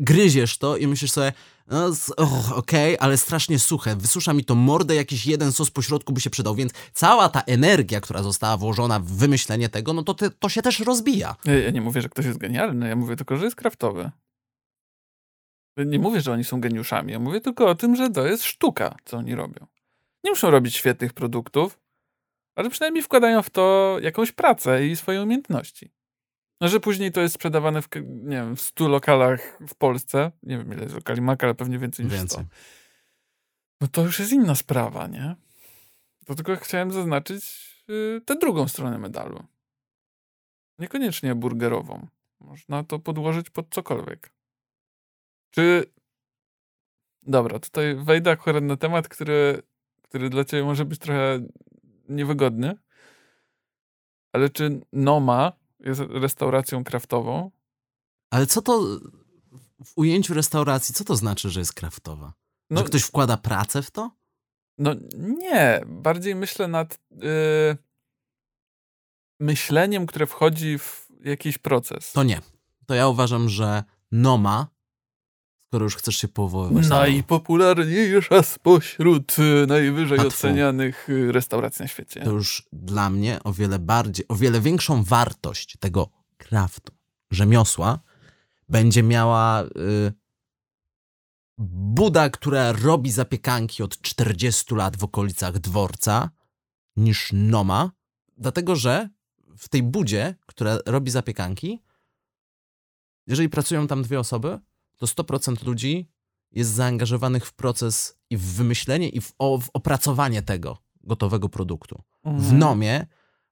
gryziesz 0.00 0.58
to 0.58 0.76
i 0.76 0.86
myślisz 0.86 1.10
sobie, 1.10 1.32
no 1.66 1.86
och, 2.16 2.52
okej, 2.58 2.96
ale 3.00 3.16
strasznie 3.16 3.58
suche, 3.58 3.96
wysusza 3.96 4.32
mi 4.32 4.44
to 4.44 4.54
mordę, 4.54 4.94
jakiś 4.94 5.26
jeden 5.26 5.52
sos 5.52 5.70
po 5.70 5.82
środku 5.82 6.12
by 6.12 6.20
się 6.20 6.30
przydał, 6.30 6.54
więc 6.54 6.72
cała 6.92 7.28
ta 7.28 7.40
energia, 7.40 8.00
która 8.00 8.22
została 8.22 8.56
włożona 8.56 9.00
w 9.00 9.04
wymyślenie 9.04 9.68
tego, 9.68 9.92
no 9.92 10.02
to, 10.02 10.14
te, 10.14 10.30
to 10.30 10.48
się 10.48 10.62
też 10.62 10.80
rozbija. 10.80 11.36
Ja, 11.44 11.58
ja 11.58 11.70
nie 11.70 11.80
mówię, 11.80 12.02
że 12.02 12.08
ktoś 12.08 12.26
jest 12.26 12.38
genialny, 12.38 12.88
ja 12.88 12.96
mówię 12.96 13.16
tylko, 13.16 13.36
że 13.36 13.44
jest 13.44 13.56
kraftowy. 13.56 14.10
Nie 15.76 15.98
mówię, 15.98 16.20
że 16.20 16.32
oni 16.32 16.44
są 16.44 16.60
geniuszami, 16.60 17.12
ja 17.12 17.18
mówię 17.18 17.40
tylko 17.40 17.66
o 17.66 17.74
tym, 17.74 17.96
że 17.96 18.10
to 18.10 18.26
jest 18.26 18.44
sztuka, 18.44 18.96
co 19.04 19.16
oni 19.16 19.34
robią. 19.34 19.66
Nie 20.24 20.30
muszą 20.30 20.50
robić 20.50 20.76
świetnych 20.76 21.12
produktów, 21.12 21.78
ale 22.54 22.70
przynajmniej 22.70 23.02
wkładają 23.02 23.42
w 23.42 23.50
to 23.50 23.96
jakąś 24.02 24.32
pracę 24.32 24.86
i 24.86 24.96
swoje 24.96 25.22
umiejętności. 25.22 25.90
No, 26.60 26.68
że 26.68 26.80
później 26.80 27.12
to 27.12 27.20
jest 27.20 27.34
sprzedawane 27.34 27.82
w, 27.82 27.88
nie 28.04 28.36
wiem, 28.36 28.56
w 28.56 28.60
100 28.60 28.88
lokalach 28.88 29.58
w 29.68 29.74
Polsce, 29.74 30.32
nie 30.42 30.58
wiem 30.58 30.72
ile 30.72 30.82
jest 30.82 30.94
lokali 30.94 31.20
Mac, 31.20 31.38
ale 31.42 31.54
pewnie 31.54 31.78
więcej 31.78 32.04
niż 32.04 32.14
100. 32.14 32.20
Więcej. 32.20 32.44
No 33.80 33.88
to 33.88 34.02
już 34.02 34.18
jest 34.18 34.32
inna 34.32 34.54
sprawa, 34.54 35.06
nie? 35.06 35.36
To 36.26 36.34
tylko 36.34 36.56
chciałem 36.56 36.90
zaznaczyć 36.90 37.44
yy, 37.88 38.20
tę 38.26 38.36
drugą 38.36 38.68
stronę 38.68 38.98
medalu. 38.98 39.44
Niekoniecznie 40.78 41.34
burgerową. 41.34 42.06
Można 42.40 42.84
to 42.84 42.98
podłożyć 42.98 43.50
pod 43.50 43.74
cokolwiek. 43.74 44.32
Czy. 45.50 45.84
Dobra, 47.22 47.58
tutaj 47.58 47.96
wejdę 47.96 48.30
akurat 48.30 48.64
na 48.64 48.76
temat, 48.76 49.08
który, 49.08 49.62
który 50.02 50.30
dla 50.30 50.44
ciebie 50.44 50.64
może 50.64 50.84
być 50.84 50.98
trochę 50.98 51.40
niewygodny. 52.08 52.74
Ale 54.32 54.50
czy 54.50 54.80
Noma 54.92 55.59
jest 55.84 56.00
restauracją 56.00 56.84
kraftową? 56.84 57.50
Ale 58.30 58.46
co 58.46 58.62
to 58.62 59.00
w 59.84 59.92
ujęciu 59.96 60.34
restauracji, 60.34 60.94
co 60.94 61.04
to 61.04 61.16
znaczy, 61.16 61.50
że 61.50 61.60
jest 61.60 61.72
kraftowa? 61.72 62.32
No, 62.70 62.78
że 62.80 62.84
ktoś 62.84 63.02
wkłada 63.02 63.36
pracę 63.36 63.82
w 63.82 63.90
to? 63.90 64.10
No 64.78 64.94
nie, 65.18 65.80
bardziej 65.86 66.34
myślę 66.34 66.68
nad 66.68 66.94
y, 66.94 67.76
myśleniem, 69.40 70.06
które 70.06 70.26
wchodzi 70.26 70.78
w 70.78 71.08
jakiś 71.24 71.58
proces. 71.58 72.12
To 72.12 72.22
nie. 72.22 72.40
To 72.86 72.94
ja 72.94 73.08
uważam, 73.08 73.48
że 73.48 73.84
Noma, 74.12 74.66
skoro 75.70 75.84
już 75.84 75.96
chcesz 75.96 76.16
się 76.16 76.28
powoływać 76.28 76.88
na 76.88 76.98
Najpopularniejsza 76.98 78.42
spośród 78.42 79.36
y, 79.38 79.66
najwyżej 79.66 80.18
ocenianych 80.18 81.08
y, 81.08 81.32
restauracji 81.32 81.82
na 81.82 81.88
świecie. 81.88 82.20
to 82.20 82.30
już 82.30 82.68
dla 82.72 83.10
mnie 83.10 83.42
o 83.44 83.52
wiele 83.52 83.78
bardziej, 83.78 84.28
o 84.28 84.34
wiele 84.34 84.60
większą 84.60 85.04
wartość 85.04 85.76
tego 85.80 86.08
kraftu, 86.36 86.92
rzemiosła, 87.30 87.98
będzie 88.68 89.02
miała 89.02 89.62
y, 89.62 90.12
Buda, 91.58 92.30
która 92.30 92.72
robi 92.72 93.10
zapiekanki 93.10 93.82
od 93.82 94.00
40 94.00 94.74
lat 94.74 94.96
w 94.96 95.04
okolicach 95.04 95.58
dworca, 95.58 96.30
niż 96.96 97.30
Noma, 97.32 97.90
dlatego 98.38 98.76
że 98.76 99.08
w 99.58 99.68
tej 99.68 99.82
budzie, 99.82 100.34
która 100.46 100.78
robi 100.86 101.10
zapiekanki, 101.10 101.82
jeżeli 103.26 103.48
pracują 103.48 103.86
tam 103.86 104.02
dwie 104.02 104.20
osoby, 104.20 104.58
to 105.00 105.06
100% 105.06 105.66
ludzi 105.66 106.10
jest 106.52 106.70
zaangażowanych 106.70 107.46
w 107.46 107.52
proces 107.52 108.18
i 108.30 108.36
w 108.36 108.42
wymyślenie 108.42 109.08
i 109.08 109.20
w, 109.20 109.32
o, 109.38 109.58
w 109.58 109.70
opracowanie 109.72 110.42
tego 110.42 110.78
gotowego 111.00 111.48
produktu. 111.48 112.02
W 112.24 112.28
Mhm. 112.28 112.58
Nomie 112.58 113.06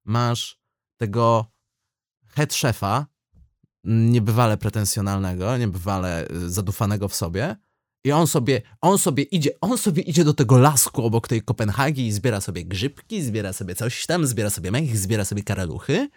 masz 0.05 0.61
tego 0.97 1.47
head 2.29 2.55
szefa, 2.55 3.07
niebywale 3.85 4.57
pretensjonalnego, 4.57 5.57
niebywale 5.57 6.31
y, 6.31 6.51
zadufanego 6.51 7.09
w 7.09 7.15
sobie. 7.15 7.57
I 8.05 8.13
on 8.13 8.27
sobie, 8.27 8.63
on 8.81 8.99
sobie 8.99 9.23
idzie, 9.23 9.51
on 9.61 9.79
sobie 9.79 10.03
idzie 10.03 10.25
do 10.25 10.35
tego 10.35 10.59
lasku 10.59 11.05
obok 11.05 11.29
tej 11.29 11.43
Kopenhagi 11.43 12.07
i 12.07 12.13
zbiera 12.13 12.41
sobie 12.41 12.65
grzybki, 12.65 13.23
zbiera 13.23 13.53
sobie 13.53 13.75
coś 13.75 14.07
tam, 14.07 14.27
zbiera 14.27 14.51
sobie 14.51 14.71
mech, 14.71 14.97
zbiera 14.97 15.25
sobie 15.25 15.43
karaluchy. 15.43 16.09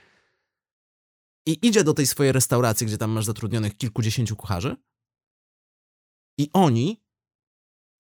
I 1.46 1.68
idzie 1.68 1.84
do 1.84 1.94
tej 1.94 2.08
swojej 2.08 2.32
restauracji, 2.32 2.88
gdzie 2.88 2.98
tam 2.98 3.12
masz 3.12 3.26
zatrudnionych 3.26 3.78
kilkudziesięciu 3.78 4.36
kucharzy. 4.36 4.76
I 6.42 6.50
oni, 6.54 7.02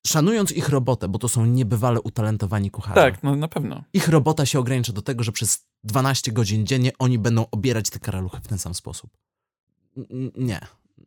szanując 0.08 0.52
ich 0.52 0.70
robotę, 0.70 1.08
bo 1.08 1.20
to 1.20 1.30
są 1.30 1.46
niebywale 1.46 2.02
utalentowani 2.02 2.72
kucharze. 2.72 2.96
Tak, 3.02 3.24
no 3.24 3.36
na 3.36 3.48
pewno. 3.48 3.84
Ich 3.94 4.08
robota 4.08 4.46
się 4.46 4.60
ogranicza 4.60 4.94
do 4.94 5.02
tego, 5.02 5.24
że 5.24 5.32
przez 5.32 5.66
12 5.84 6.32
godzin 6.32 6.66
dziennie 6.66 6.92
oni 7.00 7.20
będą 7.20 7.46
obierać 7.52 7.89
te 7.89 8.00
karaluchy 8.00 8.38
w 8.42 8.48
ten 8.48 8.58
sam 8.58 8.74
sposób. 8.74 9.18
N- 9.98 10.32
Nie. 10.36 10.60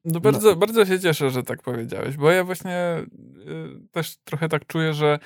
No 0.05 0.21
bardzo, 0.21 0.57
bardzo 0.57 0.87
się 0.87 1.01
cieszę, 1.01 1.31
że 1.31 1.43
tak 1.43 1.63
powiedziałeś, 1.63 2.17
bo 2.17 2.31
ja 2.31 2.45
właśnie 2.45 3.07
y, 3.49 3.89
też 3.91 4.17
trochę 4.25 4.49
tak 4.49 4.67
czuję, 4.67 4.95
że 4.95 5.19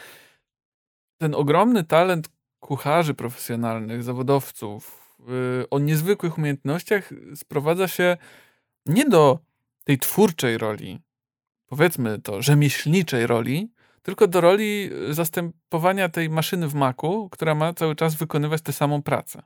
ten 1.19 1.35
ogromny 1.35 1.85
talent 1.85 2.29
kucharzy 2.61 3.15
profesjonalnych, 3.15 4.03
zawodowców 4.03 5.11
y, 5.63 5.71
o 5.71 5.79
niezwykłych 5.79 6.39
umiejętnościach 6.39 7.11
sprowadza 7.35 7.89
się 7.89 8.17
nie 8.87 9.09
do 9.09 9.39
tej 9.85 9.99
twórczej 9.99 10.59
roli, 10.59 11.01
powiedzmy 11.69 12.19
to, 12.19 12.43
rzemieślniczej 12.43 13.27
roli, 13.27 13.73
tylko 14.03 14.27
do 14.27 14.41
roli 14.41 14.91
y, 15.11 15.14
zastępowania 15.14 16.09
tej 16.09 16.31
maszyny 16.31 16.69
w 16.69 16.75
maku, 16.75 17.29
która 17.31 17.55
ma 17.55 17.75
cały 17.75 17.97
czas 17.97 18.14
wykonywać 18.14 18.62
tę 18.62 18.73
samą 18.73 19.03
pracę. 19.03 19.43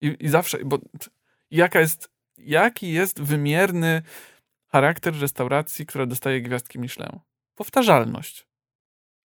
I, 0.00 0.16
i 0.20 0.28
zawsze, 0.28 0.58
bo 0.64 0.78
jaka 1.50 1.80
jest, 1.80 2.10
jaki 2.38 2.92
jest 2.92 3.20
wymierny 3.22 4.02
charakter 4.68 5.20
restauracji, 5.20 5.86
która 5.86 6.06
dostaje 6.06 6.42
gwiazdki 6.42 6.78
Michelin? 6.78 7.18
Powtarzalność. 7.54 8.46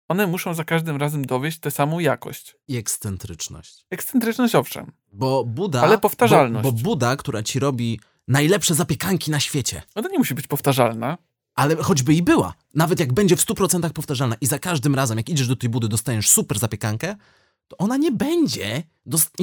One 0.08 0.26
muszą 0.26 0.54
za 0.54 0.64
każdym 0.64 0.96
razem 0.96 1.26
dowieść 1.26 1.58
tę 1.58 1.70
samą 1.70 1.98
jakość. 1.98 2.56
I 2.68 2.76
ekscentryczność. 2.76 3.86
Ekscentryczność 3.90 4.54
owszem, 4.54 4.92
Bo 5.12 5.44
Buda. 5.44 5.82
Ale 5.82 5.98
powtarzalność. 5.98 6.62
Bo, 6.62 6.72
bo 6.72 6.78
Buda, 6.78 7.16
która 7.16 7.42
ci 7.42 7.58
robi 7.58 8.00
najlepsze 8.28 8.74
zapiekanki 8.74 9.30
na 9.30 9.40
świecie, 9.40 9.82
ona 9.94 10.08
nie 10.08 10.18
musi 10.18 10.34
być 10.34 10.46
powtarzalna. 10.46 11.18
Ale 11.56 11.76
choćby 11.76 12.14
i 12.14 12.22
była, 12.22 12.54
nawet 12.74 13.00
jak 13.00 13.12
będzie 13.12 13.36
w 13.36 13.46
100% 13.46 13.90
powtarzalna 13.90 14.36
i 14.40 14.46
za 14.46 14.58
każdym 14.58 14.94
razem, 14.94 15.18
jak 15.18 15.28
idziesz 15.28 15.48
do 15.48 15.56
tej 15.56 15.70
Budy, 15.70 15.88
dostaniesz 15.88 16.30
super 16.30 16.58
zapiekankę, 16.58 17.16
to 17.68 17.76
ona 17.76 17.96
nie 17.96 18.12
będzie, 18.12 18.82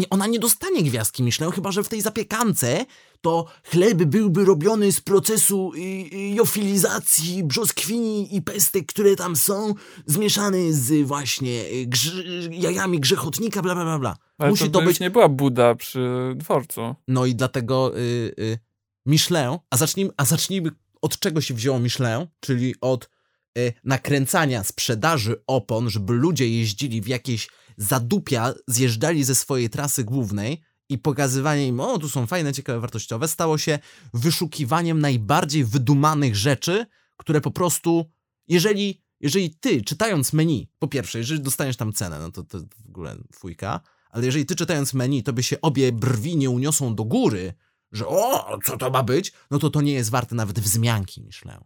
ona 0.10 0.28
nie 0.28 0.40
dostanie 0.40 0.84
gwiazdki 0.84 1.24
Michelin, 1.24 1.52
chyba 1.52 1.72
że 1.72 1.84
w 1.84 1.90
tej 1.90 2.02
zapiekance 2.02 2.86
to 3.22 3.46
chleb 3.64 3.98
byłby 3.98 4.46
robiony 4.46 4.92
z 4.92 5.02
procesu 5.02 5.72
y, 5.76 5.80
y, 5.80 6.34
jofilizacji 6.36 7.44
brzoskwini 7.44 8.36
i 8.36 8.42
pestek, 8.42 8.86
które 8.86 9.16
tam 9.16 9.36
są, 9.36 9.74
zmieszany 10.06 10.74
z 10.74 11.08
właśnie 11.08 11.66
y, 11.66 11.86
grz, 11.86 12.12
jajami 12.52 13.00
grzechotnika, 13.00 13.62
bla, 13.62 13.76
bla, 13.76 13.84
bla, 13.84 14.00
bla. 14.00 14.16
Ale 14.38 14.50
Musi 14.50 14.64
to, 14.64 14.80
to 14.80 14.86
być... 14.86 15.00
nie 15.00 15.10
była 15.10 15.30
Buda 15.30 15.76
przy 15.76 16.34
dworcu. 16.36 16.96
No 17.08 17.26
i 17.26 17.36
dlatego 17.36 17.98
y, 17.98 18.34
y, 18.40 18.60
Michelin, 19.06 19.58
a 19.70 19.78
zacznijmy, 19.78 20.12
a 20.18 20.26
zacznijmy 20.26 20.72
od 21.04 21.20
czego 21.20 21.42
się 21.42 21.54
wzięło 21.54 21.80
Michelin, 21.80 22.28
czyli 22.40 22.76
od 22.82 23.10
y, 23.58 23.74
nakręcania 23.84 24.64
sprzedaży 24.64 25.44
opon, 25.48 25.90
żeby 25.90 26.14
ludzie 26.14 26.50
jeździli 26.50 27.02
w 27.02 27.08
jakieś 27.08 27.50
zadupia, 27.78 28.54
zjeżdżali 28.68 29.24
ze 29.24 29.36
swojej 29.36 29.70
trasy 29.70 30.04
głównej 30.04 30.62
i 30.90 30.98
pokazywanie 30.98 31.68
im, 31.68 31.80
o, 31.80 32.00
tu 32.00 32.10
są 32.10 32.28
fajne, 32.28 32.54
ciekawe, 32.54 32.80
wartościowe, 32.80 33.28
stało 33.28 33.58
się 33.58 33.80
wyszukiwaniem 34.14 35.00
najbardziej 35.00 35.66
wydumanych 35.66 36.36
rzeczy, 36.36 36.86
które 37.18 37.42
po 37.42 37.52
prostu, 37.52 38.06
jeżeli, 38.48 39.02
jeżeli 39.20 39.56
ty, 39.56 39.82
czytając 39.82 40.34
menu, 40.34 40.70
po 40.80 40.88
pierwsze, 40.88 41.18
jeżeli 41.18 41.42
dostaniesz 41.42 41.78
tam 41.78 41.94
cenę, 41.94 42.20
no 42.20 42.32
to, 42.32 42.44
to 42.44 42.60
w 42.60 42.90
ogóle 42.90 43.16
fujka, 43.34 43.80
ale 44.10 44.26
jeżeli 44.26 44.46
ty 44.46 44.56
czytając 44.56 44.94
menu, 44.94 45.24
to 45.24 45.34
by 45.34 45.44
się 45.44 45.62
obie 45.62 45.92
brwi 45.92 46.38
nie 46.38 46.50
uniosą 46.50 46.96
do 46.96 47.04
góry, 47.04 47.54
że 47.94 48.08
o, 48.08 48.60
co 48.64 48.78
to 48.78 48.90
ma 48.90 49.04
być, 49.04 49.34
no 49.52 49.60
to 49.60 49.70
to 49.70 49.82
nie 49.82 49.94
jest 49.94 50.10
warte 50.10 50.36
nawet 50.36 50.60
wzmianki, 50.60 51.22
myślę. 51.22 51.64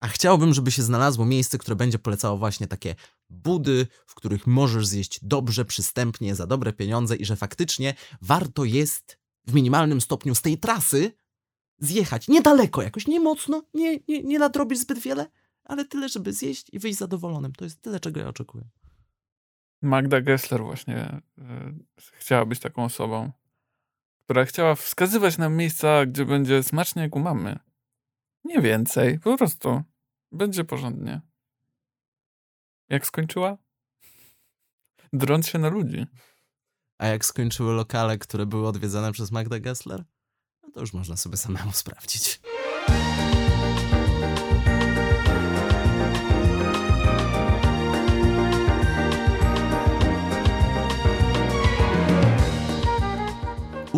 A 0.00 0.08
chciałbym, 0.08 0.54
żeby 0.54 0.70
się 0.70 0.82
znalazło 0.82 1.24
miejsce, 1.24 1.58
które 1.58 1.76
będzie 1.76 1.98
polecało 1.98 2.38
właśnie 2.38 2.66
takie 2.66 2.94
budy, 3.30 3.86
w 4.06 4.14
których 4.14 4.46
możesz 4.46 4.86
zjeść 4.86 5.20
dobrze, 5.22 5.64
przystępnie, 5.64 6.34
za 6.34 6.46
dobre 6.46 6.72
pieniądze 6.72 7.16
i 7.16 7.24
że 7.24 7.36
faktycznie 7.36 7.94
warto 8.22 8.64
jest 8.64 9.18
w 9.46 9.54
minimalnym 9.54 10.00
stopniu 10.00 10.34
z 10.34 10.42
tej 10.42 10.58
trasy 10.58 11.12
zjechać 11.78 12.28
niedaleko, 12.28 12.82
jakoś 12.82 13.06
nie 13.06 13.20
mocno, 13.20 13.62
nie, 13.74 13.98
nie, 14.08 14.22
nie 14.22 14.38
nadrobisz 14.38 14.78
zbyt 14.78 14.98
wiele, 14.98 15.26
ale 15.64 15.84
tyle, 15.84 16.08
żeby 16.08 16.32
zjeść 16.32 16.66
i 16.72 16.78
wyjść 16.78 16.98
zadowolonym. 16.98 17.52
To 17.52 17.64
jest 17.64 17.82
tyle, 17.82 18.00
czego 18.00 18.20
ja 18.20 18.28
oczekuję. 18.28 18.64
Magda 19.82 20.20
Gessler 20.20 20.62
właśnie 20.62 21.22
y, 21.38 21.42
chciała 22.12 22.46
być 22.46 22.60
taką 22.60 22.84
osobą, 22.84 23.32
która 24.28 24.44
chciała 24.44 24.74
wskazywać 24.74 25.38
nam 25.38 25.56
miejsca, 25.56 26.06
gdzie 26.06 26.24
będzie 26.24 26.62
smacznie 26.62 27.02
jak 27.02 27.16
u 27.16 27.18
mamy. 27.18 27.58
Nie 28.44 28.60
więcej, 28.60 29.18
po 29.18 29.36
prostu. 29.36 29.82
Będzie 30.32 30.64
porządnie. 30.64 31.20
Jak 32.88 33.06
skończyła? 33.06 33.56
Drąc 35.12 35.48
się 35.48 35.58
na 35.58 35.68
ludzi. 35.68 36.06
A 36.98 37.06
jak 37.06 37.24
skończyły 37.24 37.72
lokale, 37.72 38.18
które 38.18 38.46
były 38.46 38.68
odwiedzane 38.68 39.12
przez 39.12 39.30
Magdę 39.30 39.60
Gessler? 39.60 40.04
No 40.62 40.70
to 40.70 40.80
już 40.80 40.92
można 40.92 41.16
sobie 41.16 41.36
samemu 41.36 41.72
sprawdzić. 41.72 42.40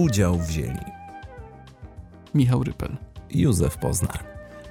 Udział 0.00 0.38
wzięli 0.38 0.78
Michał 2.34 2.62
Rypel. 2.62 2.96
Józef 3.30 3.76
Poznar, 3.78 4.18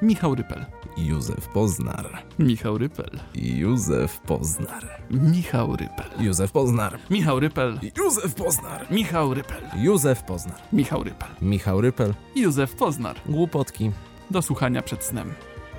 Michał 0.01 0.36
Rypel. 0.36 0.65
Józef 0.97 1.47
Poznar, 1.47 2.05
Michał 2.39 2.77
Rypel. 2.77 3.19
Józef 3.36 4.19
Poznar, 4.19 4.84
Michał 5.11 5.75
Rypel. 5.75 6.11
Józef 6.19 6.51
Poznar, 6.51 6.99
Michał 7.09 7.39
Rypel. 7.39 7.80
Józef 7.93 8.34
Poznar, 8.34 8.91
Michał 8.91 9.34
Rypel. 9.34 9.63
Józef 9.77 10.23
Poznar, 10.23 10.59
Michał 10.73 11.03
Rypel. 11.03 11.30
Michał 11.41 11.82
Rypel, 11.82 12.13
Józef 12.36 12.75
Poznar. 12.75 13.15
Głupotki, 13.25 13.91
Do 14.32 14.41
słuchania 14.41 14.82
przed 14.82 15.03
snem. 15.03 15.34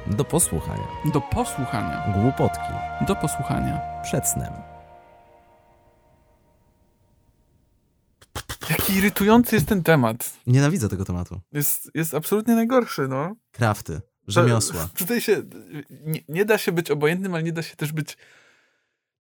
do 0.07 0.25
posłuchania, 0.25 0.87
Do 1.13 1.21
posłuchania. 1.21 2.05
głupotki, 2.15 2.73
Do 3.07 3.17
posłuchania. 3.17 3.81
przed 4.03 4.29
snem. 4.29 4.53
Jaki 8.71 8.93
irytujący 8.95 9.57
jest 9.57 9.67
ten 9.69 9.83
temat. 9.83 10.33
Nienawidzę 10.47 10.89
tego 10.89 11.05
tematu. 11.05 11.41
Jest, 11.53 11.91
jest 11.95 12.15
absolutnie 12.15 12.55
najgorszy, 12.55 13.09
no. 13.09 13.37
Krafty, 13.53 14.01
rzemiosła. 14.29 14.83
To- 14.83 14.99
Tutaj 15.05 15.21
się, 15.21 15.43
nie, 16.07 16.21
nie 16.29 16.45
da 16.45 16.59
się 16.59 16.73
być 16.73 16.91
obojętnym, 16.91 17.35
ale 17.35 17.43
nie 17.43 17.53
da 17.53 17.63
się 17.63 17.77
też 17.77 17.93
być 17.93 18.17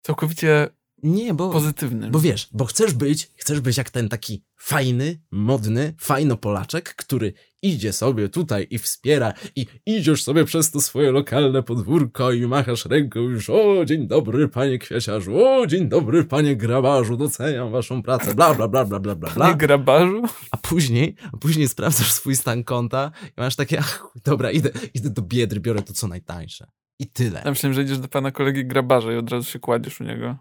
całkowicie 0.03 0.69
Nie, 1.03 1.35
bo, 1.35 1.51
pozytywnym. 1.51 2.11
bo 2.11 2.21
wiesz, 2.21 2.49
bo 2.53 2.65
chcesz 2.65 2.95
być, 2.95 3.31
chcesz 3.37 3.61
być 3.61 3.77
jak 3.77 3.91
ten 3.91 4.09
taki 4.09 4.45
fajny, 4.63 5.21
modny, 5.31 5.95
fajno 5.99 6.37
Polaczek, 6.37 6.95
który 6.95 7.33
idzie 7.63 7.93
sobie 7.93 8.29
tutaj 8.29 8.67
i 8.71 8.79
wspiera 8.79 9.33
i 9.57 9.67
idziesz 9.87 10.23
sobie 10.23 10.45
przez 10.45 10.71
to 10.71 10.81
swoje 10.81 11.13
lokalne 11.13 11.63
podwórko 11.63 12.33
i 12.33 12.47
machasz 12.47 12.87
ręką 12.87 13.21
już 13.21 13.51
o, 13.51 13.85
dzień 13.85 14.07
dobry 14.09 14.49
panie 14.49 14.79
kwieciarzu, 14.79 15.45
o, 15.47 15.67
dzień 15.67 15.89
dobry 15.89 16.25
panie 16.25 16.57
grabarzu, 16.57 17.17
doceniam 17.17 17.71
waszą 17.71 18.03
pracę, 18.03 18.35
bla, 18.35 18.55
bla, 18.55 18.69
bla, 18.69 18.85
bla, 18.85 19.01
bla, 19.01 19.15
bla, 19.15 19.29
Nie 19.29 19.35
bla. 19.35 19.55
grabarzu? 19.55 20.23
A 20.51 20.57
później, 20.57 21.15
a 21.33 21.37
później 21.37 21.69
sprawdzasz 21.69 22.13
swój 22.13 22.37
stan 22.37 22.65
konta 22.65 23.11
i 23.37 23.41
masz 23.41 23.57
takie, 23.57 23.79
ach, 23.79 24.07
dobra, 24.25 24.51
idę, 24.51 24.71
idę 24.95 25.11
do 25.11 25.23
Biedry, 25.23 25.61
biorę 25.61 25.83
to 25.83 25.93
co 25.93 26.09
najtańsze. 26.09 26.67
I 26.99 27.07
tyle. 27.07 27.43
Ja 27.45 27.51
myślałem, 27.51 27.75
że 27.75 27.83
idziesz 27.83 27.99
do 27.99 28.09
pana 28.09 28.31
kolegi 28.31 28.67
grabarza 28.67 29.13
i 29.13 29.17
od 29.17 29.31
razu 29.31 29.51
się 29.51 29.59
kładziesz 29.59 30.01
u 30.01 30.05
niego. 30.05 30.37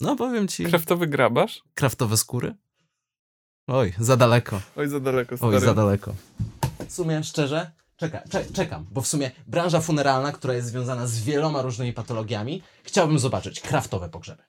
No 0.00 0.16
powiem 0.16 0.48
ci, 0.48 0.64
Kraftowy 0.64 1.06
grabarz? 1.06 1.62
kraftowe 1.74 2.16
skóry? 2.16 2.54
Oj, 3.68 3.94
za 3.98 4.16
daleko. 4.16 4.60
Oj, 4.76 4.88
za 4.88 5.00
daleko, 5.00 5.36
stary. 5.36 5.54
Oj, 5.54 5.60
za 5.60 5.74
daleko. 5.74 6.14
W 6.88 6.92
sumie, 6.92 7.24
szczerze, 7.24 7.70
czeka, 7.96 8.22
cze, 8.30 8.44
czekam, 8.44 8.86
bo 8.90 9.00
w 9.00 9.06
sumie 9.06 9.30
branża 9.46 9.80
funeralna, 9.80 10.32
która 10.32 10.54
jest 10.54 10.68
związana 10.68 11.06
z 11.06 11.18
wieloma 11.18 11.62
różnymi 11.62 11.92
patologiami, 11.92 12.62
chciałbym 12.82 13.18
zobaczyć 13.18 13.60
kraftowe 13.60 14.08
pogrzeby. 14.08 14.42